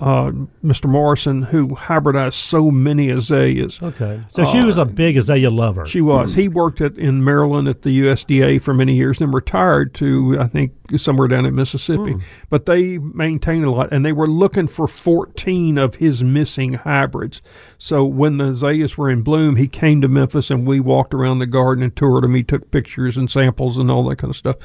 [0.00, 0.88] uh, Mr.
[0.88, 3.80] Morrison, who hybridized so many azaleas.
[3.82, 4.22] Okay.
[4.30, 5.86] So she was a big azalea lover.
[5.86, 6.34] She was.
[6.34, 10.46] He worked at in Maryland at the USDA for many years, then retired to I
[10.46, 12.16] think somewhere down in Mississippi.
[12.48, 17.40] But they maintained a lot, and they were looking for 14 of his missing hybrids.
[17.78, 21.38] So when the azaleas were in bloom, he came to Memphis, and we walked around
[21.38, 22.34] the garden and toured him.
[22.34, 24.56] He took pictures and samples and all that kind of stuff.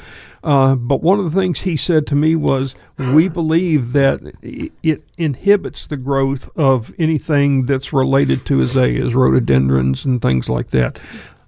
[0.43, 5.03] Uh, but one of the things he said to me was, "We believe that it
[5.17, 10.99] inhibits the growth of anything that's related to azaleas, rhododendrons, and things like that."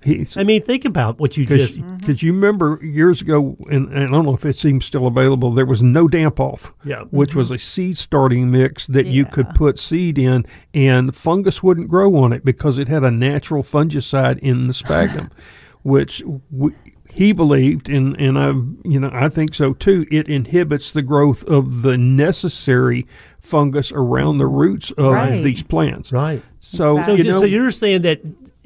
[0.03, 1.81] He, I mean, think about what you just.
[1.81, 2.23] because just.
[2.23, 5.51] you remember years ago, and, and I don't know if it's even still available.
[5.51, 7.01] There was no damp off, Yeah.
[7.09, 11.89] which was a seed starting mix that you could put seed in, and fungus wouldn't
[11.89, 15.29] grow on it because it had a natural fungicide in the sphagnum,
[15.81, 16.23] which
[16.55, 16.75] w-
[17.17, 18.49] he believed, and and I
[18.87, 20.05] you know I think so too.
[20.11, 23.07] It inhibits the growth of the necessary
[23.39, 25.43] fungus around the roots of Right.
[25.43, 26.11] these plants.
[26.11, 26.43] Right.
[26.59, 28.21] So So, you know, so you're saying that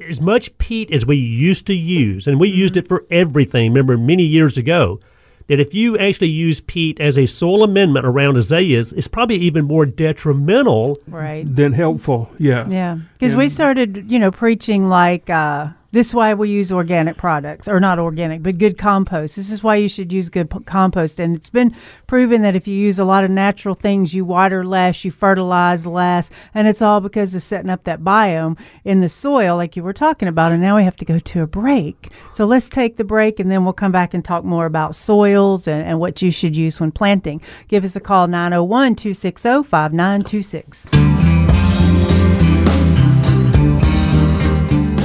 [0.06, 3.96] as much peat as we used to use, and we used it for everything, remember
[3.96, 5.00] many years ago,
[5.46, 9.64] that if you actually use peat as a soil amendment around azaleas, it's probably even
[9.64, 10.98] more detrimental.
[11.08, 11.44] Right.
[11.48, 16.32] then helpful, yeah, Yeah, because we started, you know, preaching like uh, this is why
[16.32, 19.36] we use organic products, or not organic, but good compost.
[19.36, 21.76] This is why you should use good p- compost, and it's been
[22.06, 25.86] proven that if you use a lot of natural things, you water less, you fertilize
[25.86, 29.82] less, and it's all because of setting up that biome in the soil, like you
[29.82, 30.50] were talking about.
[30.50, 33.50] And now we have to go to a break, so let's take the break, and
[33.50, 36.80] then we'll come back and talk more about soils and, and what you should use
[36.80, 37.42] when planting.
[37.68, 41.01] Give us a call 901 260 5926.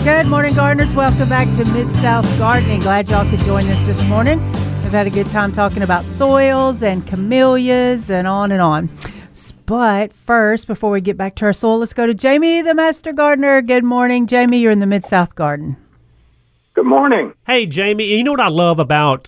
[0.07, 0.95] Good morning, gardeners.
[0.95, 2.79] Welcome back to Mid South Gardening.
[2.79, 4.41] Glad y'all could join us this morning.
[4.81, 8.89] We've had a good time talking about soils and camellias and on and on.
[9.65, 13.11] But first, before we get back to our soil, let's go to Jamie, the master
[13.11, 13.61] gardener.
[13.61, 14.59] Good morning, Jamie.
[14.59, 15.75] You're in the Mid South Garden.
[16.73, 17.33] Good morning.
[17.45, 19.27] Hey, Jamie, you know what I love about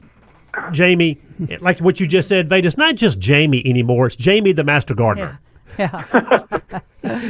[0.71, 1.19] Jamie?
[1.59, 4.07] Like what you just said, Veda, it's not just Jamie anymore.
[4.07, 5.39] It's Jamie the Master Gardener.
[5.41, 5.48] Yeah.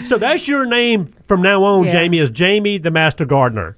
[0.05, 1.91] So that's your name from now on, Yeah.
[1.91, 3.77] Jamie, is Jamie the Master Gardener.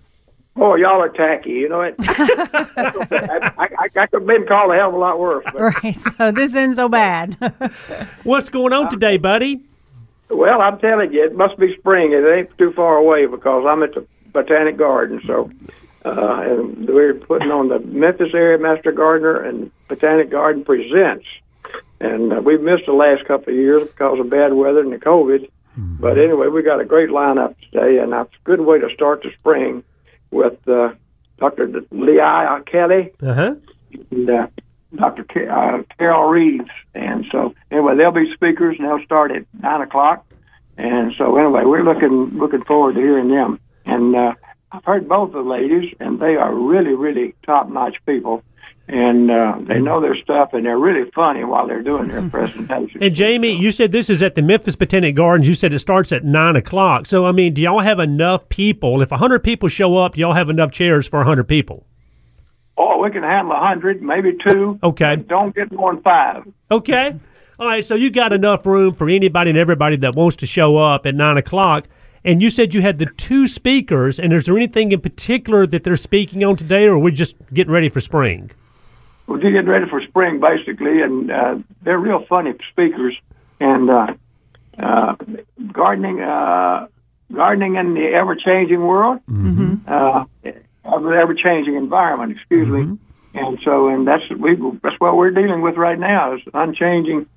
[0.55, 1.51] Oh, y'all are tacky.
[1.51, 1.95] You know it.
[1.99, 5.45] I, I, I could have been called a hell of a lot worse.
[5.45, 5.95] But, Right.
[5.95, 7.33] So this isn't so bad.
[8.23, 9.61] What's going on today, buddy?
[10.29, 12.13] well, I'm telling you, it must be spring.
[12.13, 15.21] It ain't too far away because I'm at the Botanic Garden.
[15.27, 15.49] So,
[16.05, 21.25] uh, and we're putting on the Memphis Area Master Gardener and Botanic Garden Presents.
[22.01, 24.97] And uh, we've missed the last couple of years because of bad weather and the
[24.97, 25.49] COVID.
[25.77, 29.23] But anyway, we got a great lineup today, and that's a good way to start
[29.23, 29.83] the spring
[30.29, 30.93] with uh,
[31.37, 31.83] Dr.
[31.91, 33.55] Leah Kelly Uh huh.
[34.11, 34.47] and uh,
[34.95, 35.23] Dr.
[35.23, 36.67] Ca- uh, Carol Reese.
[36.93, 40.25] And so, anyway, they'll be speakers, and they'll start at nine o'clock.
[40.77, 43.59] And so, anyway, we're looking looking forward to hearing them.
[43.85, 44.33] And uh,
[44.73, 48.43] I've heard both the ladies, and they are really, really top notch people.
[48.87, 53.01] And uh, they know their stuff, and they're really funny while they're doing their presentation.
[53.01, 55.47] And Jamie, you said this is at the Memphis Botanic Gardens.
[55.47, 57.05] You said it starts at nine o'clock.
[57.05, 59.01] So I mean, do y'all have enough people?
[59.01, 61.85] If hundred people show up, y'all have enough chairs for hundred people?
[62.77, 64.79] Oh, we can handle a hundred, maybe two.
[64.83, 65.15] Okay.
[65.15, 66.43] Don't get more than five.
[66.69, 67.15] Okay.
[67.59, 67.85] All right.
[67.85, 71.15] So you got enough room for anybody and everybody that wants to show up at
[71.15, 71.87] nine o'clock.
[72.23, 74.19] And you said you had the two speakers.
[74.19, 77.35] And is there anything in particular that they're speaking on today, or are we just
[77.53, 78.51] getting ready for spring?
[79.27, 83.15] We're getting ready for spring, basically, and uh, they're real funny speakers.
[83.59, 84.07] And uh,
[84.77, 85.15] uh,
[85.71, 86.87] gardening, uh,
[87.31, 89.19] gardening in the ever-changing world,
[89.87, 92.31] uh, the ever-changing environment.
[92.33, 92.97] Excuse me.
[93.33, 97.27] And so, and that's we that's what we're dealing with right now is unchanging,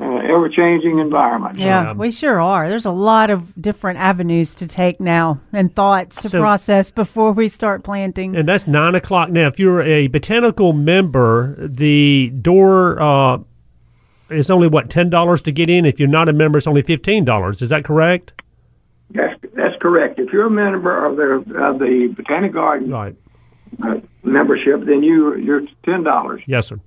[0.00, 1.58] uh, ever-changing environment.
[1.58, 1.92] Yeah, Yeah.
[1.92, 2.68] we sure are.
[2.68, 7.32] There's a lot of different avenues to take now and thoughts to So- process before
[7.32, 8.34] we start planting.
[8.36, 9.46] And that's nine o'clock now.
[9.46, 13.38] If you're a botanical member, the door uh,
[14.30, 15.84] is only what ten dollars to get in.
[15.84, 17.62] If you're not a member, it's only fifteen dollars.
[17.62, 18.32] Is that correct?
[19.10, 20.18] That's that's correct.
[20.18, 23.14] If you're a member of the of the Botanic Garden Right.
[23.84, 26.42] uh, membership, then you you're ten dollars.
[26.46, 26.80] Yes, sir.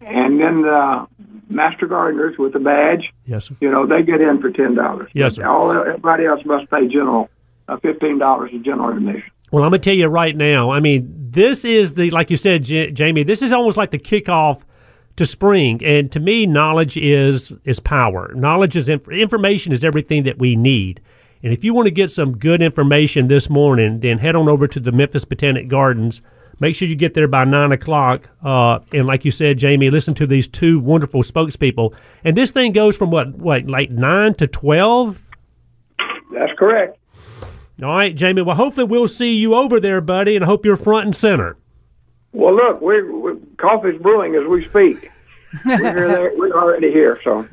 [0.00, 1.06] And then the
[1.48, 3.56] master gardeners with the badge, Yes, sir.
[3.60, 5.10] you know, they get in for ten dollars.
[5.14, 5.46] Yes, sir.
[5.46, 7.28] All everybody else must pay general
[7.68, 9.30] uh, fifteen dollars in general admission.
[9.52, 10.70] Well, I'm gonna tell you right now.
[10.70, 13.22] I mean, this is the like you said, J- Jamie.
[13.22, 14.62] This is almost like the kickoff
[15.16, 15.80] to spring.
[15.84, 18.32] And to me, knowledge is is power.
[18.34, 21.00] Knowledge is inf- information is everything that we need.
[21.42, 24.66] And if you want to get some good information this morning, then head on over
[24.66, 26.20] to the Memphis Botanic Gardens.
[26.58, 28.28] Make sure you get there by nine o'clock.
[28.42, 31.94] Uh, and like you said, Jamie, listen to these two wonderful spokespeople.
[32.24, 35.20] And this thing goes from what, what, like nine to twelve.
[36.32, 36.98] That's correct.
[37.82, 38.40] All right, Jamie.
[38.40, 41.58] Well, hopefully we'll see you over there, buddy, and hope you're front and center.
[42.32, 45.10] Well, look, we're, we're coffee's brewing as we speak.
[45.66, 47.20] we're, there, we're already here.
[47.22, 47.46] So,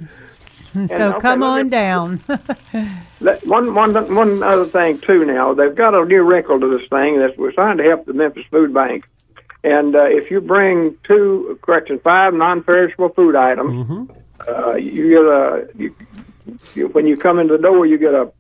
[0.87, 2.19] so okay, come on me- down.
[3.19, 5.25] let, one one one other thing too.
[5.25, 8.13] Now they've got a new wrinkle to this thing that we're trying to help the
[8.13, 9.05] Memphis Food Bank.
[9.63, 14.09] And uh, if you bring two, correction, five non-perishable food items,
[14.47, 15.95] uh, you get a you,
[16.75, 18.31] you, when you come into the door, you get a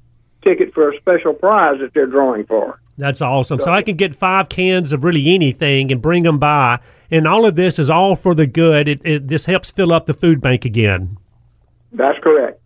[0.43, 2.79] ticket for a special prize that they're drawing for.
[2.97, 3.59] That's awesome.
[3.59, 6.79] So I can get five cans of really anything and bring them by.
[7.09, 8.87] And all of this is all for the good.
[8.87, 11.17] It, it this helps fill up the food bank again.
[11.93, 12.59] That's correct.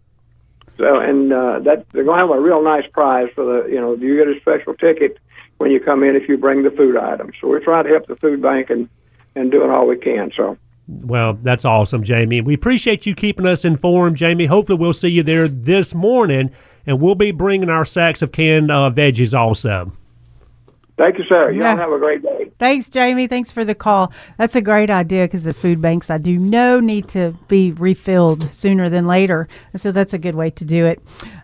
[0.78, 3.80] So, and uh, that they're going to have a real nice prize for the, you
[3.82, 5.18] know, you get a special ticket
[5.58, 7.34] when you come in if you bring the food items.
[7.42, 8.88] So we're trying to help the food bank and
[9.36, 10.32] and doing all we can.
[10.36, 10.58] So
[10.88, 12.42] Well, that's awesome, Jamie.
[12.42, 14.46] We appreciate you keeping us informed, Jamie.
[14.46, 16.52] Hopefully, we'll see you there this morning,
[16.86, 19.92] and we'll be bringing our sacks of canned uh, veggies also.
[20.98, 21.52] Thank you, sir.
[21.52, 21.72] You Yeah.
[21.72, 22.52] all have a great day.
[22.60, 23.28] Thanks, Jamie.
[23.28, 24.12] Thanks for the call.
[24.38, 28.52] That's a great idea because the food banks, I do know, need to be refilled
[28.54, 29.48] sooner than later.
[29.76, 31.02] So that's a good way to do it.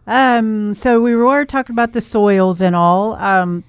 [0.07, 3.13] Um, so we were talking about the soils and all.
[3.13, 3.63] Um,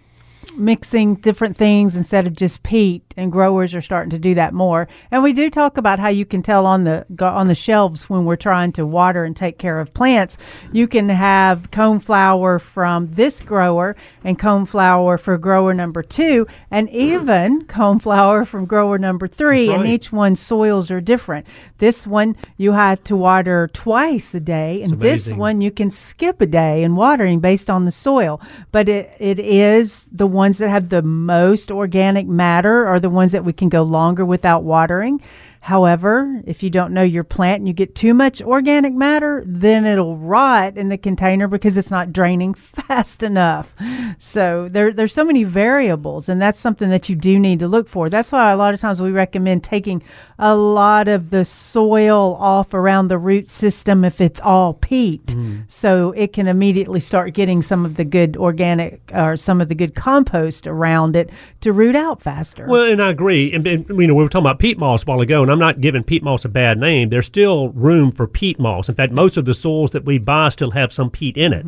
[0.57, 4.89] mixing different things instead of just peat and growers are starting to do that more.
[5.11, 8.25] And we do talk about how you can tell on the on the shelves when
[8.25, 10.37] we're trying to water and take care of plants
[10.73, 16.47] you can have cone flower from this grower and cone flower for grower number two
[16.71, 21.47] and even cone flower from grower number three That's and each one's soils are different.
[21.79, 26.41] This one you have to water twice a day and this one you can skip
[26.41, 28.41] a day in watering based on the soil.
[28.73, 33.33] But it, it is the ones that have the most organic matter are the ones
[33.33, 35.19] that we can go longer without watering
[35.65, 39.87] However, if you don't know your plant and you get too much organic matter, then
[39.87, 43.75] it'll rot in the container because it's not draining fast enough.
[44.19, 47.89] So there, there's so many variables, and that's something that you do need to look
[47.89, 48.11] for.
[48.11, 50.03] That's why a lot of times we recommend taking
[50.39, 55.61] a lot of the soil off around the root system if it's all peat, Mm-hmm.
[55.67, 59.75] so it can immediately start getting some of the good organic or some of the
[59.75, 61.31] good compost around it
[61.63, 62.67] to root out faster.
[62.69, 63.51] Well, and I agree.
[63.55, 65.59] And, and, you know, we were talking about peat moss a while ago, and I'm
[65.61, 67.09] not giving peat moss a bad name.
[67.09, 68.89] There's still room for peat moss.
[68.89, 71.65] In fact, most of the soils that we buy still have some peat in it.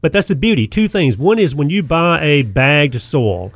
[0.00, 0.66] But that's the beauty.
[0.66, 1.16] Two things.
[1.16, 3.52] One is when you buy a bagged soil,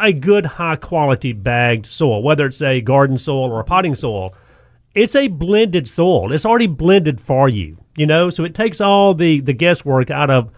[0.00, 4.34] a good high quality bagged soil, whether it's a garden soil or a potting soil,
[4.94, 6.32] it's a blended soil.
[6.32, 10.30] It's already blended for you, you know, so it takes all the, the guesswork out
[10.30, 10.50] of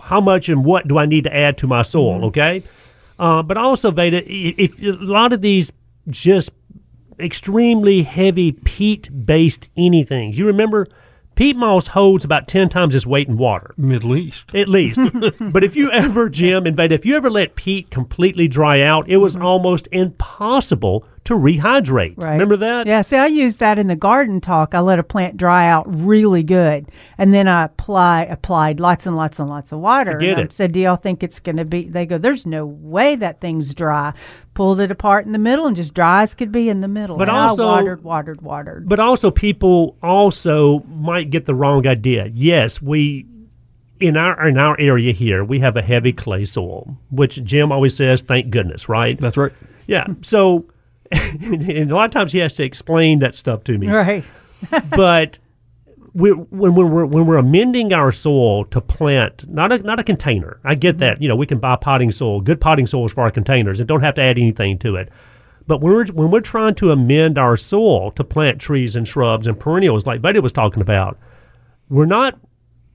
[0.00, 2.62] how much and what do I need to add to my soil, okay?
[3.18, 5.70] Uh, but also, Veda, i- if a lot of these
[6.08, 6.50] just
[7.18, 10.86] extremely heavy peat based anythings, you remember
[11.34, 14.44] peat moss holds about 10 times its weight in water Middle East.
[14.54, 15.00] at least.
[15.40, 19.18] but if you ever, Jim, Veda, if you ever let peat completely dry out, it
[19.18, 19.44] was mm-hmm.
[19.44, 22.14] almost impossible to rehydrate.
[22.18, 22.32] Right.
[22.32, 22.86] Remember that?
[22.86, 24.74] Yeah, see, I use that in the garden talk.
[24.74, 29.16] I let a plant dry out really good, and then I apply applied lots and
[29.16, 30.12] lots and lots of water.
[30.12, 30.52] Forget and I it.
[30.52, 33.72] said, "Do y'all think it's going to be?" They go, "There's no way that thing's
[33.74, 34.12] dry."
[34.52, 37.16] Pulled it apart in the middle, and just dry as could be in the middle.
[37.16, 38.88] But and also- I watered, watered, watered.
[38.88, 42.30] But also, people also might get the wrong idea.
[42.32, 43.26] Yes, we
[43.98, 47.96] in our in our area here we have a heavy clay soil, which Jim always
[47.96, 49.18] says, "Thank goodness," right?
[49.18, 49.52] That's right.
[49.86, 50.06] Yeah.
[50.22, 50.66] So,
[51.42, 53.88] and a lot of times he has to explain that stuff to me.
[53.88, 54.24] right.
[54.90, 55.38] but
[56.14, 60.04] we when, when we're when we're amending our soil to plant not a not a
[60.04, 60.60] container.
[60.64, 61.00] I get mm-hmm.
[61.00, 61.22] that.
[61.22, 64.02] You know, we can buy potting soil, good potting soils for our containers, and don't
[64.02, 65.10] have to add anything to it.
[65.66, 69.46] But when we're when we're trying to amend our soil to plant trees and shrubs
[69.46, 71.18] and perennials, like Betty was talking about,
[71.88, 72.38] we're not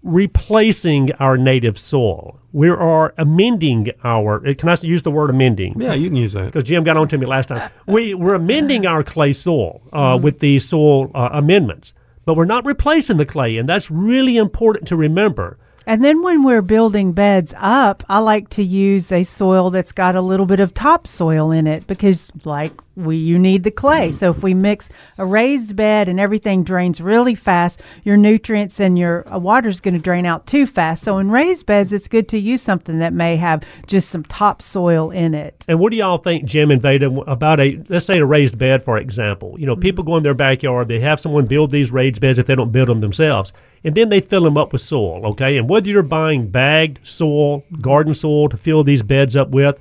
[0.04, 2.40] replacing our native soil.
[2.52, 4.40] We are amending our.
[4.56, 5.80] Can I use the word amending?
[5.80, 6.46] Yeah, you can use that.
[6.46, 7.70] because Jim got on to me last time.
[7.86, 11.94] We we're amending our clay soil uh, with these soil uh, amendments,
[12.26, 15.58] but we're not replacing the clay, and that's really important to remember.
[15.86, 20.16] And then when we're building beds up, I like to use a soil that's got
[20.16, 24.12] a little bit of topsoil in it because, like, we you need the clay.
[24.12, 29.00] So if we mix a raised bed and everything drains really fast, your nutrients and
[29.00, 31.04] your uh, water is going to drain out too fast.
[31.04, 35.12] So in raised beds, it's good to use something that may have just some topsoil
[35.12, 35.66] in it.
[35.68, 38.84] And what do y'all think, Jim and Veda, about a let's say a raised bed,
[38.84, 39.56] for example?
[39.58, 39.82] You know, mm-hmm.
[39.82, 42.72] people go in their backyard, they have someone build these raised beds if they don't
[42.72, 43.54] build them themselves,
[43.84, 45.26] and then they fill them up with soil.
[45.28, 49.78] Okay, and whether you're buying bagged soil, garden soil to fill these beds up with,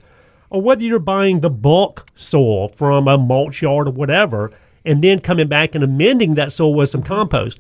[0.51, 4.51] or whether you're buying the bulk soil from a mulch yard or whatever,
[4.85, 7.59] and then coming back and amending that soil with some compost.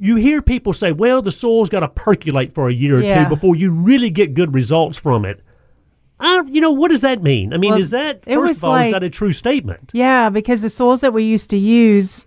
[0.00, 3.24] You hear people say, "Well, the soil's got to percolate for a year or Yeah.
[3.24, 5.40] two before you really get good results from it."
[6.20, 7.54] I, you know, what does that mean?
[7.54, 9.90] I mean, Well, is that first of all, is that a true statement?
[9.94, 12.26] Yeah, because the soils that we used to use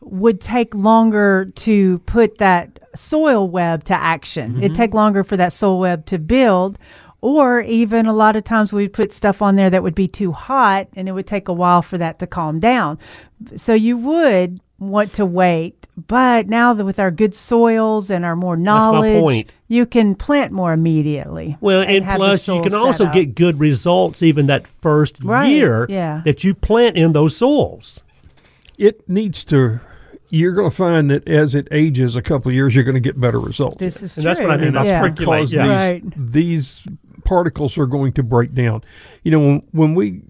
[0.00, 4.58] would take longer to put that soil web to action.
[4.58, 4.74] It'd mm-hmm.
[4.74, 6.78] take longer for that soil web to build.
[7.22, 10.32] Or even a lot of times we'd put stuff on there that would be too
[10.32, 12.98] hot and it would take a while for that to calm down.
[13.56, 15.86] So you would want to wait.
[16.08, 19.52] But now that with our good soils and our more knowledge, point.
[19.68, 21.58] you can plant more immediately.
[21.60, 23.12] Well, and, have the plus, you can also up.
[23.12, 26.22] get good results even that first Right, year yeah.
[26.24, 28.00] that you plant in those soils.
[28.78, 29.80] It needs to.
[30.30, 33.00] You're going to find that as it ages, a couple of years, you're going to
[33.00, 33.78] get better results.
[33.78, 34.30] This is And true.
[34.30, 35.00] that's what I mean and by that's yeah.
[35.00, 35.16] percolate.
[35.18, 35.62] because Yeah.
[35.92, 36.32] these, Right.
[36.32, 36.82] these
[37.24, 38.82] particles are going to break down.
[39.24, 40.22] You know, when, when we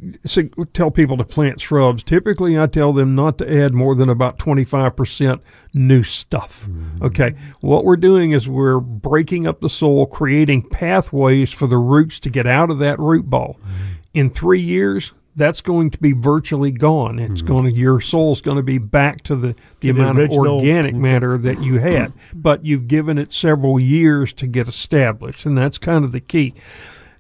[0.73, 4.39] tell people to plant shrubs, typically I tell them not to add more than about
[4.39, 5.41] 25%
[5.75, 6.67] new stuff.
[6.69, 7.05] Mm-hmm.
[7.05, 7.35] Okay.
[7.61, 12.31] What we're doing is we're breaking up the soil, creating pathways for the roots to
[12.31, 13.59] get out of that root ball.
[13.63, 13.85] Mm-hmm.
[14.13, 17.19] In three years, that's going to be virtually gone.
[17.19, 20.31] It's going to your soil's going to be back to the, the the amount of
[20.33, 25.57] organic matter that you had, but you've given it several years to get established, and
[25.57, 26.55] that's kind of the key.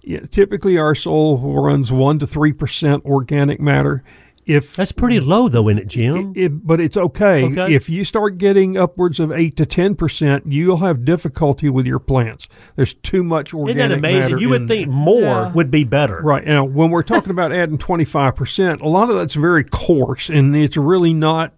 [0.02, 4.04] Yeah, typically, our soil runs one to three percent organic matter.
[4.46, 6.32] If That's pretty low, though, isn't it, Jim?
[6.34, 7.44] it, but it's okay.
[7.44, 7.72] Okay.
[7.74, 11.98] If you start getting upwards of eight to ten percent, you'll have difficulty with your
[12.00, 12.48] plants.
[12.74, 14.20] There's too much organic Isn't that amazing?
[14.32, 14.94] matter You would think there.
[14.96, 15.52] more Yeah.
[15.52, 16.20] would be better.
[16.22, 20.56] Right now, when we're talking about adding 25%, a lot of that's very coarse and
[20.56, 21.52] it's really not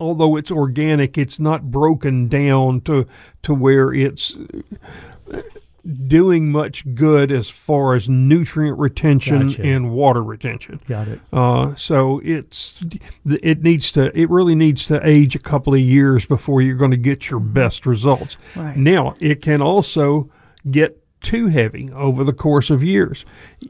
[0.00, 3.06] although it's organic, it's not broken down to
[3.42, 4.36] to where it's
[6.06, 9.62] doing much good as far as nutrient retention Gotcha.
[9.62, 10.80] and water retention.
[10.86, 11.20] Got it.
[11.32, 12.80] Uh, so it's
[13.24, 16.90] it needs to it really needs to age a couple of years before you're going
[16.92, 18.36] to get your best results.
[18.54, 18.76] Right.
[18.76, 20.30] Now it can also
[20.70, 23.24] get too heavy over the course of years.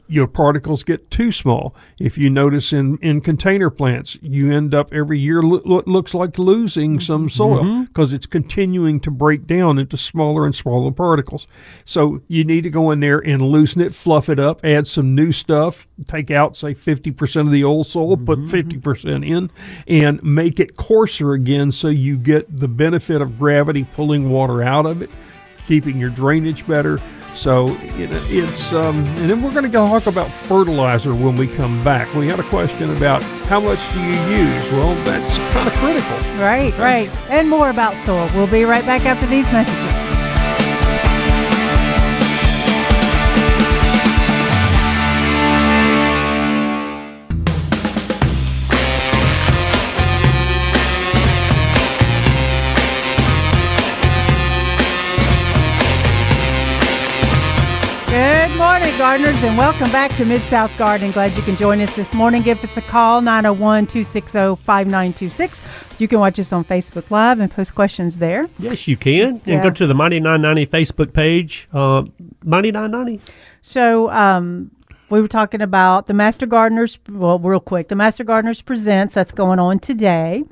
[0.07, 1.75] Your particles get too small.
[1.99, 6.13] If you notice in, in container plants, you end up every year lo- lo- looks
[6.13, 7.37] like losing some mm-hmm.
[7.37, 7.83] soil mm-hmm.
[7.83, 11.47] because it's continuing to break down into smaller and smaller particles.
[11.85, 15.15] So you need to go in there and loosen it, fluff it up, add some
[15.15, 18.25] new stuff, take out say 50% of the old soil, mm-hmm.
[18.25, 19.49] put 50% in
[19.87, 24.85] and make it coarser again so you get the benefit of gravity pulling water out
[24.85, 25.09] of it
[25.67, 26.99] keeping your drainage better.
[27.35, 27.67] So
[27.97, 31.83] you know, it's um, and then we're going to talk about fertilizer when we come
[31.83, 32.13] back.
[32.13, 34.71] We had a question about how much do you use?
[34.71, 36.17] Well, that's kind of critical.
[36.39, 37.09] Right, right.
[37.29, 38.29] And more about soil.
[38.33, 40.02] We'll be right back after these messages.
[58.97, 61.11] Gardeners, and welcome back to Mid South Garden.
[61.11, 62.41] Glad you can join us this morning.
[62.43, 65.61] Give us a call, 901 260 5926.
[65.99, 68.47] You can watch us on Facebook Live and post questions there.
[68.59, 69.41] Yes, you can.
[69.45, 69.55] Yeah.
[69.55, 71.67] And go to the Mighty 990 Facebook page.
[71.73, 72.03] Uh,
[72.43, 73.19] Mighty 990.
[73.61, 74.71] So, um,
[75.09, 76.97] we were talking about the Master Gardeners.
[77.09, 80.43] Well, real quick, the Master Gardeners Presents that's going on today.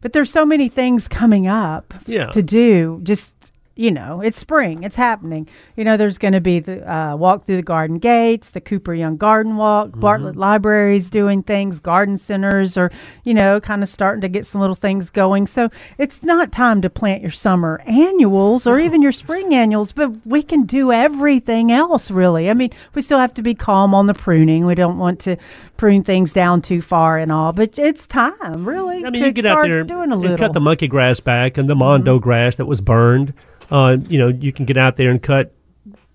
[0.00, 2.26] But there's so many things coming up Yeah.
[2.26, 3.00] to do.
[3.02, 3.35] Just
[3.76, 4.82] you know, it's spring.
[4.82, 5.46] It's happening.
[5.76, 8.94] You know, there's going to be the uh, walk through the garden gates, the Cooper
[8.94, 12.90] Young Garden Walk, Bartlett Libraries doing things, garden centers are,
[13.22, 15.46] you know, kind of starting to get some little things going.
[15.46, 15.68] So
[15.98, 20.42] it's not time to plant your summer annuals or even your spring annuals, but we
[20.42, 22.48] can do everything else, really.
[22.48, 24.64] I mean, we still have to be calm on the pruning.
[24.64, 25.36] We don't want to
[25.76, 29.32] prune things down too far and all, but it's time, really, I mean, to you
[29.32, 30.38] get out there doing a and little.
[30.38, 33.34] cut the monkey grass back and the mondo grass that was burned.
[33.70, 35.52] Uh, you know, you can get out there and cut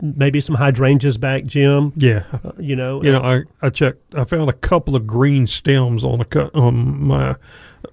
[0.01, 1.93] maybe some hydrangeas back, Jim.
[1.95, 2.23] Yeah.
[2.43, 4.01] Uh, you know, You know, I, I checked.
[4.15, 7.35] I found a couple of green stems on a cut on my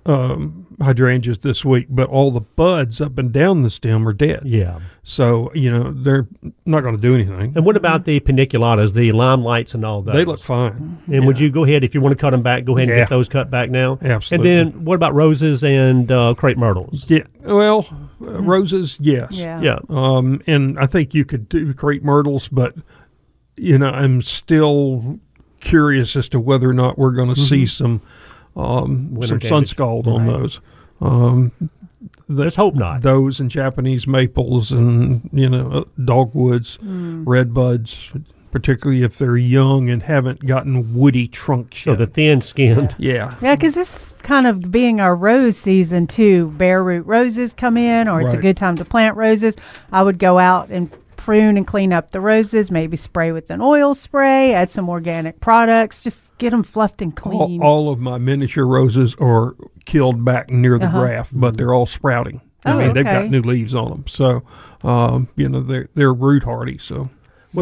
[0.06, 4.42] um, hydrangeas this week, but all the buds up and down the stem are dead.
[4.44, 4.80] yeah.
[5.02, 6.26] So you know they're
[6.66, 7.54] not going to do anything.
[7.56, 10.12] And what about the paniculatas, the limelights, and all that?
[10.12, 10.98] They look fine.
[11.10, 12.64] And would you go ahead if you want to cut them back?
[12.66, 13.04] Go ahead and Yeah.
[13.04, 13.98] get those cut back now.
[14.02, 14.50] Absolutely.
[14.58, 17.06] And then what about roses and uh, crepe myrtles?
[17.08, 17.22] Yeah.
[17.42, 17.86] Well,
[18.20, 19.32] uh, roses, yes.
[19.32, 19.60] yeah.
[19.60, 19.78] Yeah.
[19.88, 22.74] Um, and I think you could do crepe myrtles, but
[23.56, 25.18] you know, I'm still
[25.60, 28.00] curious as to whether or not we're going to see some
[28.56, 30.38] um, Winter some sun scald on Right.
[30.40, 30.60] those.
[31.00, 31.52] Um,
[32.28, 33.02] the- Let's hope not.
[33.02, 37.22] those and Japanese maples and you know uh, dogwoods, Mm.
[37.26, 38.12] red buds,
[38.50, 41.82] particularly if they're young and haven't gotten woody trunks.
[41.82, 41.98] So yet.
[41.98, 42.94] the thin skinned.
[42.98, 46.48] yeah, Yeah, because this kind of being our rose season too.
[46.58, 49.56] Bare root roses come in, or it's a good time to plant roses.
[49.92, 52.70] I would go out and prune and clean up the roses.
[52.70, 54.54] Maybe spray with an oil spray.
[54.54, 56.02] Add some organic products.
[56.02, 57.60] Just get them fluffed and clean.
[57.62, 61.00] all of my miniature roses are killed back near the Uh-huh.
[61.00, 62.40] graft, but they're all sprouting.
[62.64, 64.42] I Oh, mean, they've got new leaves on them, so
[64.82, 66.76] um, you know they're they're root hardy.
[66.78, 67.08] So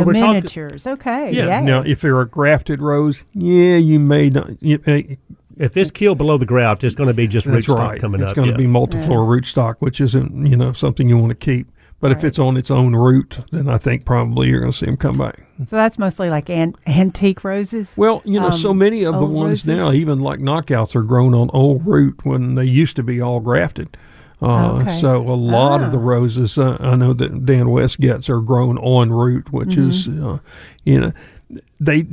[0.01, 0.87] the When we're talking- miniatures.
[0.87, 1.33] okay.
[1.33, 1.61] Yeah, Yeah.
[1.61, 4.51] now, if they're a grafted rose, yeah, you may not.
[4.63, 5.19] You, may-
[5.59, 8.01] If it's killed below the graft, it's going to be just That's rootstock right.
[8.01, 8.33] coming it's up.
[8.33, 8.69] It's going to yeah.
[8.69, 11.67] be multiflora rootstock, which isn't you know something you want to keep.
[11.99, 14.85] But if it's on its own root, then I think probably you're going to see
[14.85, 15.39] them come back.
[15.67, 17.95] so that's mostly like an- antique roses.
[17.97, 21.03] Well, you know, so Um, many of the old ones now, even like knockouts, are
[21.03, 23.97] grown on old root when they used to be all grafted.
[24.43, 25.01] Uh, Okay.
[25.01, 26.03] So a lot of the Ah.
[26.03, 30.27] roses uh, I know that Dan West gets are grown on root, which is, Mm-hmm.
[30.27, 30.39] uh,
[30.85, 31.13] you know,
[31.81, 32.07] they.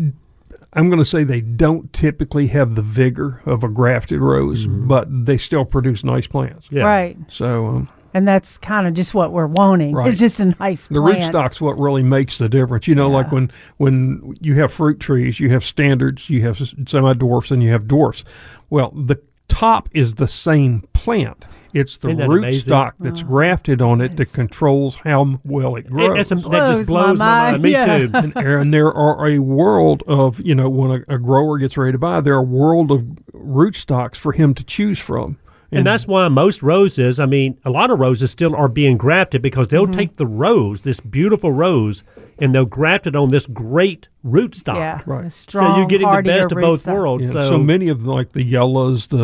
[0.76, 5.08] I'm going to say they don't typically have the vigor of a grafted rose, but
[5.28, 6.66] they still produce nice plants.
[6.72, 6.82] Yeah.
[6.84, 7.16] Right.
[7.30, 9.94] So um, And that's kind of just what we're wanting.
[9.94, 10.08] Right.
[10.08, 11.32] It's just a nice the plant.
[11.32, 12.88] rootstock's what really makes the difference.
[12.88, 17.14] You know, like when when you have fruit trees, you have standards, you have semi
[17.14, 18.24] dwarfs, and you have dwarfs.
[18.72, 21.46] Well, the top is the same plant.
[21.74, 22.74] It's the Isn't amazing?
[22.74, 26.20] rootstock that's grafted on it that Oh, controls how well it It- grows.
[26.20, 27.52] it's a- that just blows my mind.
[27.54, 27.64] mind.
[27.64, 27.98] Me Yeah.
[27.98, 28.10] too.
[28.14, 31.92] and, and there are a world of you know when a, a grower gets ready
[31.94, 33.02] to buy, there are a world of
[33.34, 35.38] rootstocks for him to choose from.
[35.76, 39.42] And that's why most roses, I mean, a lot of roses still are being grafted
[39.42, 39.94] because they'll Mm-hmm.
[39.94, 42.04] take the rose, this beautiful rose,
[42.44, 44.76] and they'll graft it on this great rootstock.
[44.76, 45.26] Yeah, Right.
[45.26, 46.94] a So you're getting the best of both rootstock.
[46.94, 47.26] worlds.
[47.28, 49.18] Yeah, So, so, many of the, like the yellows, the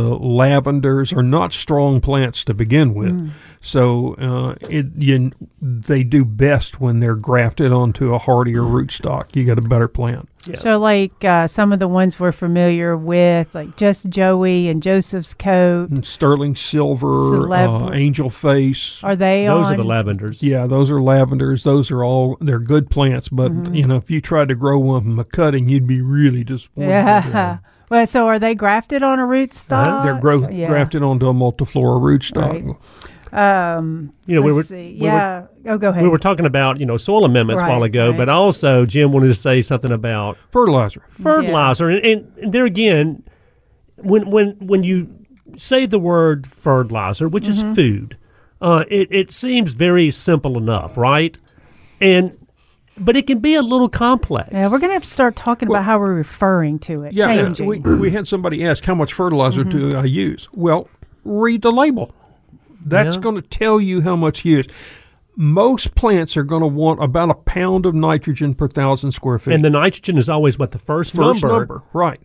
[0.43, 3.11] lavenders are not strong plants to begin with.
[3.11, 3.29] Mm.
[3.61, 9.35] So uh, it you, they do best when they're grafted onto a hardier rootstock.
[9.35, 10.29] You get a better plant.
[10.47, 10.57] yeah.
[10.59, 15.33] So, like uh, some of the ones we're familiar with, like Just Joey and Joseph's
[15.33, 18.99] Coat, And sterling silver, Celeb- uh, angel face.
[19.03, 19.73] are they those on?
[19.73, 20.41] are the lavenders.
[20.41, 21.63] Yeah, those are lavenders.
[21.63, 23.73] Those are all they're good plants, but Mm-hmm.
[23.75, 26.89] you know if you tried to grow one from a cutting, you'd be really disappointed.
[26.89, 27.57] Yeah.
[27.91, 29.87] Well, so are they grafted on a rootstock?
[29.87, 30.67] Uh, They're grow- Yeah.
[30.67, 32.77] grafted onto a multiflora rootstock.
[33.33, 33.77] Right.
[33.77, 34.93] Um, You know, we let's were, see.
[34.93, 35.45] we were yeah.
[35.67, 36.03] oh, go ahead.
[36.03, 38.17] we were talking about you know soil amendments a while ago, right.
[38.17, 41.03] but also Jim wanted to say something about Fertilizer.
[41.09, 43.23] fertilizer, and, and, and there again,
[43.97, 45.07] when when when you
[45.57, 47.69] say the word fertilizer, which Mm-hmm.
[47.71, 48.17] is food,
[48.61, 51.35] uh, it it seems very simple enough, right?
[51.99, 52.33] And
[52.99, 54.49] but it can be a little complex.
[54.51, 57.13] yeah, we're gonna have to start talking about how we're referring to it.
[57.13, 57.67] Yeah, changing.
[57.67, 59.91] we, we had somebody ask how much fertilizer Mm-hmm.
[59.91, 60.47] do I use.
[60.53, 60.89] Well,
[61.23, 62.13] read the label.
[62.85, 63.21] That's Yeah.
[63.21, 64.67] going to tell you how much you use.
[65.35, 69.53] Most plants are going to want about a pound of nitrogen per thousand square feet.
[69.53, 71.59] and the nitrogen is always what the first, first number.
[71.59, 72.19] number, right?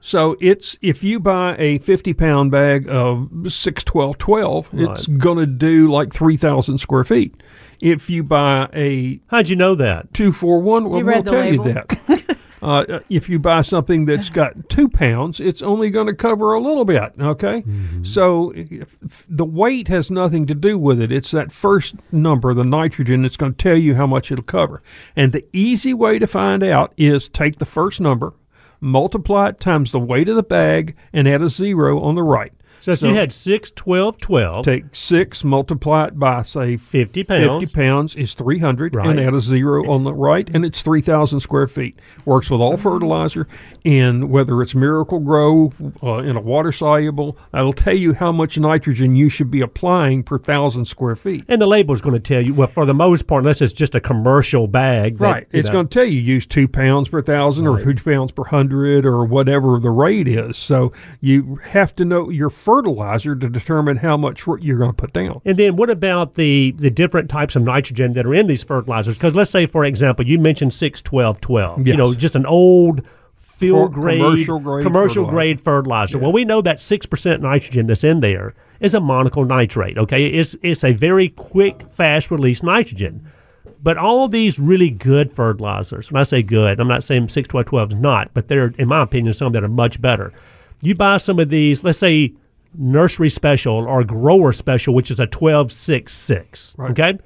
[0.00, 5.38] So it's if you buy a fifty pound bag of six twelve twelve, it's going
[5.38, 7.42] to do like three thousand square feet.
[7.80, 10.12] If you buy a How'd you know that?
[10.14, 12.38] two four one, well, we'll read the tell you that.
[12.62, 16.60] uh, if you buy something that's got two pounds, it's only going to cover a
[16.60, 17.12] little bit.
[17.20, 17.64] Okay,
[18.02, 21.12] so if, if the weight has nothing to do with it.
[21.12, 24.82] It's that first number, the nitrogen, that's going to tell you how much it'll cover.
[25.14, 28.34] And the easy way to find out is take the first number,
[28.80, 32.52] multiply it times the weight of the bag, and add a zero on the right.
[32.86, 37.62] So if you had 6, 12, 12, Take six, multiply it by say 50 pounds.
[37.64, 39.08] 50 pounds is 300 Right.
[39.08, 42.76] and add a zero on the right and it's 3000 square feet works with all
[42.76, 43.48] fertilizer
[43.84, 45.72] and whether it's miracle grow
[46.02, 50.22] uh, in a water soluble that'll tell you how much nitrogen you should be applying
[50.22, 52.94] per thousand square feet And the label is going to tell you, well, for the
[52.94, 55.18] most part, unless it's just a commercial bag.
[55.18, 57.82] that, right you it's know- going to tell you use two pounds per thousand or
[57.82, 62.50] two pounds per hundred or whatever the rate is so you have to know your
[62.76, 66.74] fertilizer to determine how much you're going to put down And then what about the
[66.76, 69.16] the different types of nitrogen that are in these fertilizers?
[69.16, 71.86] Because let's say, for example, you mentioned 6, 12, 12.
[71.86, 73.02] You know, just an old
[73.36, 75.30] field For- grade, commercial grade commercial fertilizer.
[75.34, 76.18] grade fertilizer.
[76.18, 80.26] Well, we know that 6% nitrogen that's in there is ammoniacal nitrate, okay?
[80.26, 83.30] It's, it's a very quick, fast release nitrogen.
[83.82, 87.66] But all these really good fertilizers, when I say good, I'm not saying 6, 12,
[87.66, 90.32] 12 is not, but they're, in my opinion, some that are much better.
[90.82, 92.34] You buy some of these, let's say
[92.78, 97.18] nursery special or grower special, which is a 12, 6, 6, okay?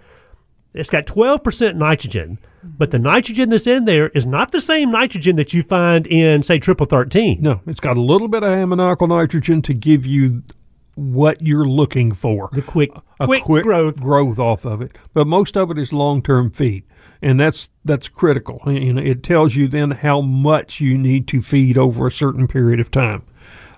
[0.72, 5.36] It's got 12% nitrogen, but the nitrogen that's in there is not the same nitrogen
[5.36, 7.42] that you find in, say, triple 13.
[7.42, 10.42] No, it's got a little bit of ammoniacal nitrogen to give you
[10.94, 12.50] what you're looking for.
[12.52, 13.96] The quick, a quick, quick growth.
[13.96, 14.96] growth off of it.
[15.14, 16.84] But most of it is long-term feed,
[17.22, 18.60] and that's that's critical.
[18.66, 22.46] You know, it tells you then how much you need to feed over a certain
[22.46, 23.22] period of time.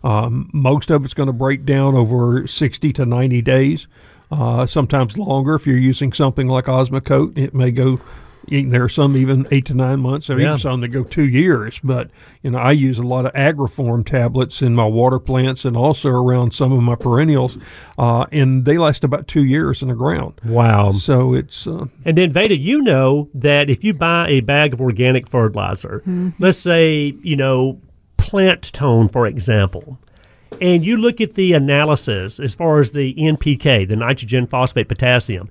[0.04, 3.86] Um, most of it's going to break down over 60 to 90 days,
[4.30, 5.54] uh, sometimes longer.
[5.54, 8.00] If you're using something like Osmocote, it may go.
[8.48, 10.48] There are some even eight to nine months, or Yeah.
[10.48, 11.78] even some that go two years.
[11.84, 12.10] But
[12.42, 16.08] you know, I use a lot of Agriform tablets in my water plants and also
[16.08, 17.56] around some of my perennials,
[17.96, 20.40] uh, and they last about two years in the ground.
[20.44, 20.90] Wow.
[20.90, 24.80] So it's uh, And then, Veda, you know that if you buy a bag of
[24.80, 26.02] organic fertilizer,
[26.40, 27.78] let's say, you know,
[28.16, 29.98] plant tone, for example,
[30.60, 35.50] and you look at the analysis as far as the NPK, the nitrogen, phosphate, potassium,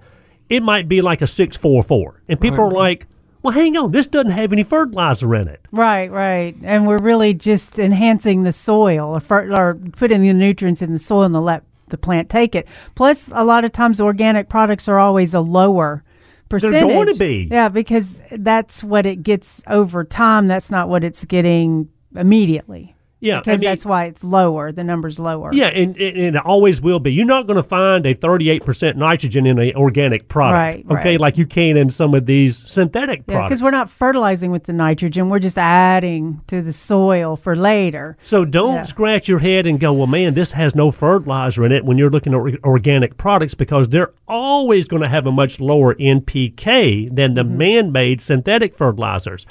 [0.49, 2.23] it might be like a 644.
[2.27, 3.07] And people are like,
[3.41, 5.61] well, hang on, this doesn't have any fertilizer in it.
[5.71, 6.55] Right, right.
[6.63, 10.99] And we're really just enhancing the soil or, fer- or putting the nutrients in the
[10.99, 12.67] soil and the let the plant take it.
[12.95, 16.03] Plus, a lot of times organic products are always a lower
[16.49, 16.81] percentage.
[16.81, 17.47] going to be.
[17.51, 20.47] Yeah, because that's what it gets over time.
[20.47, 22.95] That's not what it's getting immediately.
[23.23, 24.71] Yeah, I Because mean- that's why it's lower.
[24.71, 25.53] The number's lower.
[25.53, 27.13] Yeah, and, and, and it always will be.
[27.13, 30.87] You're not going to find a 38% nitrogen in an organic product.
[30.89, 31.19] Right, Okay, right.
[31.19, 33.49] like you can in some of these synthetic Yeah, products.
[33.49, 35.29] because we're not fertilizing with the nitrogen.
[35.29, 38.17] We're just adding to the soil for later.
[38.23, 38.81] So don't Yeah.
[38.81, 42.09] scratch your head and go, well, man, this has no fertilizer in it when you're
[42.09, 47.35] looking at organic products because they're always going to have a much lower NPK than
[47.35, 47.57] the mm-hmm.
[47.57, 49.45] man made synthetic fertilizers.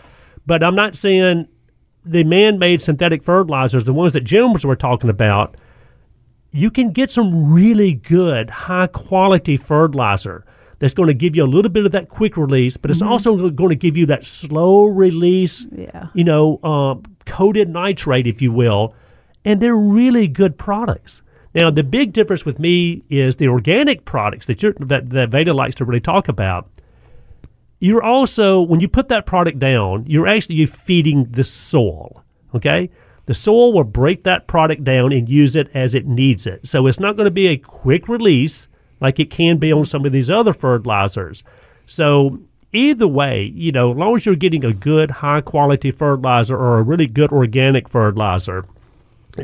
[0.45, 1.47] But I'm not saying
[2.05, 5.57] the man made synthetic fertilizers, the ones that Jim was were talking about,
[6.53, 10.45] you can get some really good, high quality fertilizer
[10.79, 13.51] that's going to give you a little bit of that quick release, but it's also
[13.51, 16.07] going to give you that slow release, Yeah.
[16.15, 16.95] you know, uh,
[17.27, 18.95] coated nitrate, if you will.
[19.45, 21.23] And they're really good products.
[21.55, 25.53] Now, the big difference with me is the organic products that you're, that, that Veda
[25.53, 26.69] likes to really talk about.
[27.81, 32.23] You're also, when you put that product down, you're actually feeding the soil.
[32.55, 32.91] Okay?
[33.27, 36.67] The soil will break that product down and use it as it needs it.
[36.69, 38.69] So it's not going to be a quick release
[39.01, 41.43] like it can be on some of these other fertilizers.
[41.87, 42.41] So
[42.73, 46.79] either way, you know, as long as you're getting a good high quality fertilizer or
[46.79, 48.67] a really good organic fertilizer,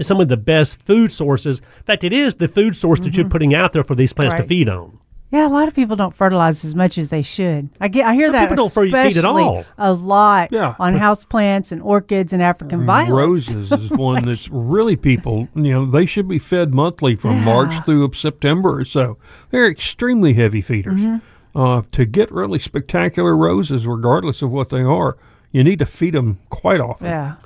[0.03, 1.59] some of the best food sources.
[1.59, 3.33] In fact, it is the food source that you're mm-hmm.
[3.33, 4.99] putting out there for these plants to feed on.
[5.33, 7.69] Yeah, a lot of people don't fertilize as much as they should.
[7.81, 9.65] I get, I hear Some that people don't feed at all.
[9.77, 13.11] a lot Yeah, on but- houseplants and orchids and African violets.
[13.11, 17.75] Roses is one that's really people, you know, they should be fed monthly from March
[17.85, 19.19] through September or so.
[19.51, 21.01] They're extremely heavy feeders.
[21.01, 21.61] Mm-hmm.
[21.61, 25.17] Uh, to get really spectacular roses, regardless of what they are,
[25.51, 27.07] you need to feed them quite often.
[27.07, 27.37] Yeah.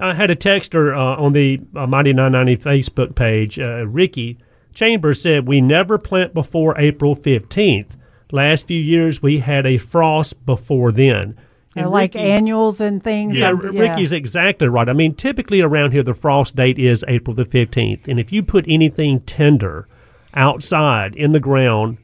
[0.00, 4.38] I had a texter uh, on the uh, Mighty 990 Facebook page, uh, Ricky
[4.74, 7.90] Chambers said, We never plant before April 15th.
[8.32, 11.36] Last few years, we had a frost before then.
[11.74, 13.36] They're And like Ricky- annuals and things.
[13.36, 14.88] Yeah, and- R- Ricky's exactly right.
[14.88, 18.06] I mean, typically around here, the frost date is April the 15th.
[18.08, 19.86] And if you put anything tender
[20.34, 21.98] outside in the ground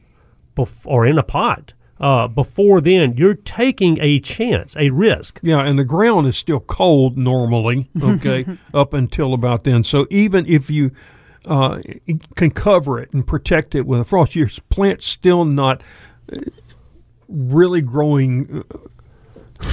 [0.57, 5.39] bef- or in a pot uh, before then, you're taking a chance, a risk.
[5.43, 9.83] Yeah, and the ground is still cold normally, okay, up until about then.
[9.83, 10.91] So even if you
[11.45, 11.81] uh,
[12.35, 15.81] can cover it and protect it with a frost, your plant's still not
[16.31, 16.39] uh,
[17.27, 19.67] really growing uh,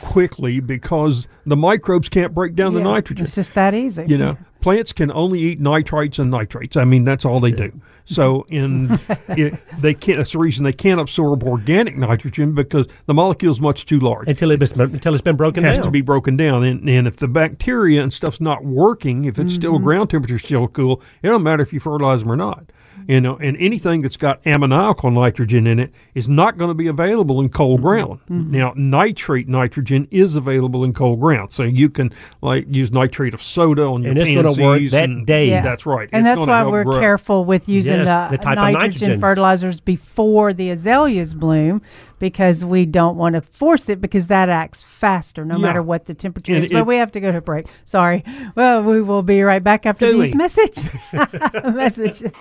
[0.00, 3.24] quickly because the microbes can't break down the nitrogen.
[3.24, 4.04] It's just that easy.
[4.06, 6.76] You know, plants can only eat nitrites and nitrates.
[6.76, 7.80] I mean, that's all they do.
[8.06, 8.98] So, in
[9.28, 10.18] it, they can't.
[10.18, 14.28] That's the reason they can't absorb organic nitrogen because the molecule is much too large
[14.28, 15.84] Until, it been, until it's been broken has down.
[15.84, 16.62] to be broken down.
[16.64, 19.62] And, and if the bacteria and stuff's not working, if it's mm-hmm.
[19.62, 22.64] still ground temperature still cool, it don't matter if you fertilize them or not.
[23.06, 26.86] You know, and anything that's got ammoniacal nitrogen in it is not going to be
[26.86, 27.86] available in cold mm-hmm.
[27.88, 28.20] ground.
[28.30, 28.50] Mm-hmm.
[28.50, 33.42] Now, nitrate nitrogen is available in cold ground, so you can like use nitrate of
[33.42, 35.48] soda on your And it's gonna work that and- day.
[35.48, 35.62] Yeah.
[35.62, 37.00] That's right, And It's that's why we're grow.
[37.00, 39.20] careful with using Yes, the, the type of nitrogen nitrogens.
[39.20, 41.82] fertilizers before the azaleas bloom
[42.18, 45.60] because we don't want to force it because that acts faster no Yeah.
[45.62, 46.70] matter what the temperature And is.
[46.70, 47.66] But we have to go to break.
[47.84, 48.24] Sorry.
[48.54, 50.22] Well, we will be right back after Phooey.
[50.22, 50.88] these message
[51.74, 52.32] messages.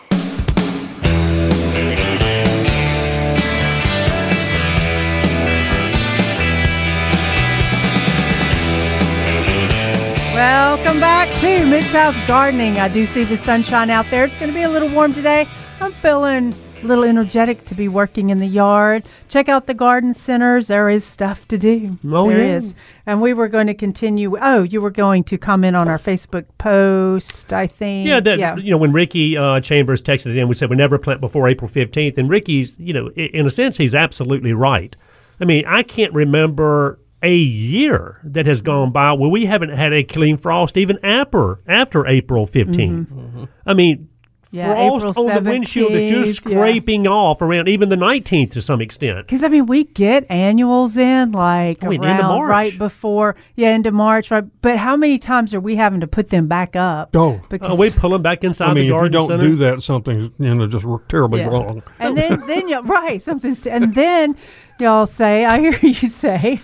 [10.34, 12.80] Welcome back to Mid South Gardening.
[12.80, 14.26] I do see the sunshine out there.
[14.26, 15.48] It's going to be a little warm today.
[15.80, 19.04] I'm feeling a little energetic to be working in the yard.
[19.30, 20.66] Check out the garden centers.
[20.68, 22.00] There is stuff to do.
[22.06, 22.56] Oh, There yeah.
[22.56, 22.74] is.
[23.06, 24.36] And we were going to continue.
[24.42, 28.08] Oh, you were going to comment on our Facebook post, I think.
[28.08, 30.98] Yeah, that you know when Ricky uh, Chambers texted it in, we said we never
[30.98, 34.96] plant before April fifteenth, and Ricky's you know in a sense he's absolutely right.
[35.40, 39.94] I mean, I can't remember a year that has gone by where we haven't had
[39.94, 43.48] a clean frost even after after April 15th.
[43.66, 44.10] I mean.
[44.56, 46.32] Yeah, frost April on the windshield that you're 17th, yeah.
[46.34, 49.26] scraping off around even the 19th to some extent.
[49.26, 52.50] Because I mean, we get annuals in like I mean, around into March.
[52.52, 54.44] right before, yeah, into March, right?
[54.62, 57.16] But how many times are we having to put them back up?
[57.16, 57.42] Oh.
[57.50, 59.44] because Uh, we pull them back inside I mean, the if you don't center.
[59.44, 61.48] do that, something's you know just r- terribly Yeah.
[61.48, 61.82] wrong.
[61.98, 64.36] And then, then you right, something's, t- and then
[64.84, 66.62] y'all say, I hear you say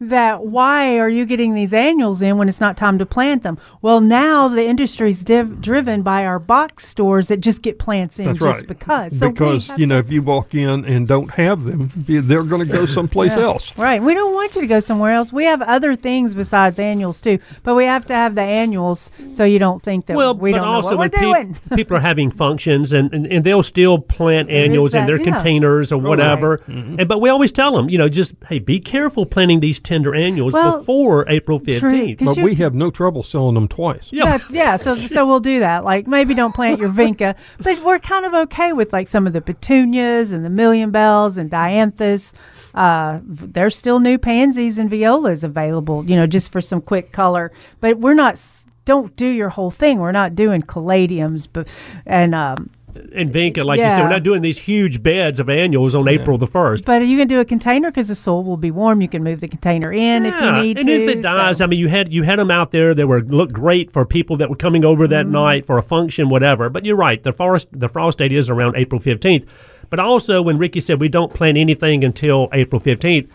[0.00, 3.58] that why are you getting these annuals in when it's not time to plant them?
[3.82, 8.26] Well, now the industry's div- driven by our box stores that just get plants in
[8.26, 8.66] That's just right.
[8.66, 9.18] because.
[9.18, 12.66] So because you know, to- if you walk in and don't have them, they're going
[12.66, 13.40] to go someplace Yeah.
[13.42, 13.76] else.
[13.76, 14.02] Right.
[14.02, 15.32] We don't want you to go somewhere else.
[15.32, 19.44] We have other things besides annuals too, but we have to have the annuals so
[19.44, 21.54] you don't think that well, we don't know also what we're when doing.
[21.68, 25.06] peop- people are having functions and, and, and they'll still plant There is annuals in
[25.06, 25.24] their yeah.
[25.24, 26.58] containers or whatever.
[26.66, 27.00] Mm-hmm.
[27.00, 30.14] And but we always tell them, you know, just hey, be careful planting these tender
[30.14, 32.18] annuals Well, before April true, fifteenth.
[32.20, 34.08] 'cause But we have no trouble selling them twice.
[34.12, 34.24] Yeah.
[34.38, 35.84] That's, yeah, so so we'll do that.
[35.84, 39.32] Like maybe don't plant your vinca, but we're kind of okay with like some of
[39.32, 42.32] the petunias and the million bells and dianthus.
[42.74, 47.50] Uh, there's still new pansies and violas available, you know, just for some quick color.
[47.80, 48.40] But we're not.
[48.86, 49.98] Don't do your whole thing.
[49.98, 51.68] We're not doing caladiums, but
[52.06, 52.70] and um,
[53.14, 56.38] and Vinca, like you said, we're not doing these huge beds of annuals on April
[56.38, 56.84] the first.
[56.84, 59.00] But you can do a container because the soil will be warm.
[59.00, 60.92] You can move the container in if you need and to.
[60.94, 63.06] And if it dies, so- I mean, you had you had them out there that
[63.06, 65.32] were looked great for people that were coming over that Mm-hmm.
[65.32, 66.68] night for a function, whatever.
[66.68, 69.46] But you're right, the forest the frost date is around April fifteenth.
[69.88, 73.28] But also, when Ricky said we don't plant anything until April fifteenth,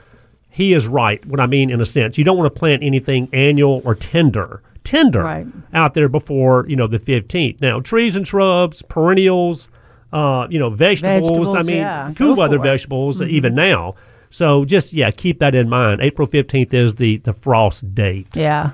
[0.50, 1.26] he is right.
[1.26, 4.62] What I mean, in a sense, you don't want to plant anything annual or tender,
[4.86, 5.48] tender Right.
[5.74, 7.60] out there before you know the fifteenth.
[7.62, 9.68] Now, trees and shrubs, perennials,
[10.14, 11.54] uh, you know, vegetables.
[11.54, 12.14] I mean, yeah.
[12.16, 12.60] cool weather it.
[12.60, 12.68] Mm-hmm.
[12.68, 13.96] vegetables even now.
[14.30, 16.02] So just yeah, keep that in mind.
[16.02, 18.28] April fifteenth is the the frost date.
[18.34, 18.72] Yeah.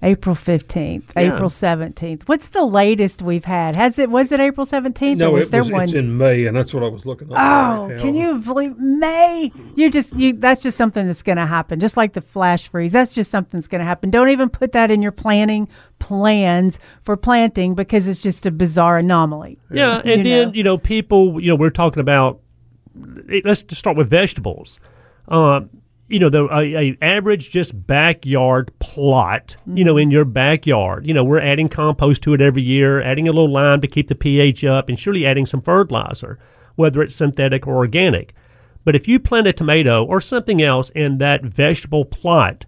[0.00, 1.34] April 15th, Yeah.
[1.34, 2.22] April 17th.
[2.26, 3.74] What's the latest we've had?
[3.74, 6.16] Has it was it April 17th No, or was it there was, one it's in
[6.16, 7.36] May, and that's what I was looking at.
[7.36, 9.50] Oh, right can you believe May?
[9.74, 11.80] You just you that's just something that's going to happen.
[11.80, 12.92] Just like the flash freeze.
[12.92, 14.10] That's just something that's going to happen.
[14.10, 15.66] Don't even put that in your planning
[15.98, 19.58] plans for planting because it's just a bizarre anomaly.
[19.72, 21.40] Yeah, You and then you know people.
[21.40, 22.40] You know, we're talking about.
[23.44, 24.80] Let's just start with vegetables.
[25.28, 25.62] Uh,
[26.08, 29.56] you know, the a, a average just backyard plot.
[29.66, 31.06] You know, in your backyard.
[31.06, 34.08] You know, we're adding compost to it every year, adding a little lime to keep
[34.08, 36.38] the pH up, and surely adding some fertilizer,
[36.76, 38.34] whether it's synthetic or organic.
[38.84, 42.64] But if you plant a tomato or something else in that vegetable plot,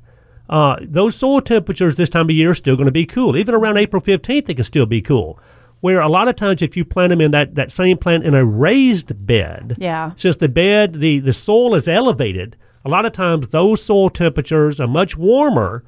[0.51, 3.37] uh, those soil temperatures this time of year are still going to be cool.
[3.37, 5.39] Even around April 15th, they can still be cool.
[5.81, 8.35] Where a lot of times, if you plant them in that, that same plant in
[8.35, 10.11] a raised bed, Yeah.
[10.17, 14.81] since the bed, the, the soil is elevated, a lot of times those soil temperatures
[14.81, 15.82] are much warmer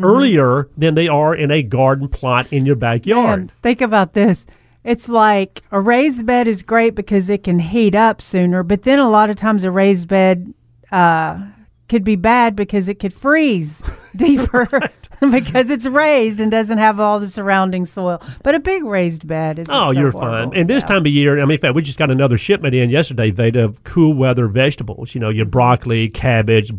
[0.00, 3.38] earlier than they are in a garden plot in your backyard.
[3.40, 4.46] Man, think about this.
[4.84, 8.98] It's like a raised bed is great because it can heat up sooner, but then
[8.98, 10.54] a lot of times a raised bed
[10.92, 11.46] uh,
[11.88, 13.82] could be bad because it could freeze
[14.16, 14.68] deeper
[15.30, 18.22] because it's raised and doesn't have all the surrounding soil.
[18.42, 20.54] But a big raised bed is Oh, you're fine.
[20.54, 22.90] And this time of year, I mean, in fact, we just got another shipment in
[22.90, 25.14] yesterday, Veda, of cool weather vegetables.
[25.14, 26.70] You know, your broccoli, cabbage,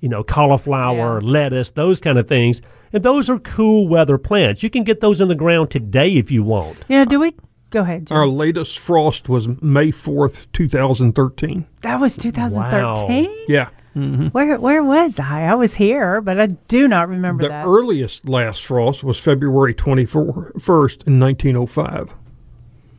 [0.00, 1.28] you know, cauliflower, Yeah.
[1.30, 2.60] lettuce, those kind of things.
[2.92, 4.62] And those are cool weather plants.
[4.62, 6.78] You can get those in the ground today if you want.
[6.88, 7.34] You know, do we
[7.70, 8.06] go ahead?
[8.06, 8.16] Jim.
[8.16, 11.66] Our latest frost was May 4th, 2013.
[11.82, 13.28] that was 2013.
[13.48, 13.68] Yeah.
[13.94, 15.42] Where where was I?
[15.44, 17.66] I was here, but I do not remember The that.
[17.66, 22.14] earliest last frost was February 21st in 1905.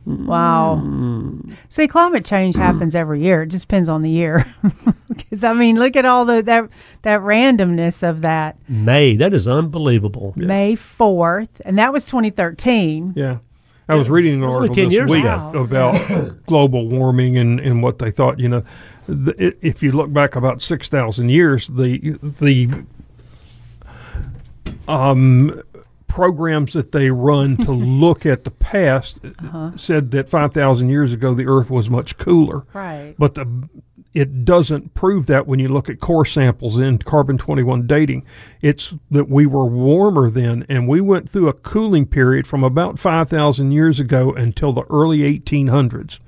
[0.06, 0.76] Wow.
[0.76, 1.52] Hmm.
[1.68, 3.42] See, climate change happens every year.
[3.42, 4.44] It just depends on the year.
[5.16, 6.68] Because I mean, look at all the that
[7.02, 8.56] that randomness of that.
[8.68, 10.34] May, that is unbelievable.
[10.36, 13.14] May fourth, and that was 2013.
[13.16, 13.38] Yeah.
[13.88, 15.52] I was reading an article this years week ago.
[15.62, 18.38] about global warming and, and what they thought.
[18.38, 18.64] You know,
[19.06, 22.84] the, if you look back about six thousand years, the the
[24.88, 25.62] um,
[26.06, 29.72] programs that they run to look at the past Uh-huh.
[29.76, 32.64] said that five thousand years ago the Earth was much cooler.
[32.72, 33.14] Right.
[33.18, 33.68] But the
[34.14, 38.24] it doesn't prove that when you look at core samples in carbon 21 dating.
[38.62, 42.98] It's that we were warmer then, and we went through a cooling period from about
[42.98, 46.18] 5,000 years ago until the early 1800s.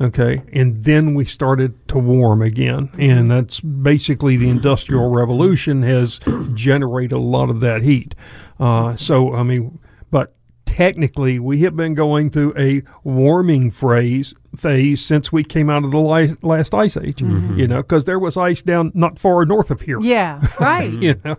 [0.00, 6.18] Okay, and then we started to warm again, and that's basically the Industrial Revolution has
[6.54, 8.14] generated a lot of that heat.
[8.58, 9.78] Uh, so, I mean,
[10.10, 15.84] but technically we have been going through a warming phase phase since we came out
[15.84, 19.44] of the li- last ice age you know because there was ice down not far
[19.44, 20.40] north of here Yeah.
[20.58, 20.90] Right.
[21.02, 21.36] you know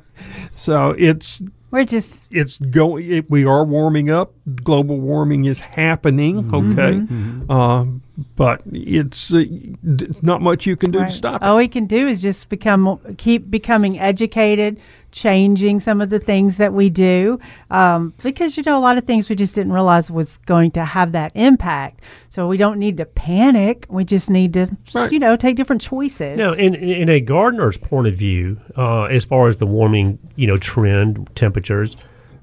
[0.53, 1.41] so it's
[1.73, 4.35] We're just it's going it, we are warming up.
[4.63, 7.01] Global warming is happening okay?
[7.49, 8.03] Um,
[8.35, 11.09] but it's uh, d- not much you can do right.
[11.09, 11.45] to stop it.
[11.45, 14.79] All we can do is just become keep becoming educated,
[15.13, 17.39] changing some of the things that we do,
[17.71, 20.83] um, because you know a lot of things we just didn't realize was going to
[20.83, 22.01] have that impact.
[22.29, 23.85] So we don't need to panic.
[23.89, 25.11] We just need to, Right.
[25.11, 26.37] you know, take different choices.
[26.37, 30.47] Now, in, in a gardener's point of view, uh, as far as the warming, you
[30.47, 31.95] know, trend temperatures,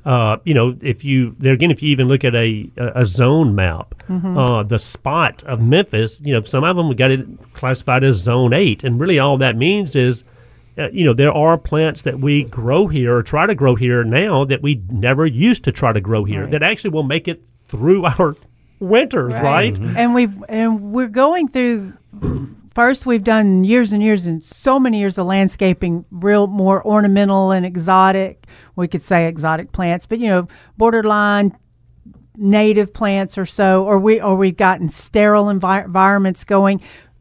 [0.06, 3.04] uh, you know, if you there again, if you even look at a a, a
[3.06, 7.26] zone map, uh, the spot of Memphis, you know, some of them we got it
[7.52, 10.22] classified as zone eight, and really all that means is.
[10.80, 14.02] Uh, you know, there are plants that we grow here or try to grow here
[14.02, 16.50] now that we never used to try to grow here Right.
[16.52, 18.36] that actually will make it through our
[18.78, 19.78] winters, right?
[19.78, 21.92] and we've and we're going through
[22.74, 27.50] first we've done years and years and so many years of landscaping real more ornamental
[27.50, 28.46] and exotic
[28.76, 30.48] we could say exotic plants but you know
[30.78, 31.54] borderline
[32.36, 36.80] native plants or so or we or we've gotten sterile envi- environments going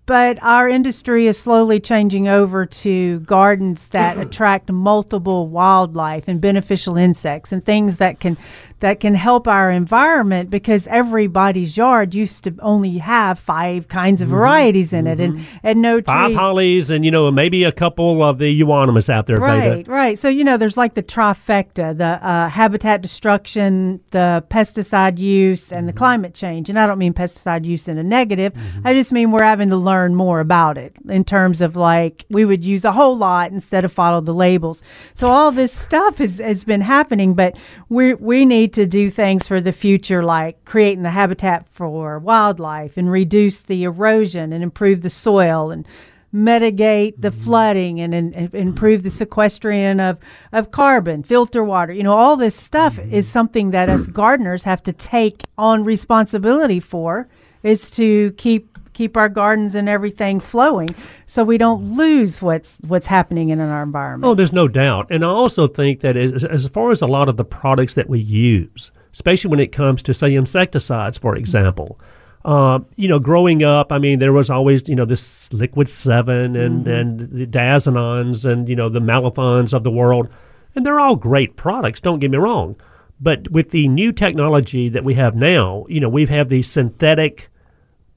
[0.10, 6.98] but our industry is slowly changing over to gardens that attract multiple wildlife and beneficial
[6.98, 8.36] insects and things that can
[8.80, 14.30] that can help our environment because everybody's yard used to only have five kinds of
[14.30, 16.06] varieties in it and, and no Mm-hmm.
[16.06, 19.92] Five hollies and, you know, maybe a couple of the euonymus out there, Right, Veda.
[19.92, 20.18] right.
[20.20, 25.88] So you know, there's like the trifecta: the uh, habitat destruction, the pesticide use, and
[25.88, 26.70] the climate change.
[26.70, 28.54] And I don't mean pesticide use in a negative.
[28.86, 32.46] I just mean we're having to learn more about it in terms of like we
[32.46, 34.82] would use a whole lot instead of follow the labels.
[35.14, 37.56] So all this stuff has has been happening, but
[37.90, 42.98] we we need to do things for the future, like creating the habitat for wildlife
[42.98, 45.88] and reduce the erosion and improve the soil and
[46.32, 47.44] mitigate the mm-hmm.
[47.44, 50.18] flooding and, and, and improve the sequestration of,
[50.52, 51.92] of carbon, filter water.
[51.92, 53.14] You know, all this stuff mm-hmm.
[53.14, 57.28] is something that us gardeners have to take on responsibility for
[57.64, 58.69] is to keep
[59.00, 60.94] keep our gardens and everything flowing
[61.26, 64.30] so we don't lose what's what's happening in our environment.
[64.30, 65.08] Oh, there's no doubt.
[65.10, 68.10] And I also think that as, as far as a lot of the products that
[68.10, 71.98] we use, especially when it comes to, say, insecticides, for example,
[72.44, 76.60] uh, you know, growing up, I mean, there was always, you know, this Liquid Sevin
[76.60, 80.28] and, and the Diazinons and, you know, the Malathions of the world.
[80.76, 82.76] And they're all great products, don't get me wrong.
[83.22, 87.50] But with the new technology that we have now, you know, we have these synthetic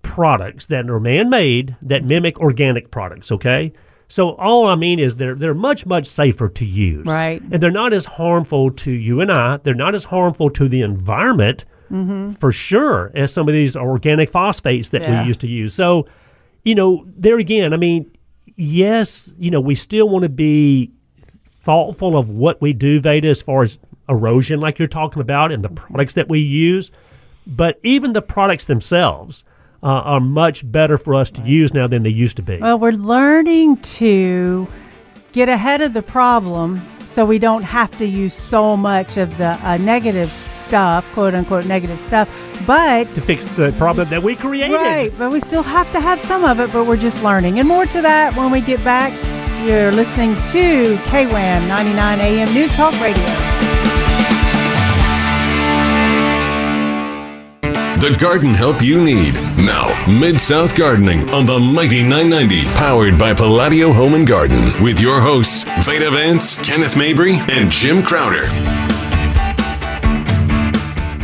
[0.03, 3.33] products that are man-made that mimic organic products.
[3.33, 3.73] Okay,
[4.09, 7.41] so all I mean is they're they're much much safer to use, Right.
[7.51, 9.57] And they're not as harmful to you and I.
[9.59, 12.33] They're not as harmful to the environment, mm-hmm.
[12.33, 15.23] for sure, as some of these organophosphates that Yeah.
[15.23, 15.73] we used to use.
[15.73, 16.07] So,
[16.62, 18.11] you know, there again, I mean,
[18.57, 20.93] yes, you know, we still want to be
[21.47, 25.65] thoughtful of what we do, Veda, as far as erosion, like you're talking about, and
[25.65, 26.91] the products that we use.
[27.47, 29.43] But even the products themselves
[29.83, 32.59] uh, are much better for us to use now than they used to be.
[32.59, 34.69] Well, we're learning to
[35.33, 39.59] get ahead of the problem so we don't have to use so much of the
[39.67, 42.31] uh, negative stuff, quote unquote negative stuff.
[42.67, 44.77] But to fix the problem that we created.
[44.77, 47.59] Right, but we still have to have some of it, but we're just learning.
[47.59, 49.13] And more to that when we get back.
[49.65, 53.82] You're listening to KWAM 99 AM News Talk Radio.
[58.03, 59.33] The garden help you need.
[59.57, 64.99] Now, Mid South Gardening on the Mighty 990, powered by Palladio Home and Garden, with
[64.99, 68.43] your hosts, Veda Vance, Kenneth Mabry, and Jim Crowder.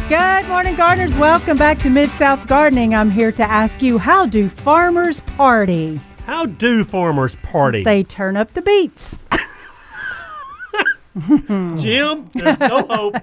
[0.08, 1.16] Good morning, gardeners.
[1.16, 2.94] Welcome back to Mid South Gardening.
[2.94, 6.00] I'm here to ask you how do farmers party?
[6.26, 7.82] How do farmers party?
[7.82, 9.16] They turn up the beats.
[11.78, 13.14] Jim, there's no hope.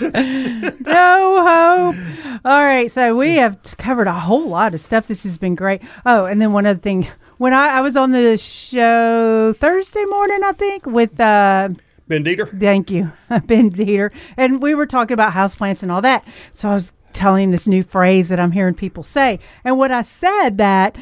[0.00, 2.40] no hope.
[2.44, 5.06] All right, so we have covered a whole lot of stuff.
[5.06, 5.82] This has been great.
[6.04, 7.08] Oh, and then one other thing.
[7.38, 11.70] When I, I was on the show Thursday morning, I think, with uh,
[12.06, 12.58] Ben Dieter?
[12.60, 13.12] Thank you,
[13.46, 14.12] Ben Dieter.
[14.36, 16.26] And we were talking about houseplants and all that.
[16.52, 19.38] So I was telling this new phrase that I'm hearing people say.
[19.64, 20.96] And what I said that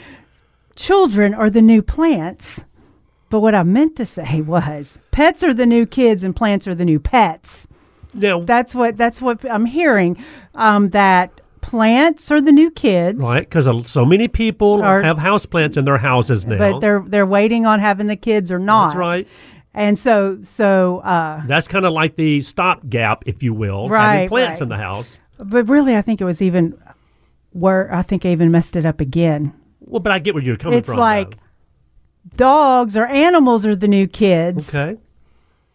[0.76, 2.64] children are the new plants.
[3.32, 6.74] But what I meant to say was pets are the new kids and plants are
[6.74, 7.66] the new pets.
[8.12, 10.22] Now, That's what that's what I'm hearing.
[10.54, 13.20] Um, that plants are the new kids.
[13.20, 13.40] right?
[13.48, 16.58] Because so many people Are- have houseplants in their houses now.
[16.58, 18.88] But they're they're waiting on having the kids or not.
[18.88, 19.26] That's right.
[19.72, 24.28] And so so uh, That's kind of like the stopgap, if you will, Right, having
[24.28, 24.64] plants right.
[24.64, 25.20] in the house.
[25.38, 26.78] But really, I think it was even
[27.52, 29.54] where I think I even messed it up again.
[29.80, 30.96] Well, but I get where you're coming It's from.
[30.96, 31.38] It's like
[32.36, 34.98] dogs or animals are the new kids, okay,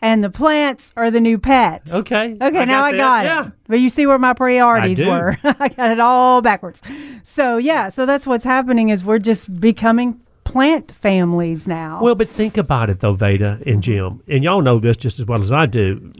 [0.02, 1.91] and the plants are the new pets.
[1.91, 2.98] okay, Okay, now I that.
[2.98, 3.48] got yeah.
[3.48, 3.53] it.
[3.68, 5.38] But you see where my priorities I were.
[5.60, 6.82] I got it all backwards.
[7.24, 11.99] So yeah, so that's what's happening is we're just becoming plant families now.
[12.02, 15.26] Well, but think about it though, Veda and Jim, and y'all know this just as
[15.26, 16.14] well as I do.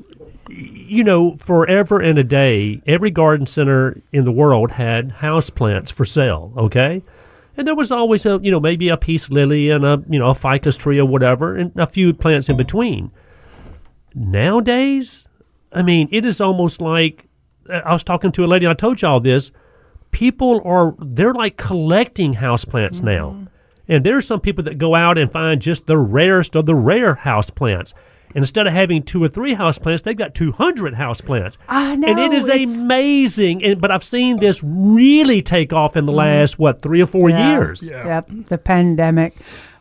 [0.50, 5.92] You know, forever and a day, every garden center in the world had house plants
[5.92, 6.54] for sale.
[6.58, 7.04] Okay,
[7.58, 10.30] and there was always a you know maybe a peace lily and a you know
[10.30, 13.12] a ficus tree or whatever, and a few plants in between.
[14.14, 15.28] Nowadays,
[15.74, 17.28] I mean, it is almost like
[17.70, 18.68] I was talking to a lady.
[18.68, 19.52] I told y'all this.
[20.12, 23.32] People are they're like collecting houseplants now.
[23.32, 23.44] Mm-hmm.
[23.90, 27.16] And there's some people that go out and find just the rarest of the rare
[27.16, 27.94] houseplants.
[28.38, 31.58] And instead of having two or three houseplants, they've got 200 houseplants.
[31.68, 33.64] I know, And it is amazing.
[33.64, 36.18] And, but I've seen this really take off in the mm.
[36.18, 37.54] last, what, three or four Yeah.
[37.54, 37.90] years.
[37.90, 39.38] Yep, the pandemic.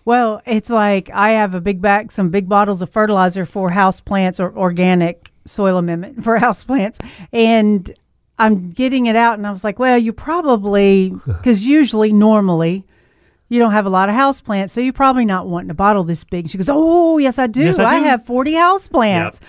[0.06, 4.00] Well, it's like I have a big bag, some big bottles of fertilizer for house
[4.00, 6.98] plants or organic soil amendment for house plants,
[7.34, 7.94] and
[8.38, 12.86] I'm getting it out, and I was like, well, you probably because usually normally.
[13.48, 16.02] You don't have a lot of house plants, so you're probably not wanting a bottle
[16.04, 16.48] this big.
[16.48, 17.62] She goes, "Oh, yes, I do.
[17.62, 18.04] Yes, I do.
[18.04, 19.40] have 40 house plants."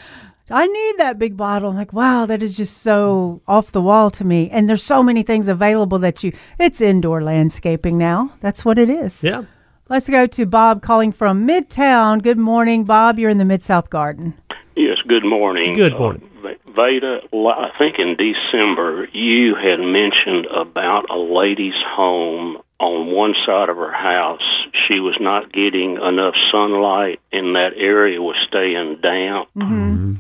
[0.50, 1.72] I need that big bottle.
[1.72, 4.50] I'm like, wow, that is just so off the wall to me.
[4.50, 8.32] And there's so many things available that you, it's indoor landscaping now.
[8.40, 9.22] That's what it is.
[9.22, 9.44] Yeah.
[9.90, 12.22] Let's go to Bob calling from Midtown.
[12.22, 13.20] Good morning, Bob.
[13.20, 14.36] You're in the Mid South Garden.
[14.76, 15.76] Yes, good morning.
[15.76, 16.30] Good morning.
[16.44, 23.34] Uh, Veda, I think in December you had mentioned about a lady's home on one
[23.46, 24.42] side of her house.
[24.88, 29.50] She was not getting enough sunlight, and that area was staying damp.
[29.56, 30.16] Mm-hmm.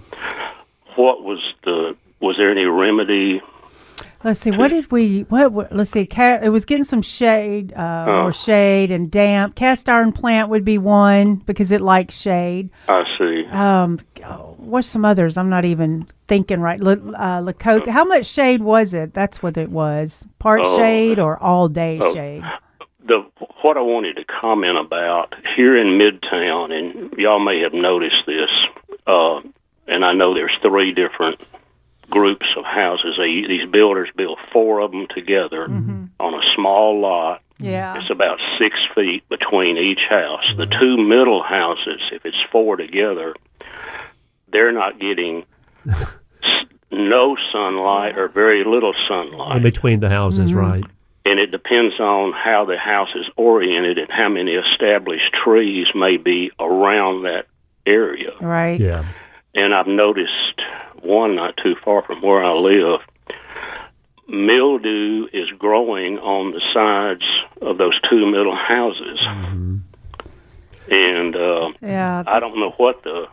[0.96, 1.96] What was the?
[2.20, 3.42] Was there any remedy?
[4.24, 4.52] Let's see.
[4.52, 5.22] What did we?
[5.30, 5.52] What?
[5.52, 6.06] what let's see.
[6.06, 8.22] Ca- it was getting some shade, uh, Oh.
[8.24, 9.56] more shade and damp.
[9.56, 12.70] Cast iron plant would be one because it likes shade.
[12.90, 13.46] I see.
[13.52, 14.00] Um,
[14.58, 15.38] what's some others?
[15.38, 16.82] I'm not even thinking right.
[16.82, 16.86] Uh,
[17.42, 17.88] Lakota.
[17.90, 19.14] How much shade was it?
[19.14, 20.26] That's what it was.
[20.40, 20.78] Part Oh.
[20.78, 22.14] shade or all day Oh.
[22.14, 22.44] shade.
[23.06, 23.24] the
[23.62, 28.50] what I wanted to comment about here in Midtown, and y'all may have noticed this,
[29.08, 29.40] uh,
[29.88, 31.42] and I know there's three different
[32.10, 33.16] groups of houses.
[33.18, 37.42] They, these builders built four of them together on a small lot.
[37.60, 37.98] Yeah.
[38.00, 40.44] It's about six feet between each house.
[40.58, 43.34] The two middle houses, if it's four together,
[44.52, 45.44] they're not getting
[45.90, 46.06] s-
[46.92, 50.60] no sunlight or very little sunlight In between the houses, Mm-hmm.
[50.60, 50.84] right?
[51.26, 56.16] and it depends on how the house is oriented and how many established trees may
[56.16, 57.48] be around that
[57.86, 58.32] area.
[58.40, 58.80] Right.
[58.80, 59.04] Yeah.
[59.58, 60.62] And I've noticed
[61.02, 63.00] one not too far from where I live.
[64.28, 67.24] Mildew is growing on the sides
[67.62, 69.20] of those two middle houses,
[70.90, 72.24] and uh, Yeah.
[72.28, 73.28] I don't know what the,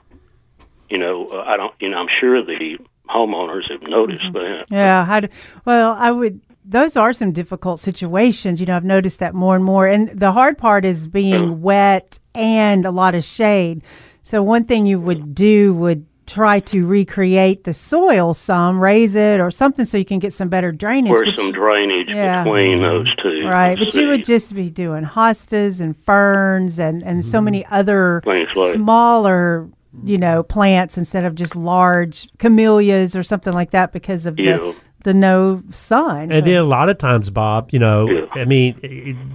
[0.89, 2.79] you know, uh, I don't, you know, I'm sure the
[3.09, 4.67] homeowners have noticed that.
[4.71, 5.05] Yeah.
[5.05, 5.29] How do,
[5.65, 6.41] well, I would.
[6.65, 8.59] Those are some difficult situations.
[8.59, 9.87] You know, I've noticed that more and more.
[9.87, 13.83] And the hard part is being wet and a lot of shade.
[14.23, 19.41] So one thing you would do would try to recreate the soil some, raise it
[19.41, 21.13] or something, so you can get some better drainage.
[21.13, 22.45] Or some drainage Yeah.
[22.45, 23.47] between those two?
[23.47, 27.45] Right, Let's but you would just be doing hostas and ferns and, and so mm-hmm.
[27.45, 29.69] many other like- smaller,
[30.03, 34.57] you know, plants instead of just large camellias or something like that because of Yeah.
[34.59, 34.75] the
[35.05, 36.33] the no sun.
[36.33, 38.25] And then a lot of times, Bob, you know, Yeah.
[38.33, 38.75] I mean,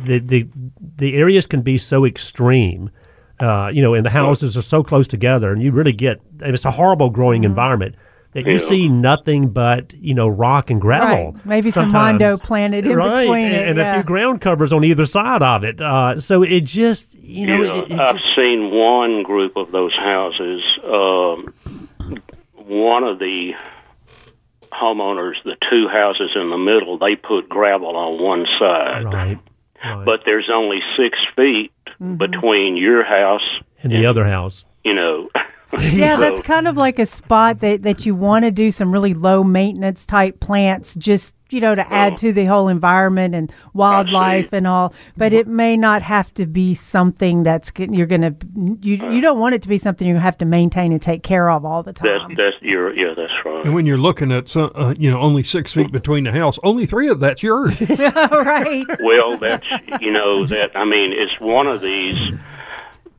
[0.05, 0.47] the the
[0.97, 2.89] the areas can be so extreme,
[3.39, 6.65] uh, you know, and the houses are so close together, and you really get it's
[6.65, 7.51] a horrible growing Mm-hmm.
[7.51, 7.95] environment
[8.33, 11.31] that you see nothing but you know rock and gravel.
[11.31, 11.45] Right.
[11.45, 13.91] Maybe some mondo planted in right, between and, it, and yeah.
[13.91, 15.81] a few ground covers on either side of it.
[15.81, 19.71] Uh, so it just you know, Yeah, it, it I've just- seen one group of
[19.71, 20.61] those houses.
[20.83, 21.53] Um,
[22.55, 23.53] one of the
[24.71, 29.39] homeowners, the two houses in the middle, they put gravel on one side, right.
[30.05, 31.71] but there's only six feet
[32.01, 32.15] Mm-hmm.
[32.15, 33.41] between your house
[33.83, 34.65] and the other house.
[34.83, 35.29] you know.
[35.79, 38.91] Yeah, So- that's kind of like a spot that, that you want to do some
[38.91, 42.15] really low maintenance type plants, just you know, to add Oh.
[42.17, 44.93] to the whole environment and wildlife and all.
[45.17, 49.55] But it may not have to be something that's you're gonna you you don't want
[49.55, 52.21] it to be something you have to maintain and take care of all the That's
[52.21, 52.35] time.
[52.37, 53.65] that's your yeah, that's right.
[53.65, 56.59] And when you're looking at some, uh, you know, only six feet between the house,
[56.63, 57.79] only three of that's yours.
[57.89, 58.85] right.
[59.01, 59.65] Well, that's
[60.01, 62.17] you know that I mean it's one of these.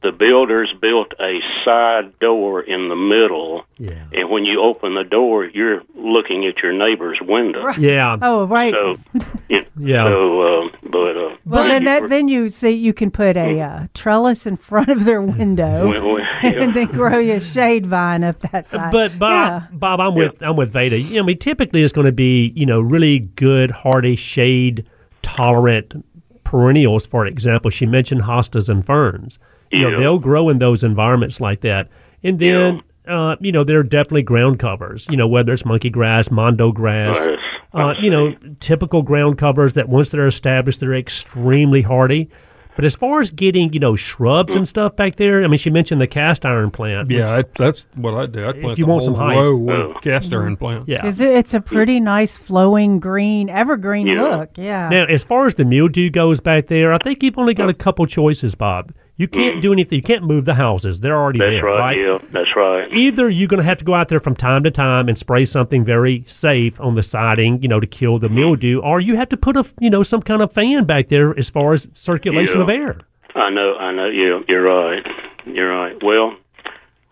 [0.02, 5.04] The builders built a side door in the middle, Yeah, and when you open the
[5.04, 7.68] door, you're looking at your neighbor's window.
[7.78, 8.72] yeah, Oh, right.
[8.72, 8.96] So,
[9.50, 10.04] you Yeah.
[10.04, 13.60] So, um, but uh, well, then you that then you see you can put a
[13.60, 15.90] uh, trellis in front of their window.
[15.90, 18.90] well, well, And then grow your shade vine up that side.
[18.92, 19.68] But Bob, yeah.
[19.70, 20.98] Bob, I'm with I'm with Veda.
[20.98, 24.88] You know, I mean, typically it's going to be you know really good, hardy, shade
[25.20, 26.04] tolerant
[26.44, 27.06] perennials.
[27.06, 29.38] For example, she mentioned hostas and ferns.
[29.72, 31.88] You know, they'll grow in those environments like that.
[32.22, 35.06] And then, uh, you know, there are definitely ground covers.
[35.10, 37.16] You know, whether it's monkey grass, mondo grass.
[37.18, 37.38] Yes,
[37.72, 42.28] Uh, you know, typical ground covers that once they're established, they're extremely hardy.
[42.74, 45.70] But as far as getting, you know, shrubs and stuff back there, I mean, she
[45.70, 47.08] mentioned the cast iron plant.
[47.08, 48.48] which- yeah, I, that's what I do.
[48.48, 49.36] I plant you the want whole some height.
[49.36, 49.90] row Oh.
[49.92, 50.88] of cast iron plant.
[50.88, 51.04] yeah.
[51.06, 54.22] Is it, it's a pretty nice flowing green, evergreen Yeah.
[54.22, 54.50] look.
[54.56, 54.88] Yeah.
[54.88, 57.74] Now, as far as the mildew goes back there, I think you've only got a
[57.74, 58.92] couple choices, Bob.
[59.20, 59.96] You can't do anything.
[59.96, 61.96] You can't move the houses; they're already that's there, right.
[61.98, 62.90] Yeah, that's right.
[62.92, 65.44] Either you're going to have to go out there from time to time and spray
[65.44, 69.28] something very safe on the siding, you know, to kill the mildew, or you have
[69.28, 72.56] to put a, you know, some kind of fan back there as far as circulation
[72.56, 72.62] Yeah.
[72.62, 72.98] of air.
[73.34, 73.74] I know.
[73.76, 74.06] I know.
[74.08, 75.06] Yeah, you're right.
[75.44, 75.96] You're right.
[76.02, 76.36] Well,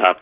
[0.01, 0.15] I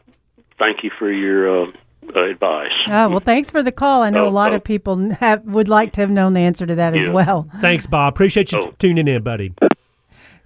[0.59, 1.67] thank you for your uh,
[2.15, 2.73] uh, advice.
[2.89, 4.03] Oh, well, thanks for the call.
[4.03, 4.57] I know Oh, a lot oh.
[4.57, 7.49] of people have, would like to have known the answer to that as well.
[7.61, 8.13] Thanks, Bob.
[8.15, 8.63] Appreciate you Oh.
[8.71, 9.53] t- tuning in, buddy.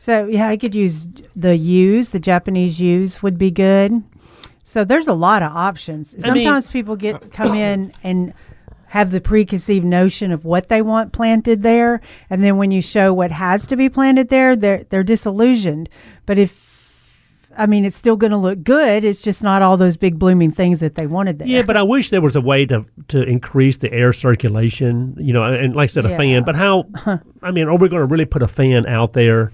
[0.03, 1.07] So, yeah, I could use
[1.37, 4.03] the yews, the Japanese yews would be good.
[4.65, 6.15] So there's a lot of options.
[6.25, 8.33] I mean- Sometimes people get come in and
[8.87, 12.01] have the preconceived notion of what they want planted there,
[12.31, 15.91] and then when you show what has to be planted there, they're they're disillusioned.
[16.25, 16.69] But if
[17.59, 19.05] I mean, it's still going to look good.
[19.05, 21.49] It's just not all those big blooming things that they wanted there.
[21.49, 25.15] Yeah, but I wish there was a way to to increase the air circulation.
[25.21, 26.17] You know, and like I said, a Yeah.
[26.17, 26.45] fan.
[26.45, 26.87] But how?
[27.43, 29.53] I mean, are we going to really put a fan out there?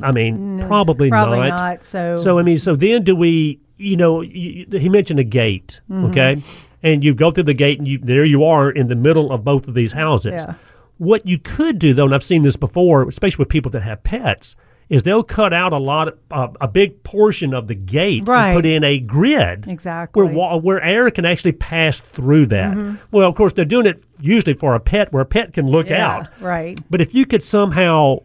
[0.00, 1.84] I mean, probably, probably not.
[1.84, 3.60] So, So I mean, so then do we?
[3.78, 6.04] You know, you, he mentioned a gate, Mm-hmm.
[6.06, 6.42] okay,
[6.84, 9.42] and you go through the gate, and you there you are in the middle of
[9.44, 10.44] both of these houses.
[10.46, 10.54] Yeah.
[10.98, 14.04] What you could do, though, and I've seen this before, especially with people that have
[14.04, 14.54] pets,
[14.88, 18.50] is they'll cut out a lot, of, uh, a big portion of the gate Right.
[18.50, 20.22] and put in a grid Exactly.
[20.22, 22.76] where wa- where air can actually pass through that.
[23.10, 25.88] Well, of course, they're doing it usually for a pet, where a pet can look
[25.88, 26.28] yeah, out.
[26.40, 26.78] right.
[26.88, 28.18] But if you could somehow,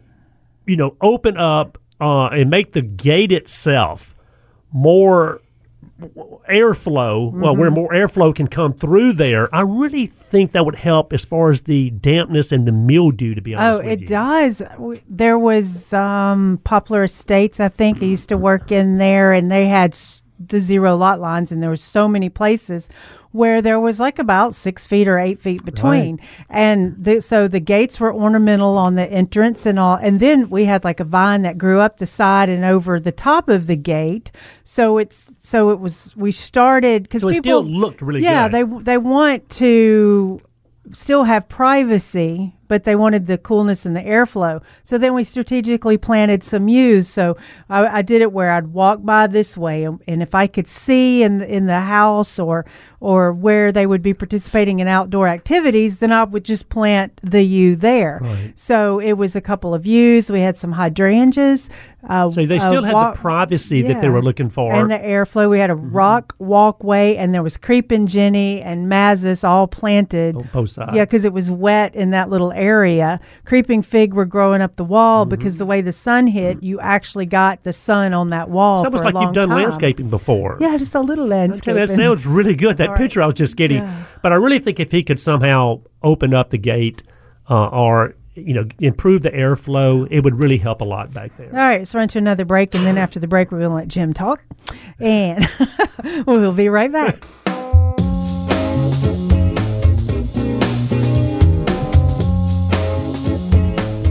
[0.68, 4.14] you know, open up uh, and make the gate itself
[4.72, 5.40] more
[6.48, 7.60] airflow, well, Mm-hmm.
[7.60, 11.50] where more airflow can come through there, I really think that would help as far
[11.50, 13.34] as the dampness and the mildew.
[13.34, 14.06] To be Oh, honest oh, it you.
[14.06, 14.62] does.
[15.08, 18.02] There was um, Poplar Estates, I think.
[18.02, 19.96] I used to work in there, and they had
[20.38, 22.88] the zero lot lines, and there were so many places
[23.32, 26.18] where there was like about six feet or eight feet between,
[26.48, 30.64] and the, so the gates were ornamental on the entrance and all, and then we
[30.64, 33.76] had like a vine that grew up the side and over the top of the
[33.76, 34.30] gate.
[34.64, 38.48] So it's so it was we started because So it people still looked really yeah
[38.48, 38.56] good.
[38.56, 38.64] Yeah.
[38.64, 40.40] They they want to
[40.92, 44.62] still have privacy, but they wanted the coolness and the airflow.
[44.84, 47.08] So then we strategically planted some yews.
[47.08, 47.36] So
[47.68, 50.66] I, I did it where I'd walk by this way, and, and if I could
[50.66, 52.64] see in in the house or
[53.00, 57.42] or where they would be participating in outdoor activities, then I would just plant the
[57.42, 58.20] yew there.
[58.56, 60.30] So it was a couple of yews.
[60.30, 61.68] We had some hydrangeas.
[62.08, 64.72] Uh, So they uh, still had wa- the privacy that they were looking for.
[64.72, 65.50] And the airflow.
[65.50, 70.36] We had a rock walkway, and there was creeping Jenny and mazus all planted.
[70.36, 70.92] On both sides.
[70.94, 73.20] Yeah, because it was wet in that little area.
[73.44, 75.30] Creeping fig were growing up the wall Mm-hmm.
[75.30, 78.78] because the way the sun hit, you actually got the sun on that wall.
[78.78, 79.58] it's almost like you've done time.
[79.62, 80.56] landscaping before.
[80.60, 81.74] Yeah, just a little Okay, landscaping.
[81.76, 82.76] that sounds really good.
[82.76, 82.98] That Right.
[82.98, 84.04] picture I was just getting, Yeah.
[84.22, 87.02] but I really think if he could somehow open up the gate
[87.50, 91.48] uh, or you know improve the airflow, it would really help a lot back there.
[91.50, 93.74] All right, let's run to another break, and then after the break, we're going to
[93.76, 94.40] let Jim talk,
[95.00, 95.48] and
[96.26, 97.24] we'll be right back.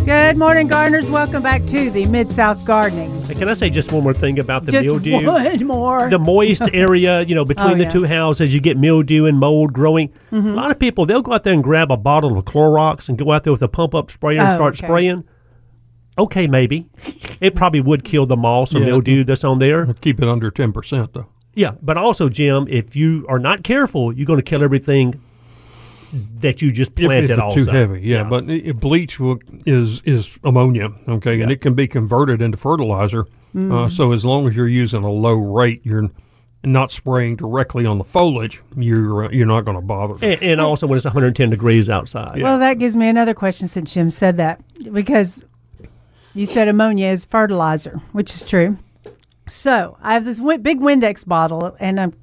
[0.07, 1.09] Good morning, gardeners.
[1.11, 3.11] Welcome back to the Mid South Gardening.
[3.35, 5.25] Can I say just one more thing about the Just mildew?
[5.25, 6.09] one more.
[6.09, 7.89] The moist area, you know, between Oh, the yeah.
[7.89, 10.07] two houses, you get mildew and mold growing.
[10.31, 10.47] Mm-hmm.
[10.47, 13.17] A lot of people they'll go out there and grab a bottle of Clorox and
[13.17, 14.87] go out there with a pump up sprayer and Oh, start okay.
[14.87, 15.25] spraying.
[16.17, 16.87] Okay, maybe
[17.41, 18.85] it probably would kill the moss or Yeah.
[18.85, 19.93] mildew that's on there.
[19.99, 21.27] Keep it under ten percent though.
[21.53, 25.19] Yeah, but also, Jim, if you are not careful, you're going to kill everything
[26.39, 27.29] that you just If, if planted.
[27.31, 28.23] it's also, too heavy, yeah.
[28.23, 32.57] But i- i- bleach will, is is ammonia, okay, and it can be converted into
[32.57, 33.23] fertilizer.
[33.55, 33.71] Mm-hmm.
[33.71, 36.09] Uh, so as long as you're using a low rate, you're
[36.63, 38.61] not spraying directly on the foliage.
[38.75, 40.15] You're uh, you're not going to bother.
[40.15, 40.31] them.
[40.33, 42.41] and, and also when it's 110 degrees outside.
[42.41, 44.61] Well, that gives me another question since Jim said that
[44.91, 45.43] because
[46.33, 48.77] you said ammonia is fertilizer, which is true.
[49.49, 52.13] So I have this big Windex bottle, and I'm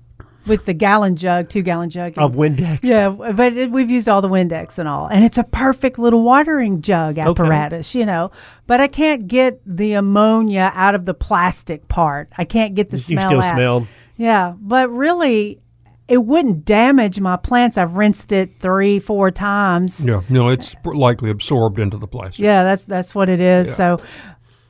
[0.47, 2.15] with the gallon jug, two gallon jug.
[2.17, 2.81] Of Windex.
[2.83, 6.23] yeah, but it, we've used all the Windex and all, and it's a perfect little
[6.23, 8.31] watering jug apparatus, you know.
[8.67, 12.29] But I can't get the ammonia out of the plastic part.
[12.39, 13.55] I can't get the You smell still out.
[13.55, 13.87] smell.
[14.17, 15.61] Yeah, but really,
[16.07, 17.79] it wouldn't damage my plants.
[17.79, 20.05] I've rinsed it three, four times.
[20.07, 22.45] Yeah, no, it's likely absorbed into the plastic.
[22.45, 23.69] Yeah, that's that's what it is.
[23.69, 23.75] Yeah.
[23.75, 24.01] So,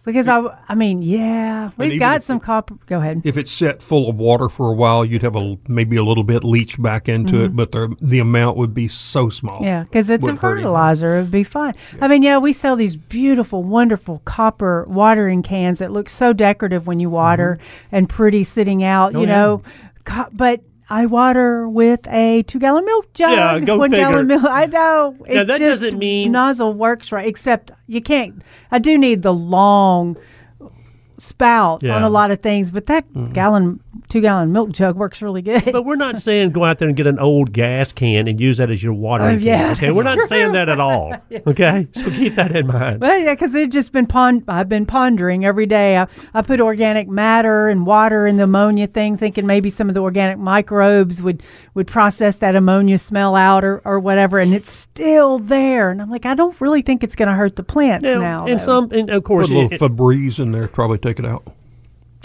[0.05, 2.75] because I, I mean, yeah, we've got some copper.
[2.87, 3.23] Go ahead.
[3.25, 6.25] If it's set full of water for a while, you'd have a maybe a little
[6.25, 9.57] bit leach back into it, but the the amount would be so small.
[9.57, 9.65] Mm-hmm.
[9.65, 11.17] Yeah, because it's a fertilizer.
[11.17, 11.75] It would be fine.
[12.01, 16.87] I mean, yeah, we sell these beautiful, wonderful copper watering cans that look so decorative
[16.87, 17.59] when you water
[17.91, 19.17] and pretty sitting out, Mm-hmm.
[19.17, 19.35] Oh, you yeah.
[19.35, 19.63] know.
[20.05, 20.61] Co- but
[20.91, 23.33] I water with a two gallon milk jug.
[23.33, 24.45] Yeah, go one gallon milk.
[24.45, 25.17] I know.
[25.29, 27.27] Now, that doesn't mean- nozzle works right.
[27.27, 28.43] Except you can't.
[28.71, 30.17] I do need the long
[31.19, 31.95] spout on Yeah.
[31.97, 32.05] Mm-hmm.
[32.05, 35.65] a lot of things, but that gallon, two gallon milk jug works really good.
[35.73, 38.59] But we're not saying go out there and get an old gas can and use
[38.59, 39.85] that as your watering Oh, yeah, can.
[39.85, 41.13] Okay, we're not that's saying that at all.
[41.47, 43.01] Okay, so keep that in mind.
[43.01, 44.45] Well, yeah, because they've just been pond.
[44.49, 45.97] I've been pondering every day.
[45.99, 49.95] I, I put organic matter and water in the ammonia thing, thinking maybe some of
[49.95, 51.43] the organic microbes would
[51.75, 55.91] would process that ammonia smell out or, or whatever, and it's still there.
[55.91, 58.47] And I'm like, I don't really think it's going to hurt the plants now.
[58.47, 58.65] and though.
[58.65, 61.47] some, and of course, Put a little it- Febreze in there, probably take it out.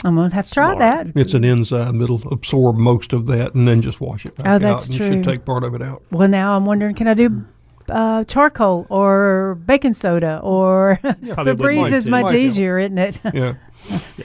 [0.03, 0.79] I'm gonna have to try Smart.
[1.13, 1.19] that.
[1.19, 4.51] It's an enzyme it'll absorb most of that and then just wash it back Oh,
[4.51, 4.61] out.
[4.61, 6.01] that's and You should take part of it out.
[6.11, 7.43] Well, now I'm wondering, can I do
[7.89, 12.37] uh, charcoal or baking soda or Probably Febreze is much Might do.
[12.37, 13.19] easier, isn't it?
[13.33, 13.53] Yeah.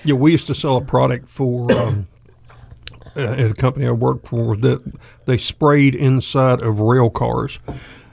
[0.04, 2.06] yeah, we used to sell a product for um,
[3.16, 4.80] uh, at a company I worked for that
[5.26, 7.58] they sprayed inside of rail cars.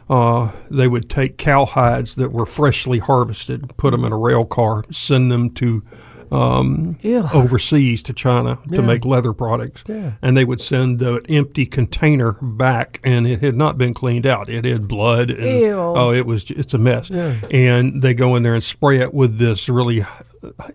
[0.10, 4.46] Uh, they would take cow hides that were freshly harvested, put them in a rail
[4.46, 5.84] car, send them to
[6.32, 6.98] um,
[7.34, 9.84] overseas to China to make leather products.
[9.88, 10.14] Yeah.
[10.22, 14.50] And they would send the empty container back, and it had not been cleaned out.
[14.50, 15.30] It had blood.
[15.30, 15.74] And, Ew.
[15.74, 16.50] Oh, it was.
[16.52, 17.10] It's a mess.
[17.10, 17.36] Yeah.
[17.52, 20.06] And they go in there and spray it with this really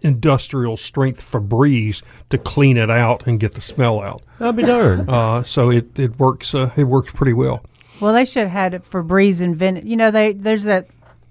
[0.03, 4.23] industrial strength Febreze to clean it out and get the smell out.
[4.41, 5.09] I'll be darned.
[5.09, 6.55] Uh, so it it works.
[6.55, 7.65] Uh, it works pretty well.
[8.01, 9.87] Well, they should have had it for Breeze and Vin.
[9.87, 10.89] You know, they there's that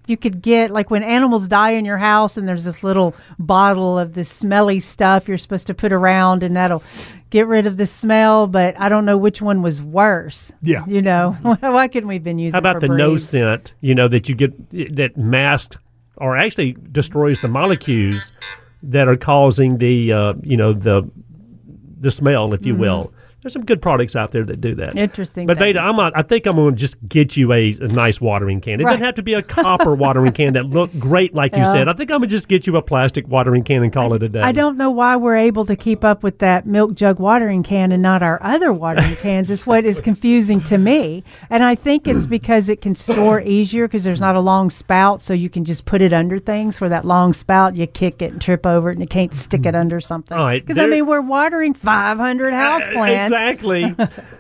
[0.08, 3.98] you could get like when animals die in your house, and there's this little bottle
[3.98, 6.84] of this smelly stuff you're supposed to put around, and that'll
[7.30, 8.48] get rid of the smell.
[8.48, 10.52] But I don't know which one was worse.
[10.62, 10.86] Yeah.
[10.88, 12.54] you know, why couldn't we have been using?
[12.54, 13.74] How about the no scent?
[13.82, 15.78] You know that you get that masks
[16.18, 18.32] or actually destroys the molecules
[18.84, 21.10] that are causing the uh, you know the
[22.00, 23.12] the smell, if you will.
[23.46, 24.98] There's some good products out there that do that.
[24.98, 25.80] Interesting But Veda.
[25.80, 28.82] I'm not, I think I'm going to just get you a, a nice watering can.
[28.82, 28.94] It Right.
[28.94, 31.88] doesn't have to be a copper watering can that look great, like you said.
[31.88, 34.24] I think I'm going to just get you a plastic watering can and call it
[34.24, 34.42] a day.
[34.42, 37.92] I don't know why we're able to keep up with that milk jug watering can
[37.92, 39.52] and not our other watering cans.
[39.52, 43.88] Is what is confusing to me, and I think it's because it can store easier
[43.88, 46.82] because there's not a long spout, so you can just put it under things.
[46.82, 49.68] Where that long spout, you kick it and trip over it, and you can't stick
[49.68, 49.82] it hmm.
[49.82, 50.36] under something.
[50.36, 53.26] All right, Because I mean, we're watering 500 house eh, plants.
[53.28, 53.35] Exactly.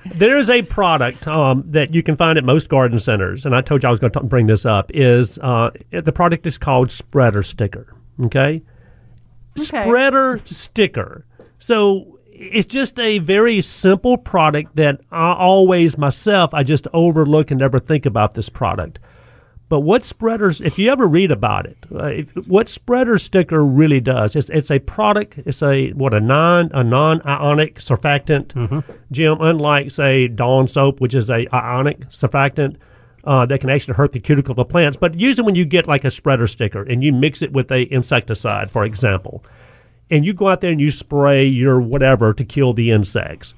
[0.05, 3.61] There is a product um, that you can find at most garden centers, and I
[3.61, 4.91] told you I was going to bring this up.
[4.93, 7.95] Is uh, the product is called Spreader Sticker?
[8.23, 8.63] Okay,
[9.55, 11.25] Spreader Sticker.
[11.59, 17.59] So it's just a very simple product that I always myself I just overlook and
[17.59, 18.99] never think about this product.
[19.67, 23.99] But what spreaders, if you ever read about it, uh, if, what spreader sticker really
[23.99, 29.89] does, it's, it's a product, it's a, what, a non, a non-ionic surfactant, Jim, unlike,
[29.89, 32.77] say, Dawn soap, which is a ionic surfactant,
[33.23, 34.97] uh, that can actually hurt the cuticle of the plants.
[34.97, 37.91] But usually when you get like a spreader sticker and you mix it with a
[37.91, 39.43] insecticide, for example,
[40.11, 43.55] and you go out there and you spray your whatever to kill the insects,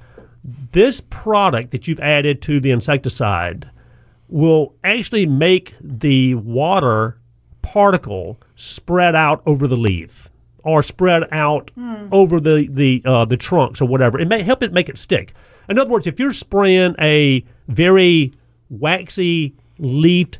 [0.72, 3.70] this product that you've added to the insecticide
[4.28, 7.18] will actually make the water
[7.62, 10.28] particle spread out over the leaf
[10.62, 12.08] or spread out hmm.
[12.12, 14.18] over the the uh, the trunks or whatever.
[14.18, 15.34] It may help it make it stick.
[15.68, 18.32] In other words, if you're spraying a very
[18.70, 20.38] waxy leafed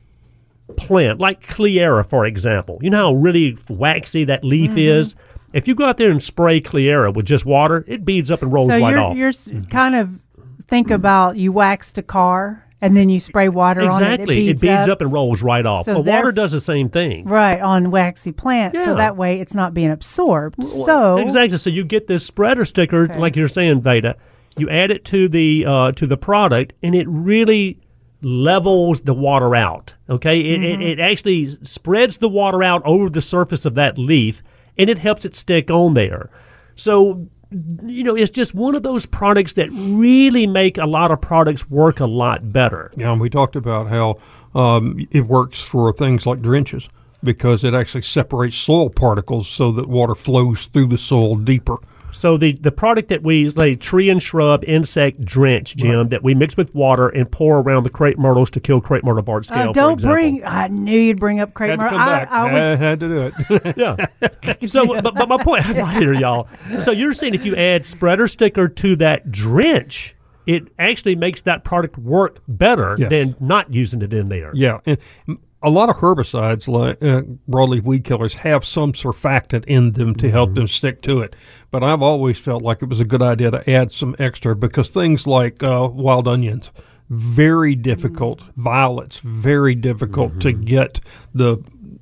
[0.77, 4.79] plant like Cleyera, for example, you know how really waxy that leaf mm-hmm.
[4.79, 5.15] is.
[5.55, 8.53] If you go out there and spray Cleyera with just water, it beads up and
[8.53, 9.17] rolls So right you're off.
[9.17, 9.65] you're s mm-hmm.
[9.71, 10.21] kind of
[10.67, 14.07] think about you waxed a car and then you spray water on it.
[14.13, 14.49] Exactly.
[14.49, 15.01] It beads, up.
[15.01, 15.85] and rolls right off.
[15.87, 17.25] So well, water does the same thing.
[17.25, 18.85] right on waxy plants, Yeah.
[18.85, 20.63] so that way it's not being absorbed.
[20.65, 21.59] So exactly.
[21.59, 23.19] So you get this spreader sticker, Okay.
[23.19, 24.17] like you're saying, Veda.
[24.57, 27.79] You add it to the uh, to the product, and it really
[28.23, 29.95] levels the water out.
[30.11, 30.83] Okay, it, Mm-hmm.
[30.83, 34.43] it, it actually spreads the water out over the surface of that leaf,
[34.77, 36.29] and it helps it stick on there.
[36.75, 41.21] So you know, it's just one of those products that really make a lot of
[41.21, 42.93] products work a lot better.
[42.97, 44.19] Yeah, and we talked about how
[44.55, 46.89] um, it works for things like drenches
[47.23, 51.79] because it actually separates soil particles so that water flows through the soil deeper.
[52.11, 56.35] So the, the product that we like tree and shrub insect drench, Jim, that we
[56.35, 59.71] mix with water and pour around the crepe myrtles to kill crepe myrtle bark scale.
[59.71, 60.15] uh, don't example.
[60.15, 60.45] bring.
[60.45, 61.99] I knew you'd bring up crepe Had myrtle.
[61.99, 62.31] come I, back.
[62.33, 63.77] I I was had to do it.
[63.77, 64.67] Yeah.
[64.67, 66.49] so, but, but my point right here, y'all.
[66.81, 70.15] So you're saying if you add spreader sticker to that drench,
[70.47, 73.11] it actually makes that product work better Yes.
[73.11, 74.51] than not using it in there.
[74.55, 74.97] yeah, and
[75.29, 80.15] m- a lot of herbicides, like uh, broadleaf weed killers, have some surfactant in them
[80.17, 80.61] to help mm-hmm.
[80.61, 81.35] them stick to it.
[81.71, 84.91] But I've always felt like it was a good idea to add some extra because
[84.91, 86.71] things like uh, wild onions,
[87.11, 88.41] very difficult.
[88.41, 88.63] Mm-hmm.
[88.63, 90.63] Violets, very difficult to mm-hmm.
[90.63, 91.01] get
[91.35, 91.59] the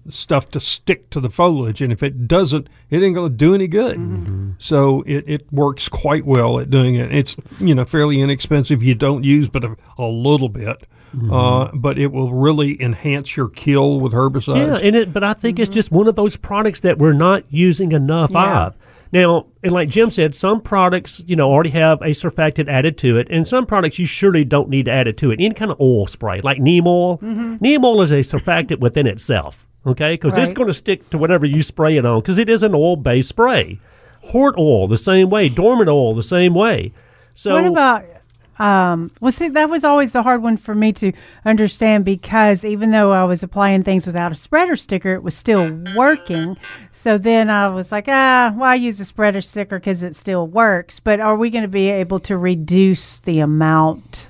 [0.09, 3.55] stuff to stick to the foliage, and if it doesn't, it ain't going to do
[3.55, 3.97] any good.
[4.59, 7.12] So it, it works quite well at doing it.
[7.12, 8.83] It's you know fairly inexpensive.
[8.83, 10.85] You don't use but a, a little bit,
[11.16, 11.32] Mm-hmm.
[11.32, 14.82] uh, but it will really enhance your kill with herbicides.
[14.82, 15.74] Yeah, and it, but I think it's mm-hmm.
[15.74, 18.66] just one of those products that we're not using enough Yeah.
[18.66, 18.74] of.
[19.12, 23.16] Now, and like Jim said, some products, you know, already have a surfactant added to
[23.16, 25.40] it, and some products you surely don't need to add it to it.
[25.40, 27.56] Any kind of oil spray, like neem oil, mm-hmm.
[27.60, 30.14] neem oil is a surfactant within itself, okay?
[30.14, 32.74] Because it's going to stick to whatever you spray it on, because it is an
[32.74, 33.80] oil-based spray.
[34.20, 36.93] Hort oil the same way, dormant oil the same way.
[37.34, 38.05] So what about?
[38.59, 41.12] Um, well, see, that was always the hard one for me to
[41.45, 45.70] understand because even though I was applying things without a spreader sticker, it was still
[45.95, 46.57] working.
[46.91, 50.47] So then I was like, ah, well, I use a spreader sticker because it still
[50.47, 51.01] works.
[51.01, 54.28] But are we going to be able to reduce the amount?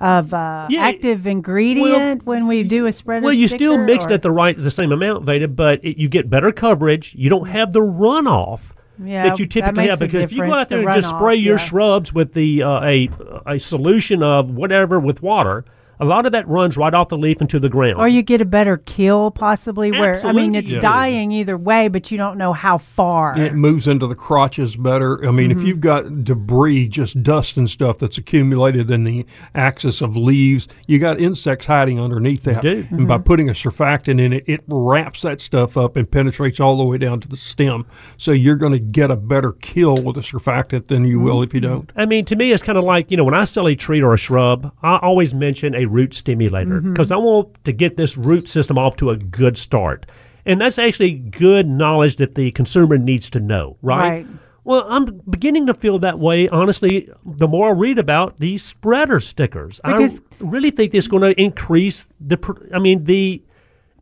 [0.00, 3.24] Of uh, Yeah, active ingredient when we do a spreader.
[3.24, 6.08] Well, you still mixed or- at the right, the same amount, Veda, but it, you
[6.08, 7.16] get better coverage.
[7.16, 8.70] You don't have the runoff
[9.02, 11.14] Yeah, that you typically makes have because if you go out there the and just
[11.14, 11.64] spray your yeah.
[11.64, 13.08] shrubs with the uh, a
[13.46, 15.64] a solution of whatever with water,
[16.00, 17.96] a lot of that runs right off the leaf into the ground.
[17.98, 19.90] Or you get a better kill, possibly.
[19.90, 20.80] Where I mean, it's you do.
[20.80, 23.36] dying either way, but you don't know how far.
[23.38, 25.24] It moves into the crotches better.
[25.26, 25.60] I mean, Mm-hmm.
[25.60, 30.68] if you've got debris, just dust and stuff that's accumulated in the axis of leaves,
[30.86, 32.62] you got insects hiding underneath that.
[32.62, 32.86] do.
[32.90, 33.24] And by Mm-hmm.
[33.24, 36.98] putting a surfactant in it, it wraps that stuff up and penetrates all the way
[36.98, 37.86] down to the stem.
[38.16, 41.52] So you're going to get a better kill with a surfactant than you will if
[41.54, 41.68] you Mm-hmm.
[41.74, 41.92] don't.
[41.96, 44.00] I mean, to me, it's kind of like, you know, when I sell a tree
[44.00, 46.92] or a shrub, I always mention a root stimulator Mm-hmm.
[46.92, 50.06] because I want to get this root system off to a good start.
[50.46, 54.08] And that's actually good knowledge that the consumer needs to know, right?
[54.08, 54.26] Right.
[54.64, 59.18] Well, I'm beginning to feel that way, honestly, the more I read about these spreader
[59.20, 59.80] stickers.
[59.84, 62.38] Because- I really think it's going to increase the,
[62.74, 63.42] I mean, the,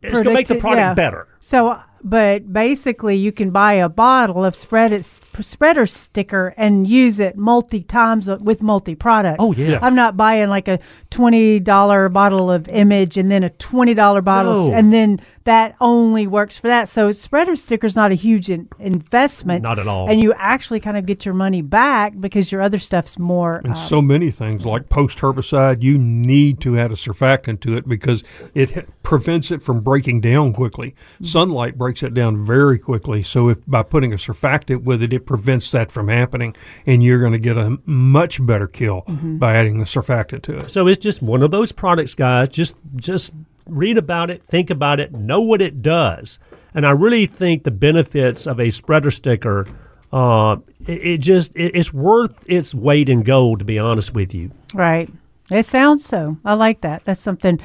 [0.01, 0.93] it's going to make the product yeah.
[0.93, 1.27] better.
[1.39, 7.19] So, but basically, you can buy a bottle of spread it, spreader sticker and use
[7.19, 9.37] it multi times with multi products.
[9.39, 9.79] Oh, yeah.
[9.81, 10.79] I'm not buying like a
[11.09, 14.73] twenty dollar bottle of Image and then a twenty dollar bottle, No.
[14.73, 16.89] and then that only works for that.
[16.89, 19.63] So, spreader sticker is not a huge in, investment.
[19.63, 20.09] Not at all.
[20.09, 23.61] And you actually kind of get your money back because your other stuff's more.
[23.63, 27.77] And uh, so many things like post herbicide, you need to add a surfactant to
[27.77, 30.95] it because it h- prevents it from breaking down quickly.
[31.23, 33.23] Sunlight breaks it down very quickly.
[33.23, 37.21] So if by putting a surfactant with it, it prevents that from happening, and you're
[37.21, 40.71] going to get a much better kill by adding the surfactant to it.
[40.71, 42.49] So it's just one of those products, guys.
[42.49, 43.31] Just just
[43.69, 46.39] read about it, think about it, know what it does,
[46.73, 49.67] and I really think the benefits of a spreader sticker.
[50.11, 53.59] Uh, it, it just it, it's worth its weight in gold.
[53.59, 55.09] To be honest with you, Right.
[55.51, 56.37] It sounds so.
[56.43, 57.03] I like that.
[57.05, 57.59] That's something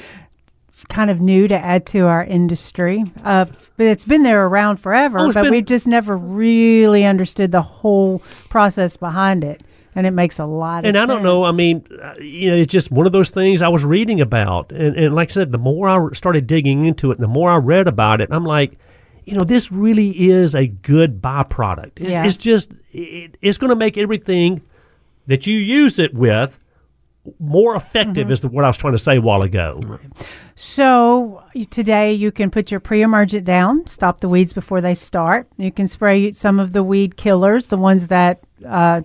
[0.88, 3.04] kind of new to add to our industry.
[3.24, 3.46] Uh,
[3.76, 7.62] but it's been there around forever, Oh, but been- we just never really understood the
[7.62, 9.62] whole process behind it.
[9.94, 11.02] And it makes a lot of and sense.
[11.02, 11.44] I don't know.
[11.44, 14.72] I mean, uh, you know, it's just one of those things I was reading about,
[14.72, 17.50] and, and like I said, the more I started digging into it, and the more
[17.50, 18.78] I read about it, I'm like,
[19.24, 21.92] you know, this really is a good byproduct.
[21.96, 22.24] It's, Yeah.
[22.24, 24.62] it's just it, it's going to make everything
[25.26, 26.58] that you use it with
[27.38, 28.24] more effective.
[28.24, 28.32] Mm-hmm.
[28.32, 30.00] Is the, what I was trying to say a while ago.
[30.56, 35.48] So today you can put your pre-emergent down, stop the weeds before they start.
[35.56, 39.02] You can spray some of the weed killers, the ones that uh,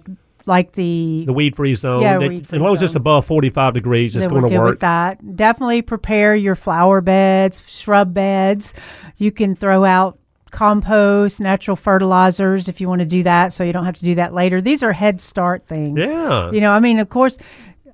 [0.48, 2.02] like the The weed free zone.
[2.02, 4.70] Yeah, that- weed-free as long as it's above 45 degrees, it's going to work.
[4.72, 5.36] with that.
[5.36, 8.74] Definitely prepare your flower beds, shrub beds.
[9.18, 10.18] You can throw out
[10.50, 14.16] compost, natural fertilizers if you want to do that, so you don't have to do
[14.16, 14.62] that later.
[14.62, 16.00] These are head start things.
[16.00, 16.50] Yeah.
[16.52, 17.38] You know, I mean, of course,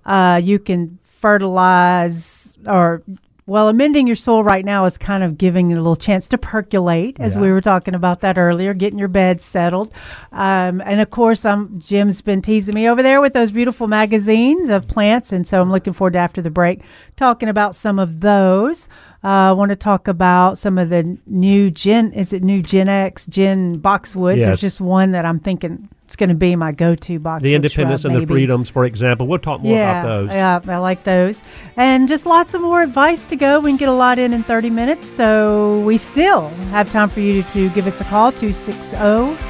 [0.06, 3.04] uh, you can fertilize or.
[3.46, 6.38] Well, amending your soil right now is kind of giving it a little chance to
[6.38, 9.92] percolate, as we were talking about that earlier, getting your bed settled.
[10.32, 14.70] Um, and of course, I'm, Jim's been teasing me over there with those beautiful magazines
[14.70, 15.34] of plants.
[15.34, 16.82] And so I'm looking forward to after the break
[17.18, 18.88] talking about some of those.
[19.26, 22.88] Uh, I want to talk about some of the new Gen, is it new Gen
[22.88, 24.38] X, Gen Boxwoods?
[24.38, 24.46] Yes.
[24.46, 27.42] There's just one that I'm thinking it's going to be my go to box.
[27.42, 29.26] the independence and the freedoms, for example.
[29.26, 30.30] We'll talk more yeah, about those.
[30.30, 31.42] Yeah, I like those.
[31.76, 33.60] And just lots of more advice to go.
[33.60, 35.08] We can get a lot in in 30 minutes.
[35.08, 38.96] So we still have time for you to, to give us a call, 260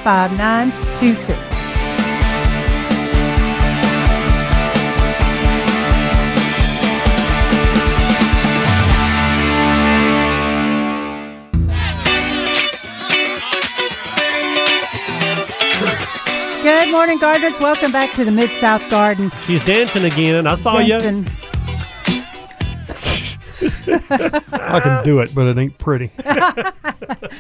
[0.06, 1.63] 5926.
[16.64, 17.60] Good morning, gardeners.
[17.60, 19.30] Welcome back to the Mid South Garden.
[19.46, 20.48] She's dancing again.
[20.48, 21.26] I saw you.
[23.86, 24.00] Dancing.
[24.52, 26.12] I can do it, but it ain't pretty.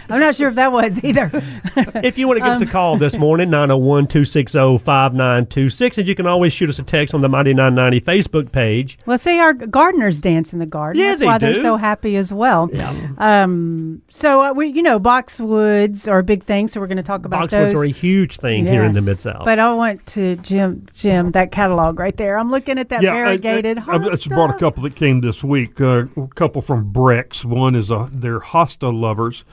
[0.10, 1.30] I'm not sure if that was either.
[2.04, 5.98] If you want to give us Um, a call this morning, 901 260 5926.
[5.98, 8.98] And you can always shoot us a text on the Mighty 990 Facebook page.
[9.06, 11.00] Well, see, our gardeners dance in the garden.
[11.02, 11.62] Yeah, That's they why they're do.
[11.62, 12.70] so happy as well.
[12.72, 12.94] Yeah.
[13.18, 16.68] Um, so uh, we, you know, boxwoods are a big thing.
[16.68, 17.76] So we're going to talk about Boxwoods those.
[17.76, 19.45] are a huge thing here in the Mid South.
[19.45, 22.38] But I want to Jim, Jim, that catalog right there.
[22.38, 23.80] I'm looking at that variegated.
[23.80, 25.80] I, I, I just brought a couple that came this week.
[25.80, 27.44] Uh, a couple from Breck's.
[27.45, 29.44] One is a they're Hosta lovers.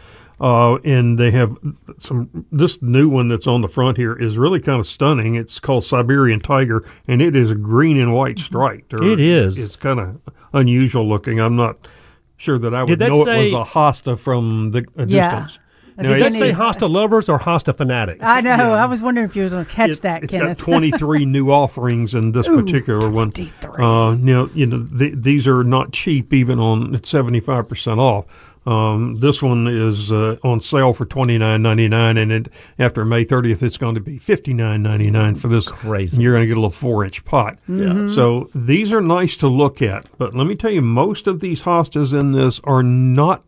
[0.40, 1.54] Uh, and they have
[1.98, 2.46] some.
[2.50, 5.34] This new one that's on the front here is really kind of stunning.
[5.34, 8.46] It's called Siberian Tiger, and it is green and white mm-hmm.
[8.46, 8.94] striped.
[8.94, 9.58] or It is.
[9.58, 10.18] It's kind of
[10.54, 11.40] unusual looking.
[11.40, 11.86] I'm not
[12.38, 15.42] sure that I would know say- it was a hosta from the uh, a Yeah.
[15.42, 15.58] distance.
[16.02, 18.20] That's Now, a Did it's- that say Any- Hosta lovers or Hosta fanatics?
[18.22, 18.72] I know.
[18.72, 20.58] I was wondering if you were going to catch It's- that, It's Kenneth.
[20.58, 23.32] got 23 new offerings in this particular one.
[23.32, 23.84] 23.
[23.84, 28.00] Uh, you know, you know th- these are not cheap, even on at 75 percent
[28.00, 28.24] off.
[28.66, 32.48] Um, this one is uh, on sale for twenty nine ninety nine, and it,
[32.78, 35.66] after May 30th, it's going to be fifty nine ninety nine for this.
[35.66, 36.16] Crazy.
[36.16, 37.58] And you're going to get a little four inch pot.
[37.66, 38.06] Yeah.
[38.08, 41.62] So these are nice to look at, but let me tell you, most of these
[41.62, 43.44] hostas in this are not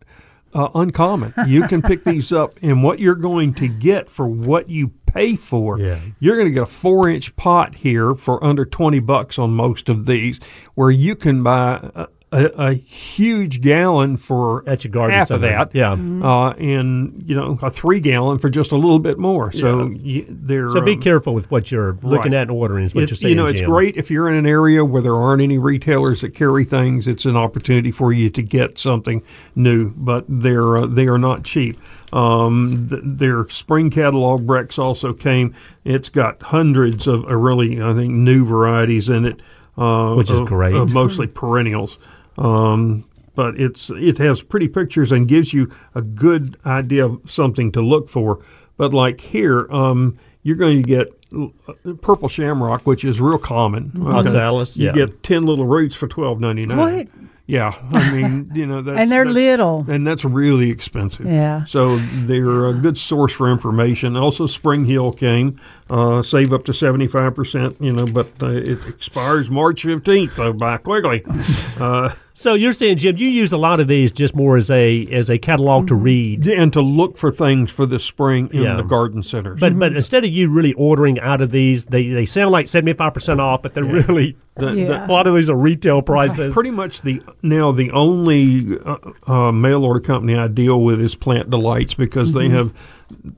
[0.53, 1.33] uh, uncommon.
[1.47, 5.35] You can pick these up, and what you're going to get for what you pay
[5.35, 5.99] for, Yeah.
[6.19, 9.87] you're going to get a four inch pot here for under 20 bucks on most
[9.89, 10.39] of these,
[10.75, 15.41] where you can buy a, a, a huge gallon for At your garden half of
[15.41, 15.73] that.
[15.73, 15.93] Yeah.
[15.93, 19.51] Uh, and, you know, a three gallon for just a little bit more.
[19.51, 20.69] So you, they're.
[20.69, 22.41] So be um, careful with what you're looking right.
[22.41, 22.85] at and ordering.
[22.85, 23.69] Is what it's, you're saying, you know, it's Jim.
[23.69, 27.07] great if you're in an area where there aren't any retailers that carry things.
[27.07, 29.23] It's an opportunity for you to get something
[29.55, 31.79] new, but they're uh, they are not cheap.
[32.11, 35.55] Um, th- their spring catalog Breck's also came.
[35.83, 39.41] It's got hundreds of uh, really, I think, new varieties in it,
[39.77, 40.75] uh, Which is of- great.
[40.75, 41.97] of mostly perennials.
[42.37, 43.05] Um,
[43.35, 47.81] but it's it has pretty pictures and gives you a good idea of something to
[47.81, 48.43] look for.
[48.77, 53.91] But like here, um, you're going to get uh, purple shamrock, which is real common.
[54.05, 54.93] Oxalis, you yeah.
[54.93, 56.77] get ten little roots for twelve ninety nine.
[56.77, 57.07] What?
[57.45, 59.85] Yeah, I mean, you know, that's, and they're that's- little.
[59.89, 61.25] and that's really expensive.
[61.25, 61.65] Yeah.
[61.65, 64.15] So they're a good source for information.
[64.15, 67.77] Also, Spring Hill came, uh, save up to seventy five percent.
[67.81, 70.35] You know, but uh, it expires March fifteenth.
[70.35, 71.25] So buy quickly.
[71.79, 75.05] Uh, So you're saying, Jim, you use a lot of these just more as a
[75.11, 76.47] as a catalog to read.
[76.47, 78.75] and to look for things for the spring in Yeah.
[78.75, 79.59] the garden centers.
[79.59, 82.93] But but instead of you really ordering out of these, they, they sound like seventy
[82.93, 86.53] five percent off, but they're really The- the- a lot of these are retail prices.
[86.53, 88.97] Pretty much the now the only uh,
[89.27, 92.73] uh, mail order company I deal with is Plant Delights because they have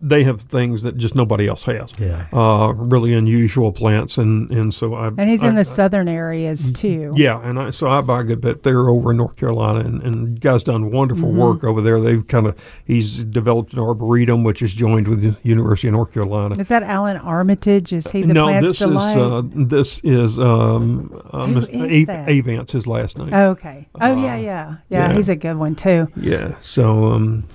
[0.02, 1.92] they have things that just nobody else has.
[1.98, 2.26] Yeah.
[2.34, 6.72] uh, really unusual plants, and and so I And he's I- in the southern areas
[6.72, 7.14] too.
[7.16, 8.64] Yeah, and I, so I buy a good bit.
[8.64, 12.00] They're over in North Carolina, and, and you guys done wonderful work over there.
[12.02, 16.12] They've kind of he's developed an arboretum which is joined with the University of North
[16.14, 16.56] Carolina.
[16.58, 17.94] Is that Allan Armitage?
[17.94, 19.18] Is he the no, plant's this delight?
[19.18, 22.30] is uh, this is um, uh, Who Mis- is A- that?
[22.30, 23.34] Avance his last name.
[23.34, 23.88] oh, okay.
[24.00, 24.76] Oh yeah, yeah, yeah,
[25.10, 25.14] yeah.
[25.14, 26.08] He's a good one too.
[26.16, 26.56] Yeah.
[26.62, 27.46] So, um,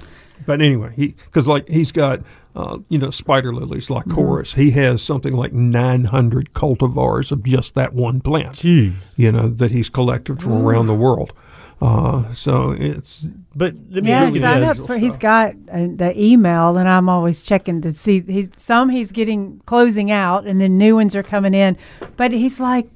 [0.50, 2.22] but anyway, he because like he's got
[2.56, 4.54] uh, you know spider lilies Lycoris.
[4.54, 8.56] He has something like nine hundred cultivars of just that one plant.
[8.56, 8.94] Gee.
[9.14, 11.32] You know that he's collected from around the world.
[11.80, 14.84] Uh, so it's But let me Yeah, ask you sign up this.
[14.86, 14.98] for.
[14.98, 18.22] He's got uh, the email, and I'm always checking to see.
[18.22, 21.78] He's some he's getting closing out, and then new ones are coming in.
[22.16, 22.88] But he's like,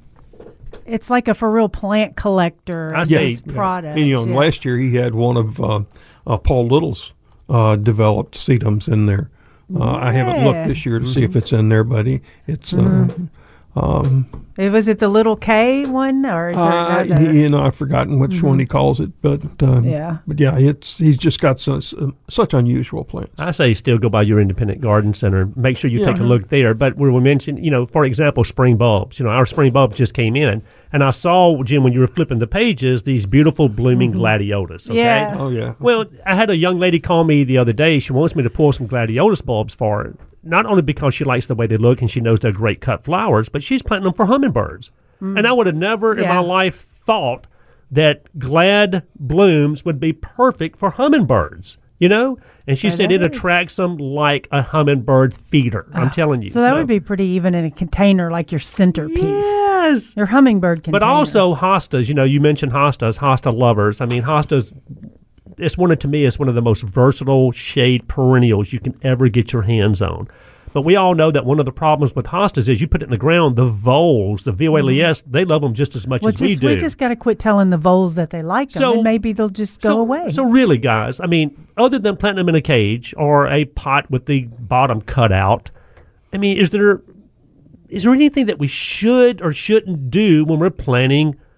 [0.87, 2.97] it's like a for real plant collector.
[2.97, 3.17] I of see.
[3.17, 3.97] his products.
[3.97, 4.37] and, you know yeah.
[4.37, 5.83] last year he had one of uh,
[6.27, 7.13] uh, Paul Little's
[7.49, 9.31] uh, developed sedums in there.
[9.75, 12.73] Uh, I haven't looked this year to see if it's in there, but he, it's.
[12.75, 13.09] Uh,
[13.77, 14.27] um,
[14.57, 17.33] Uh, Was it the little K one, or is there Uh, another?
[17.33, 20.19] he, you know, I've forgotten which one he calls it, but um, Yeah.
[20.29, 21.93] but yeah, it's he's just got such
[22.31, 23.35] such unusual plants.
[23.39, 25.49] I say still go by your independent garden center.
[25.57, 26.13] Make sure you Yeah.
[26.13, 26.73] take a look there.
[26.73, 29.19] But where we mentioned, you know, for example, spring bulbs.
[29.19, 30.63] You know, our spring bulbs just came in,
[30.95, 34.21] and I saw Jim when you were flipping the pages these beautiful blooming mm-hmm.
[34.21, 34.89] gladiolas.
[34.89, 35.01] Okay.
[35.01, 35.35] Yeah.
[35.37, 37.99] Oh yeah, Well, I had a young lady call me the other day.
[37.99, 40.17] She wants me to pull some gladiolus bulbs for her.
[40.45, 43.03] Not only because she likes the way they look and she knows they're great cut
[43.03, 44.93] flowers, but she's planting them for hummingbirds.
[45.21, 45.37] Mm.
[45.37, 47.49] And I would have never in my life thought
[47.91, 51.77] that glad blooms would be perfect for hummingbirds.
[52.05, 52.37] You know,
[52.67, 55.87] and she But said that it is- attracts them like a hummingbird feeder.
[55.95, 56.51] I'm ah, telling you.
[56.51, 59.23] So that would be pretty even in a container like your centerpiece.
[59.23, 60.15] yes.
[60.15, 61.01] Your hummingbird container.
[61.01, 64.03] But also hostas, you know, you mentioned hostas, hosta lovers.
[64.03, 64.79] I mean, hostas,
[65.57, 68.95] it's one of, to me, it's one of the most versatile shade perennials you can
[69.01, 70.29] ever get your hands on.
[70.75, 73.05] But we all know that one of the problems with hostas is you put it
[73.05, 75.31] in the ground, the voles, the VOLES, mm-hmm.
[75.31, 76.69] they love them just as much well, as we just, do.
[76.69, 79.33] we just got to quit telling the voles that they like them, So- and maybe
[79.33, 80.29] they'll just go so, away.
[80.31, 84.11] So really, guys, I mean, other than planting them in a cage or a pot
[84.11, 85.71] with the bottom cut out,
[86.33, 87.03] I mean, is there
[87.89, 90.71] is there anything that we should or shouldn't do when we're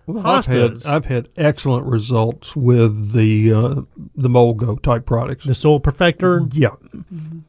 [0.07, 0.87] planting I've had?
[0.87, 3.75] I've had excellent results with the uh,
[4.15, 5.45] the Mole Go type products.
[5.45, 6.49] the soil perfector.
[6.53, 6.69] yeah,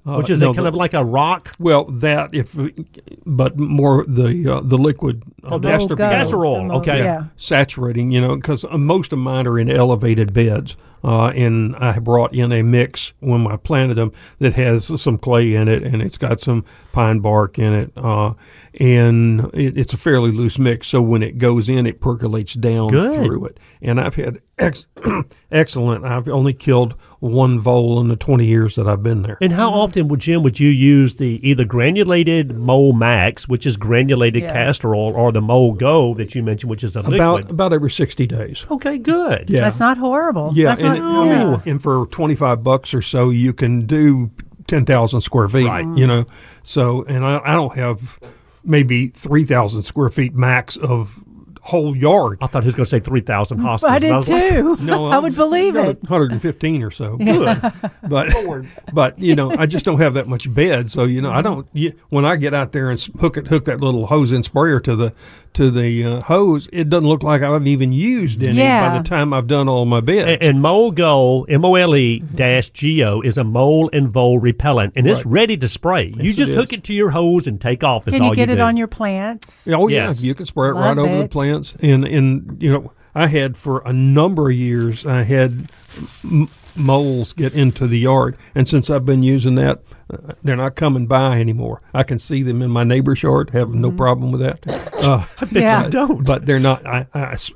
[0.05, 2.55] Uh, Which is no, a kind the- of like a rock well that if,
[3.25, 6.07] but more the uh, the liquid uh, Oh, the castor Go.
[6.09, 6.99] bean Castor oil, The mo- okay.
[6.99, 7.25] Yeah.
[7.37, 10.75] saturating, you know, because most of mine are in elevated beds.
[11.03, 15.53] Uh, and I brought in a mix when I planted them that has some clay
[15.53, 17.91] in it and it's got some pine bark in it.
[17.95, 18.33] Uh,
[18.79, 20.87] and it, it's a fairly loose mix.
[20.87, 23.25] So when it goes in, it percolates down Good.
[23.25, 23.59] through it.
[23.81, 24.87] And I've had ex-
[25.51, 29.37] excellent, I've only killed one vole in the 20 years that I've been there.
[29.41, 29.77] And how mm-hmm.
[29.77, 34.53] often would Jim would you use the either granulated Mole Max, which is granulated Yeah.
[34.53, 37.51] castor oil, or the Mole Go that you mentioned, which is a About, liquid?
[37.51, 38.65] about every 60 days.
[38.69, 39.49] Okay, good.
[39.49, 39.61] Yeah.
[39.61, 40.51] That's not horrible.
[40.53, 41.49] Yeah, That's and, not, I yeah.
[41.49, 44.31] mean, and for twenty five bucks or so, you can do
[44.67, 45.67] ten thousand square feet.
[45.67, 45.85] Right.
[45.97, 46.25] You know,
[46.63, 48.19] so and I, I don't have
[48.63, 51.19] maybe three thousand square feet max of
[51.67, 52.37] whole yard.
[52.41, 53.91] I thought he was going to say three thousand hospitals.
[53.91, 54.77] I and did was like, too.
[54.85, 56.01] No, I would believe it.
[56.01, 57.17] 115 or so.
[57.17, 57.61] Good,
[58.03, 58.33] but
[58.93, 60.89] but you know, I just don't have that much bed.
[60.89, 61.67] So you know, I don't.
[61.73, 64.79] You, when I get out there and hook it, hook that little hose and sprayer
[64.79, 65.13] to the
[65.57, 69.33] to the uh, hose, it doesn't look like I've even used any by the time
[69.33, 70.31] I've done all my beds.
[70.31, 74.09] And, and Mole Go, M O L E dash G O, is a mole and
[74.09, 75.33] vole repellent, and it's Right.
[75.33, 76.11] ready to spray.
[76.17, 78.07] you just it hook it to your hose and take off.
[78.07, 78.61] Is Can all you get it do.
[78.61, 79.67] on your plants?
[79.67, 80.23] Oh yeah, Yes.
[80.23, 83.57] you can spray it Love right over the plants, and and you know I had
[83.57, 85.69] for a number of years I had
[86.23, 89.81] m- moles get into the yard, and since I've been using that,
[90.11, 91.81] uh, they're not coming by anymore.
[91.93, 94.65] I can see them in my neighbor's yard, have no problem with that.
[95.05, 95.85] Uh, Yeah.
[95.85, 96.25] You don't.
[96.25, 96.85] but they're not.
[96.85, 97.07] I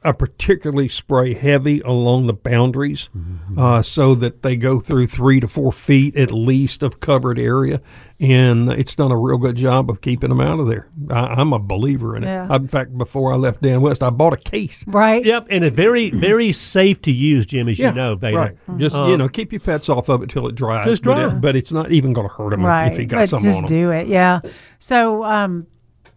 [0.03, 3.09] I particularly spray heavy along the boundaries,
[3.57, 7.81] uh, so that they go through three to four feet at least of covered area,
[8.21, 10.87] and it's done a real good job of keeping them out of there.
[11.09, 12.27] I, I'm a believer in it.
[12.27, 12.47] Yeah.
[12.49, 14.83] I- in fact, before I left Dan West, I bought a case.
[14.85, 15.25] Right.
[15.25, 18.37] Yep, and it's very, very safe to use, Jim, as you know, Veda.
[18.37, 18.57] right.
[18.77, 20.85] Just Uh, you know, keep your pets off of it till it dries.
[20.85, 21.27] Just but, dry.
[21.35, 22.93] it, but it's not even going to hurt them right.
[22.93, 23.69] if you got but some just on them.
[23.69, 24.07] do it.
[24.07, 24.39] Yeah.
[24.77, 25.65] So um,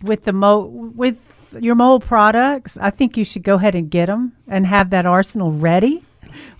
[0.02, 4.06] with the mo with your mole products, I think you should go ahead and get
[4.06, 6.02] them and have that arsenal ready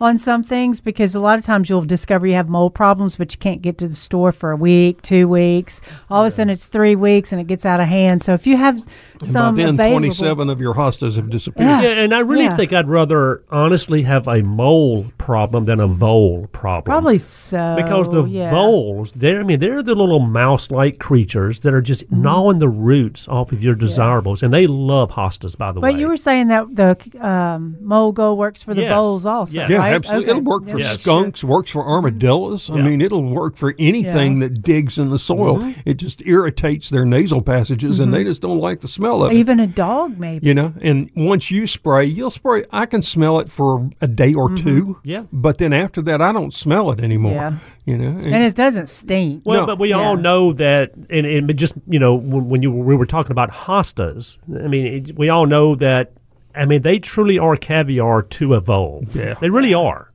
[0.01, 3.33] on some things because a lot of times you'll discover you have mold problems, but
[3.33, 5.81] you can't get to the store for a week, two weeks.
[6.11, 8.23] All of a sudden it's three weeks and it gets out of hand.
[8.23, 8.77] So if you have
[9.21, 11.69] And some by then, available, twenty-seven of your hostas have disappeared.
[11.69, 11.83] Yeah.
[11.83, 12.57] Yeah, and I really Yeah.
[12.57, 16.85] think I'd rather honestly have a mole problem than a vole problem.
[16.85, 18.51] probably so because the yeah.
[18.51, 22.23] voles, they're I mean, they're the little mouse-like creatures that are just Mm-hmm.
[22.23, 25.57] gnawing the roots off of your desirables, and they love hostas.
[25.57, 28.83] By the way, But you were saying that the um, mole go works for the
[28.83, 28.93] Yes.
[28.93, 29.64] voles also, Yes.
[29.69, 29.95] Yeah, right?
[29.95, 30.25] absolutely.
[30.31, 30.39] Okay.
[30.39, 30.99] It'll work for Yeah, sure.
[30.99, 32.71] skunks, works for armadillos.
[32.71, 32.83] I Yeah.
[32.85, 35.59] mean, it'll work for anything that digs in the soil.
[35.59, 35.81] Mm-hmm.
[35.85, 39.37] It just irritates their nasal passages, and they just don't like the smell of it.
[39.37, 40.47] Even a dog, maybe.
[40.47, 42.65] You know, and once you spray, you'll spray.
[42.71, 44.99] I can smell it for a day or two.
[45.05, 45.25] Yeah.
[45.33, 47.33] But then after that, I don't smell it anymore.
[47.33, 47.55] Yeah.
[47.87, 49.43] You know, And it doesn't stink.
[49.45, 49.67] Well, No.
[49.67, 49.97] but we Yeah.
[49.97, 53.51] all know that, and, and just you know, when, when you we were talking about
[53.51, 56.13] hostas, I mean, it, we all know that.
[56.55, 59.05] I mean, they truly are caviar to a vole.
[59.15, 59.35] Yeah.
[59.41, 60.11] they really are.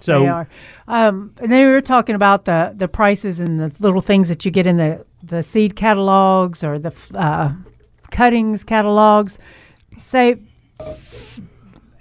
[0.00, 0.48] So they are.
[0.86, 4.44] Um, and then we were talking about the the prices and the little things that
[4.44, 7.52] you get in the the seed catalogs or the uh,
[8.10, 9.38] cuttings catalogs.
[9.98, 10.36] Say,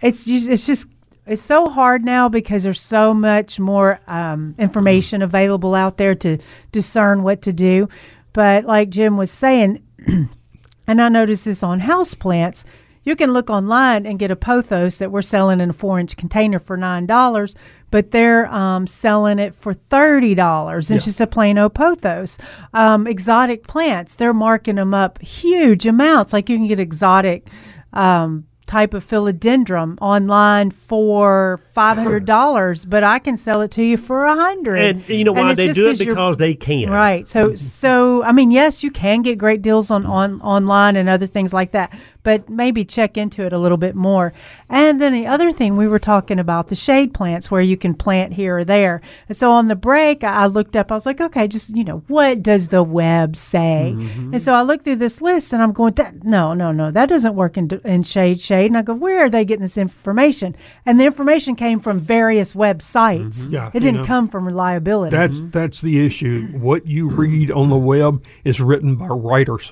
[0.02, 0.88] it's just, it's just
[1.26, 6.38] it's so hard now because there's so much more um, information available out there to
[6.72, 7.90] discern what to do.
[8.32, 12.64] But like Jim was saying, and I noticed this on house plants.
[13.08, 16.18] You can look online and get a pothos that we're selling in a four inch
[16.18, 17.56] container for nine dollars,
[17.90, 20.92] but they're um, selling it for thirty dollars.
[20.92, 22.38] It's just a plain old pothos.
[22.74, 26.34] Um, exotic plants, they're marking them up huge amounts.
[26.34, 27.48] Like you can get exotic
[27.94, 33.84] um, type of philodendron online for five hundred dollars, but I can sell it to
[33.84, 34.80] you for a hundred.
[34.82, 36.90] and you know why they do it 'cause because they can.
[36.90, 37.26] Right.
[37.26, 41.26] So so I mean, yes, you can get great deals on, on online and other
[41.28, 41.98] things like that,
[42.28, 44.34] but maybe check into it a little bit more.
[44.70, 47.94] And then the other thing we were talking about the shade plants where you can
[47.94, 49.00] plant here or there.
[49.30, 50.92] And so on the break, I I looked up.
[50.92, 53.94] I was like, okay, just you know, what does the web say?
[53.96, 54.34] Mm-hmm.
[54.34, 57.08] And so I looked through this list, and I'm going, that, no, no, no, that
[57.08, 58.66] doesn't work in in shade shade.
[58.66, 60.54] And I go, where are they getting this information?
[60.86, 63.38] And the information came from various websites.
[63.38, 63.54] Mm-hmm.
[63.54, 64.06] Yeah, it didn't know.
[64.06, 65.16] come from reliability.
[65.16, 65.52] That's mm-hmm.
[65.52, 66.48] that's the issue.
[66.48, 69.72] What you read on the web is written by writers.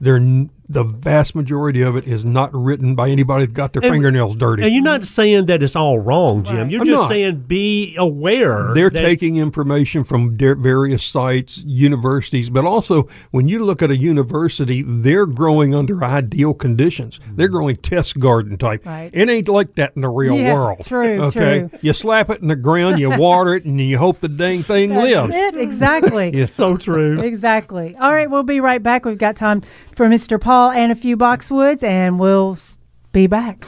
[0.00, 3.82] They're n- the vast majority of it is not written by anybody that got their
[3.82, 4.62] And- fingernails dirty.
[4.62, 6.56] And you're not saying that it's all wrong, Jim.
[6.58, 6.70] Right.
[6.70, 7.08] You're I'm just not.
[7.10, 8.70] saying be aware.
[8.72, 13.90] They're that- taking information from their various sites, universities, but also when you look at
[13.90, 17.18] a university, they're growing under ideal conditions.
[17.18, 17.36] Mm-hmm.
[17.36, 18.86] They're growing test garden type.
[18.86, 19.10] Right.
[19.12, 20.78] It ain't like that in the real Yeah, world.
[20.86, 21.68] true, Okay.
[21.68, 21.78] true.
[21.82, 24.94] You slap it in the ground, you water it, and you hope the dang thing
[24.94, 25.34] lives.
[25.34, 26.30] It, exactly.
[26.40, 26.46] Yeah.
[26.46, 27.18] so true.
[27.20, 27.96] Exactly.
[27.98, 29.04] All right, we'll be right back.
[29.04, 29.62] We've got time
[29.96, 30.40] for Mr.
[30.40, 32.58] Paul and a few boxwoods, and we'll
[33.12, 33.66] be back.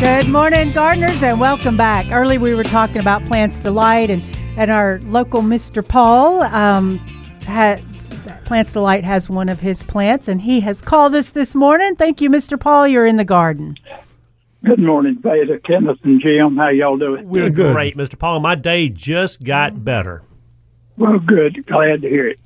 [0.00, 2.10] Good morning, gardeners, and welcome back.
[2.10, 4.22] Early we were talking about Plants Delight, and,
[4.58, 5.86] and our local Mr.
[5.86, 6.98] Paul um,
[7.46, 7.82] had.
[8.44, 11.96] Plants Delight has one of his plants, and he has called us this morning.
[11.96, 12.58] Thank you, Mr.
[12.58, 12.86] Paul.
[12.86, 13.76] You're in the garden.
[14.64, 16.56] Good morning, Veda, Kenneth, and Jim.
[16.56, 17.28] How y'all doing?
[17.28, 17.72] We're good.
[17.72, 18.18] great, Mr.
[18.18, 18.40] Paul.
[18.40, 20.22] My day just got better.
[20.96, 21.66] Well, good.
[21.66, 22.40] Glad to hear it.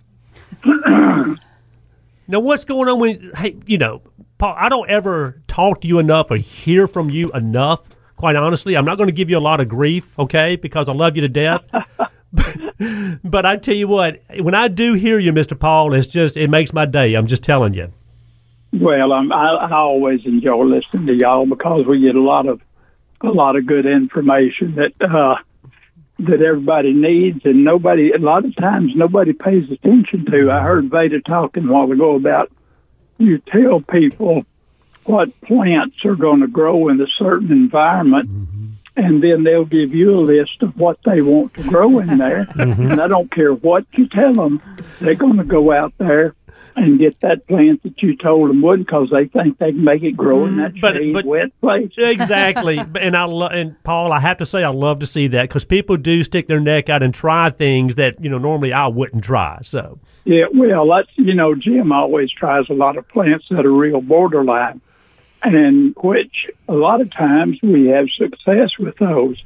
[2.31, 4.03] Now, what's going on when, hey, you know,
[4.39, 7.81] Paul, I don't ever talk to you enough or hear from you enough,
[8.15, 8.77] quite honestly.
[8.77, 11.23] I'm not going to give you a lot of grief, okay, because I love you
[11.23, 11.63] to death.
[13.25, 15.59] but I tell you what, when I do hear you, Mr.
[15.59, 17.15] Paul, it's just, it makes my day.
[17.15, 17.93] I'm just telling you.
[18.73, 22.61] Well, I, I always enjoy listening to y'all because we get a lot of
[23.23, 25.35] a lot of good information that uh,
[26.29, 28.13] that everybody needs, and nobody.
[28.13, 30.51] A lot of times, nobody pays attention to.
[30.51, 32.51] I heard Veda talking a while ago about
[33.19, 34.45] you tell people
[35.05, 38.29] what plants are going to grow in a certain environment.
[38.31, 38.67] Mm-hmm.
[38.97, 42.45] And then they'll give you a list of what they want to grow in there.
[42.45, 42.91] Mm-hmm.
[42.91, 44.61] And I don't care what you tell them,
[45.01, 46.35] they're going to go out there
[46.77, 50.03] and get that plant that you told them wouldn't because they think they can make
[50.03, 50.61] it grow in mm-hmm.
[50.61, 51.93] that But- shade, but- wet place.
[51.97, 52.79] exactly.
[53.01, 55.65] And I lo- and Paul, I have to say, I love to see that because
[55.65, 59.25] people do stick their neck out and try things that you know normally I wouldn't
[59.25, 59.61] try.
[59.63, 63.73] So Yeah, well, that's you know, Jim always tries a lot of plants that are
[63.73, 64.81] real borderline,
[65.43, 69.43] and which a lot of times we have success with those.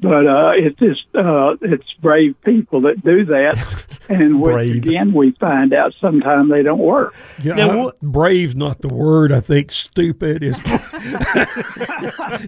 [0.00, 5.32] But uh, it's just uh, it's brave people that do that, and which, again we
[5.32, 7.16] find out sometimes they don't work.
[7.42, 9.32] Yeah, Now, I- what- brave's not the word.
[9.32, 10.56] I think stupid is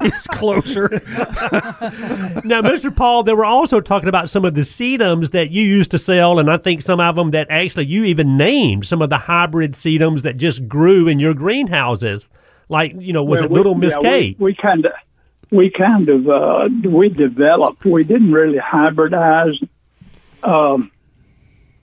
[0.03, 0.89] is closer.
[2.45, 2.95] now, Mr.
[2.95, 6.39] Paul, they were also talking about some of the sedums that you used to sell,
[6.39, 9.73] and I think some of them that actually you even named some of the hybrid
[9.73, 12.29] sedums that just grew in your greenhouses.
[12.69, 14.39] Like you know, was Well, it we- Little Miss yeah, Kate?
[14.41, 14.93] We kind of,
[15.51, 17.85] we kind of, uh, we developed.
[17.85, 19.57] We didn't really hybridize.
[20.43, 20.91] Um,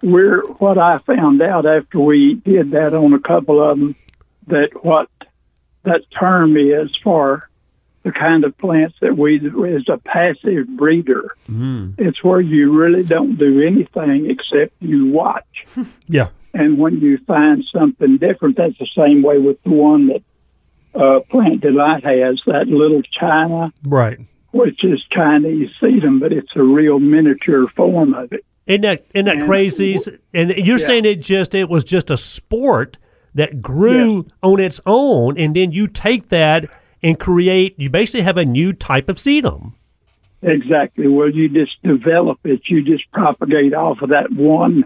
[0.01, 3.95] we're what I found out after we did that on a couple of them
[4.47, 5.09] that what
[5.83, 7.49] that term is for
[8.03, 11.35] the kind of plants that we is a passive breeder.
[11.97, 15.65] It's where you really don't do anything except you watch.
[16.07, 16.29] Yeah.
[16.53, 20.23] And when you find something different, that's the same way with the one that
[20.99, 24.17] uh, Plant Delight has, that little China, Right.
[24.51, 28.43] which is Chinese sedum, but it's a real miniature form of it.
[28.65, 29.95] Isn't that isn't that And- crazy?
[30.33, 30.85] And you're Yeah.
[30.87, 32.97] saying it just it was just a sport
[33.35, 36.65] that grew on its own, and then you take that
[37.03, 37.75] and create.
[37.77, 39.73] You basically have a new type of sedum.
[40.41, 41.07] Exactly.
[41.07, 42.61] Well, you just develop it.
[42.67, 44.85] You just propagate off of that one,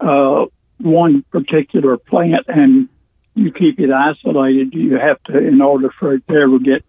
[0.00, 0.46] uh,
[0.80, 2.88] one particular plant, and
[3.40, 4.74] you keep it isolated.
[4.74, 6.84] You have to, in order for it to ever get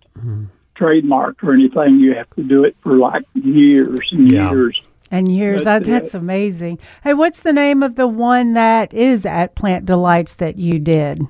[0.78, 4.52] trademarked or anything, you have to do it for like years and Yeah.
[4.52, 4.82] years.
[5.14, 5.64] And years.
[5.66, 6.18] That's That, that's it.
[6.18, 6.80] amazing.
[7.04, 11.22] Hey, what's the name of the one that is at Plant Delights that you did?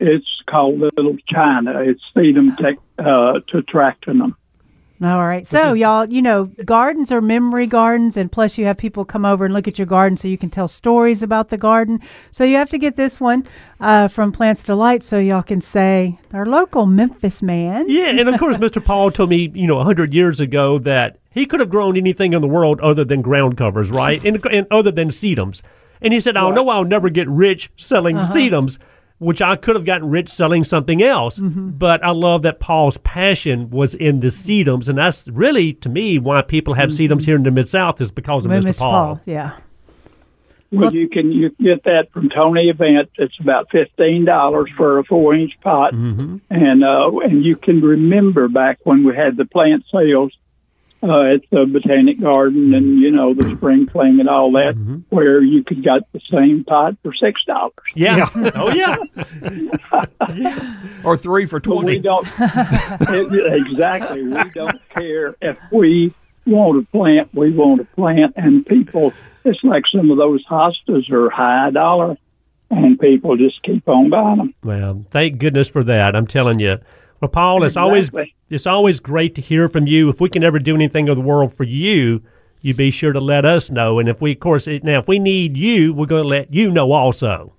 [0.00, 1.80] It's called Little China.
[1.82, 4.34] It's sedum tec- uh, tetractinum.
[5.04, 5.46] All right.
[5.46, 9.44] So, y'all, you know, gardens are memory gardens, and plus you have people come over
[9.44, 12.00] and look at your garden so you can tell stories about the garden.
[12.30, 13.46] So, you have to get this one
[13.80, 17.88] uh, from Plants Delight so y'all can say, our local Memphis man.
[17.88, 18.84] Yeah, and of course, Mr.
[18.84, 22.40] Paul told me, you know, hundred years ago that he could have grown anything in
[22.40, 24.22] the world other than ground covers, right?
[24.24, 25.62] and, and other than sedums.
[26.00, 28.78] And he said, "I know I'll never get rich selling sedums."
[29.22, 33.70] Which I could have gotten rich selling something else, but I love that Paul's passion
[33.70, 37.44] was in the sedums, and that's really to me why people have sedums here in
[37.44, 38.62] the mid South is because of Mr.
[38.64, 38.78] Mr.
[38.78, 39.20] Paul.
[39.24, 39.56] Yeah.
[40.72, 43.08] Well, you can you get that from Tony Avent.
[43.16, 46.36] It's about fifteen dollars for a four inch pot, Mm-hmm.
[46.50, 50.32] and uh, and you can remember back when we had the plant sales
[51.02, 54.98] uh, at the Botanic Garden and you know the spring fling and all that, Mm-hmm.
[55.10, 57.72] where you could get the same pot for six dollars.
[57.94, 58.28] Yeah.
[58.54, 58.96] oh yeah.
[61.04, 61.98] Or three for Well, we twenty.
[62.00, 62.26] don't
[63.10, 64.22] exactly.
[64.24, 66.14] We don't care if we
[66.46, 67.34] want a plant.
[67.34, 69.12] We want a plant, and people
[69.44, 72.16] it's like some of those hostas are high dollar,
[72.70, 74.54] and people just keep on buying them.
[74.62, 76.14] Well, thank goodness for that.
[76.14, 76.78] I'm telling you.
[77.22, 78.34] Well, Paul, it's always Exactly.
[78.50, 80.08] it's always great to hear from you.
[80.08, 82.20] If we can ever do anything in the world for you,
[82.60, 84.00] you be sure to let us know.
[84.00, 86.68] And if we, of course, now if we need you, we're going to let you
[86.72, 87.54] know also.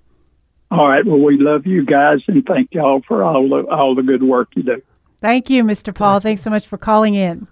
[0.69, 1.05] All right.
[1.05, 4.49] Well, we love you guys, and thank y'all for all the all the good work
[4.55, 4.81] you do.
[5.23, 5.95] Thank you, Mr.
[5.95, 6.19] Paul.
[6.19, 7.47] Thanks so much for calling in.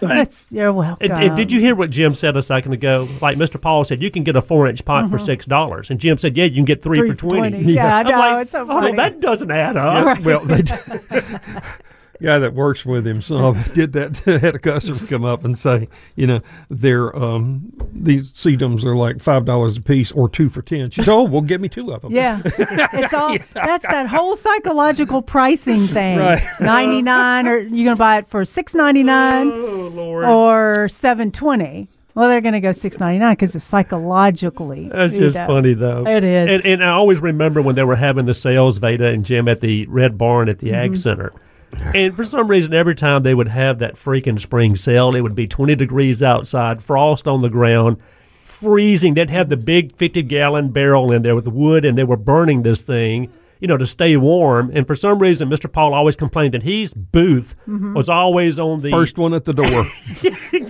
[0.00, 1.10] That's, you're welcome.
[1.10, 3.08] And, and did you hear what Jim said a second ago?
[3.20, 3.60] Like Mr.
[3.60, 5.26] Paul said, you can get a four inch pot for mm-hmm.
[5.26, 7.72] six dollars, and Jim said, yeah, you can get three, Three for twenty.
[7.72, 8.12] Yeah, I I'm know.
[8.12, 8.94] like, it's so oh, funny.
[8.94, 10.06] that doesn't add up.
[10.06, 10.22] Right.
[10.22, 10.46] Well,
[12.22, 15.88] guy that works with him so did that had a customer come up and say,
[16.16, 20.62] you know, they're um, these sedums are like five dollars a piece or two for
[20.62, 20.90] ten.
[20.90, 22.12] She said, oh, well, give me two of them.
[22.12, 26.18] Yeah, it's all that's that whole psychological pricing thing.
[26.18, 26.42] Right.
[26.60, 30.24] Ninety nine, or you're gonna buy it for six ninety nine Oh Lord.
[30.24, 31.88] or seven twenty.
[32.14, 34.88] Well, they're gonna go six ninety nine because it's psychologically.
[34.88, 35.46] That's just know.
[35.46, 36.06] funny, though.
[36.06, 36.50] It is.
[36.50, 39.60] And, and I always remember when they were having the sales, Veda and Jim, at
[39.60, 40.92] the Red Barn at the Mm-hmm.
[40.94, 41.32] Ag Center.
[41.94, 45.34] And for some reason, every time they would have that freaking spring sale, it would
[45.34, 47.96] be 20 degrees outside, frost on the ground,
[48.44, 49.14] freezing.
[49.14, 52.62] They'd have the big 50 gallon barrel in there with wood, and they were burning
[52.62, 54.70] this thing, you know, to stay warm.
[54.74, 55.70] And for some reason, Mr.
[55.70, 57.94] Paul always complained that his booth Mm-hmm.
[57.94, 59.84] was always on the First one at the door.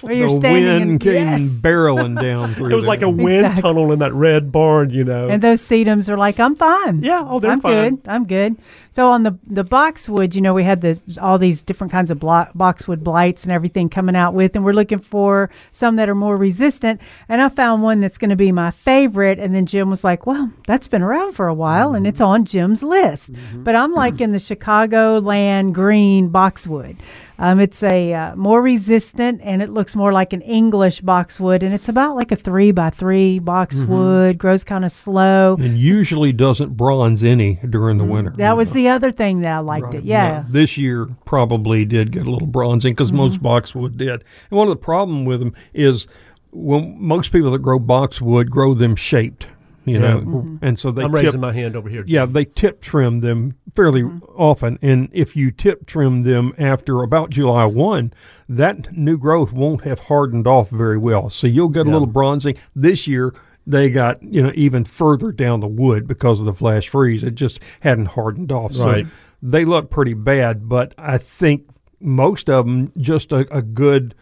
[0.00, 1.40] Where you're the standing wind in, came yes.
[1.60, 3.62] barreling down through It was like a wind Exactly.
[3.62, 5.28] tunnel in that red barn, you know.
[5.28, 7.02] And those sedums are like, I'm fine.
[7.02, 7.96] Yeah, oh, they're I'm fine.
[7.96, 8.08] good.
[8.08, 8.56] I'm good.
[8.92, 12.18] So on the the boxwood, you know, we had this all these different kinds of
[12.20, 16.14] blo- boxwood blights and everything coming out with, and we're looking for some that are
[16.14, 17.00] more resistant.
[17.28, 19.38] And I found one that's going to be my favorite.
[19.40, 22.27] And then Jim was like, "Well, that's been around for a while, and it's on
[22.36, 26.96] Jim's list." But I'm liking the Chicagoland Green boxwood.
[27.40, 31.72] Um, it's a uh, more resistant, and it looks more like an English boxwood, and
[31.72, 34.38] it's about like a three by three boxwood.
[34.38, 35.54] Grows kind of slow.
[35.54, 38.34] and usually doesn't bronze any during the winter.
[38.36, 40.02] That was the other thing that I liked it.
[40.02, 40.40] Yeah.
[40.40, 40.52] Mm-hmm.
[40.52, 44.24] This year probably did get a little bronzing because most boxwood did.
[44.50, 46.08] And one of the problem with them is
[46.50, 49.46] when most people that grow boxwood grow them shaped,
[49.88, 50.56] you know, Mm-hmm.
[50.62, 52.02] and so they I'm tip, raising my hand over here.
[52.02, 52.14] Jim.
[52.14, 54.02] yeah, they tip trim them fairly
[54.36, 54.78] often.
[54.82, 58.12] And if you tip trim them after about July 1,
[58.48, 61.30] that new growth won't have hardened off very well.
[61.30, 62.56] So you'll get a little bronzing.
[62.74, 63.34] This year,
[63.66, 67.22] they got, you know, even further down the wood because of the flash freeze.
[67.22, 68.78] It just hadn't hardened off.
[68.78, 69.04] Right.
[69.04, 69.10] So
[69.42, 71.68] they look pretty bad, but I think
[72.00, 74.14] most of them, just a, a good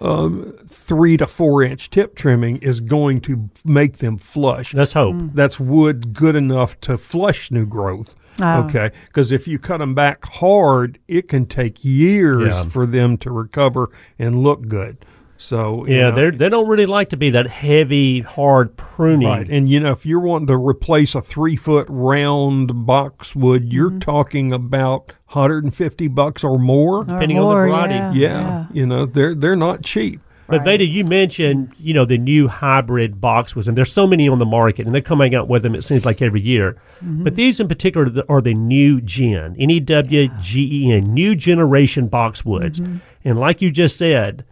[0.00, 4.74] um, three to four inch tip trimming is going to make them flush.
[4.74, 5.16] Let's hope.
[5.34, 8.14] That's wood good enough to flush new growth.
[8.40, 8.64] Oh.
[8.64, 12.64] Okay, because if you cut them back hard, it can take years Yeah.
[12.64, 14.98] for them to recover and look good.
[15.38, 19.28] So you Yeah, know, they they don't really like to be that heavy, hard pruning.
[19.28, 23.90] Right, and you know if you're wanting to replace a three foot round boxwood, you're
[23.90, 23.98] Mm-hmm.
[24.00, 27.00] talking about 150 bucks or more.
[27.00, 28.18] Or Depending on the more, variety.
[28.18, 30.20] Yeah, yeah, you know they're they're not cheap.
[30.48, 34.38] But Veda, you mentioned you know the new hybrid boxwoods, and there's so many on
[34.38, 35.74] the market, and they're coming out with them.
[35.74, 36.76] It seems like every year.
[37.02, 40.92] But these in particular are the- are the new gen, N E W G E
[40.92, 44.44] N, new generation boxwoods, and like you just said,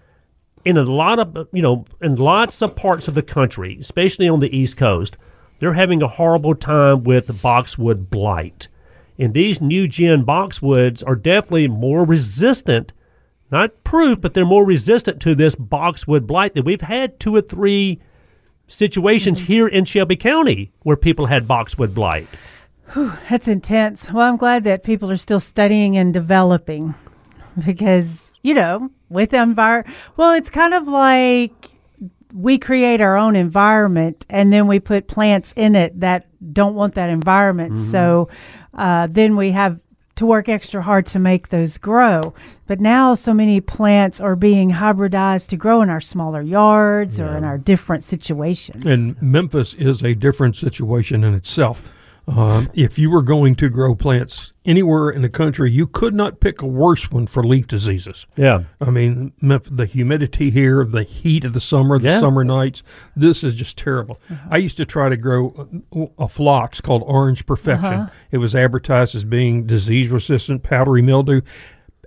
[0.64, 4.40] in a lot of you know in lots of parts of the country, especially on
[4.40, 5.16] the East Coast,
[5.58, 8.68] they're having a horrible time with boxwood blight.
[9.18, 12.92] And these new gen boxwoods are definitely more resistant,
[13.50, 17.40] not proof, but they're more resistant to this boxwood blight that we've had two or
[17.40, 18.00] three
[18.66, 19.52] situations mm-hmm.
[19.52, 22.28] here in Shelby County where people had boxwood blight.
[22.94, 24.10] That's intense.
[24.10, 26.94] Well, I'm glad that people are still studying and developing
[27.64, 31.70] because, you know, with environment, well, it's kind of like
[32.34, 36.94] we create our own environment and then we put plants in it that don't want
[36.96, 37.78] that environment.
[37.78, 38.28] So
[38.74, 39.80] uh, then we have
[40.16, 42.34] to work extra hard to make those grow.
[42.66, 47.36] But now so many plants are being hybridized to grow in our smaller yards or
[47.36, 48.84] in our different situations.
[48.84, 51.82] And Memphis is a different situation in itself.
[52.26, 56.40] Um, if you were going to grow plants anywhere in the country, you could not
[56.40, 58.24] pick a worse one for leaf diseases.
[58.34, 58.64] Yeah.
[58.80, 62.20] I mean, the humidity here, the heat of the summer, the Yeah.
[62.20, 62.82] summer nights,
[63.14, 64.18] this is just terrible.
[64.48, 68.10] I used to try to grow a, a phlox called Orange Perfection.
[68.30, 71.42] It was advertised as being disease resistant, powdery mildew.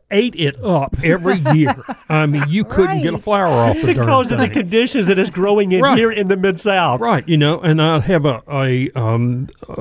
[0.10, 1.76] Ate it up every year.
[2.08, 5.20] I mean, you couldn't get a flower off the darn because of the conditions that
[5.20, 5.98] it's growing in Right.
[5.98, 7.02] here in the mid south.
[7.02, 9.74] Right, you know, and I have a a um, uh,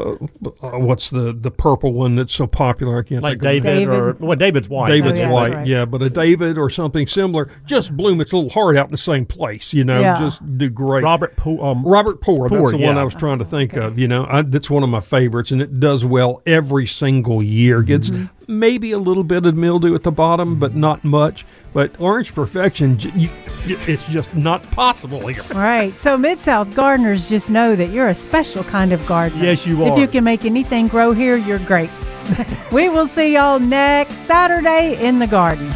[0.62, 2.98] uh, what's the the purple one that's so popular?
[2.98, 3.64] I can't Like think of.
[3.64, 4.20] David, or David.
[4.20, 4.88] well, David's white.
[4.88, 5.66] David's Oh, yeah, white, right.
[5.66, 8.90] yeah, but a David or something similar, just bloom its a little heart out in
[8.90, 10.18] the same place, you know, Yeah.
[10.18, 11.04] just do great.
[11.04, 12.98] Robert Po- um, Robert Poore, Poore, that's the one.
[12.98, 13.96] I was trying to think of.
[13.96, 17.82] You know, I, that's one of my favorites, and it does well every single year.
[17.82, 18.24] Gets Mm-hmm.
[18.48, 20.80] Maybe a little bit of mildew at the bottom, but mm-hmm.
[20.80, 21.44] not much.
[21.72, 23.28] But Orange perfection, you,
[23.64, 25.42] it's just not possible here.
[25.54, 25.96] Right.
[25.98, 29.44] So Mid South gardeners just know that you're a special kind of gardener.
[29.44, 29.92] Yes, you are.
[29.92, 31.90] If you can make anything grow here, you're great.
[32.72, 35.72] we will see y'all next Saturday in the garden.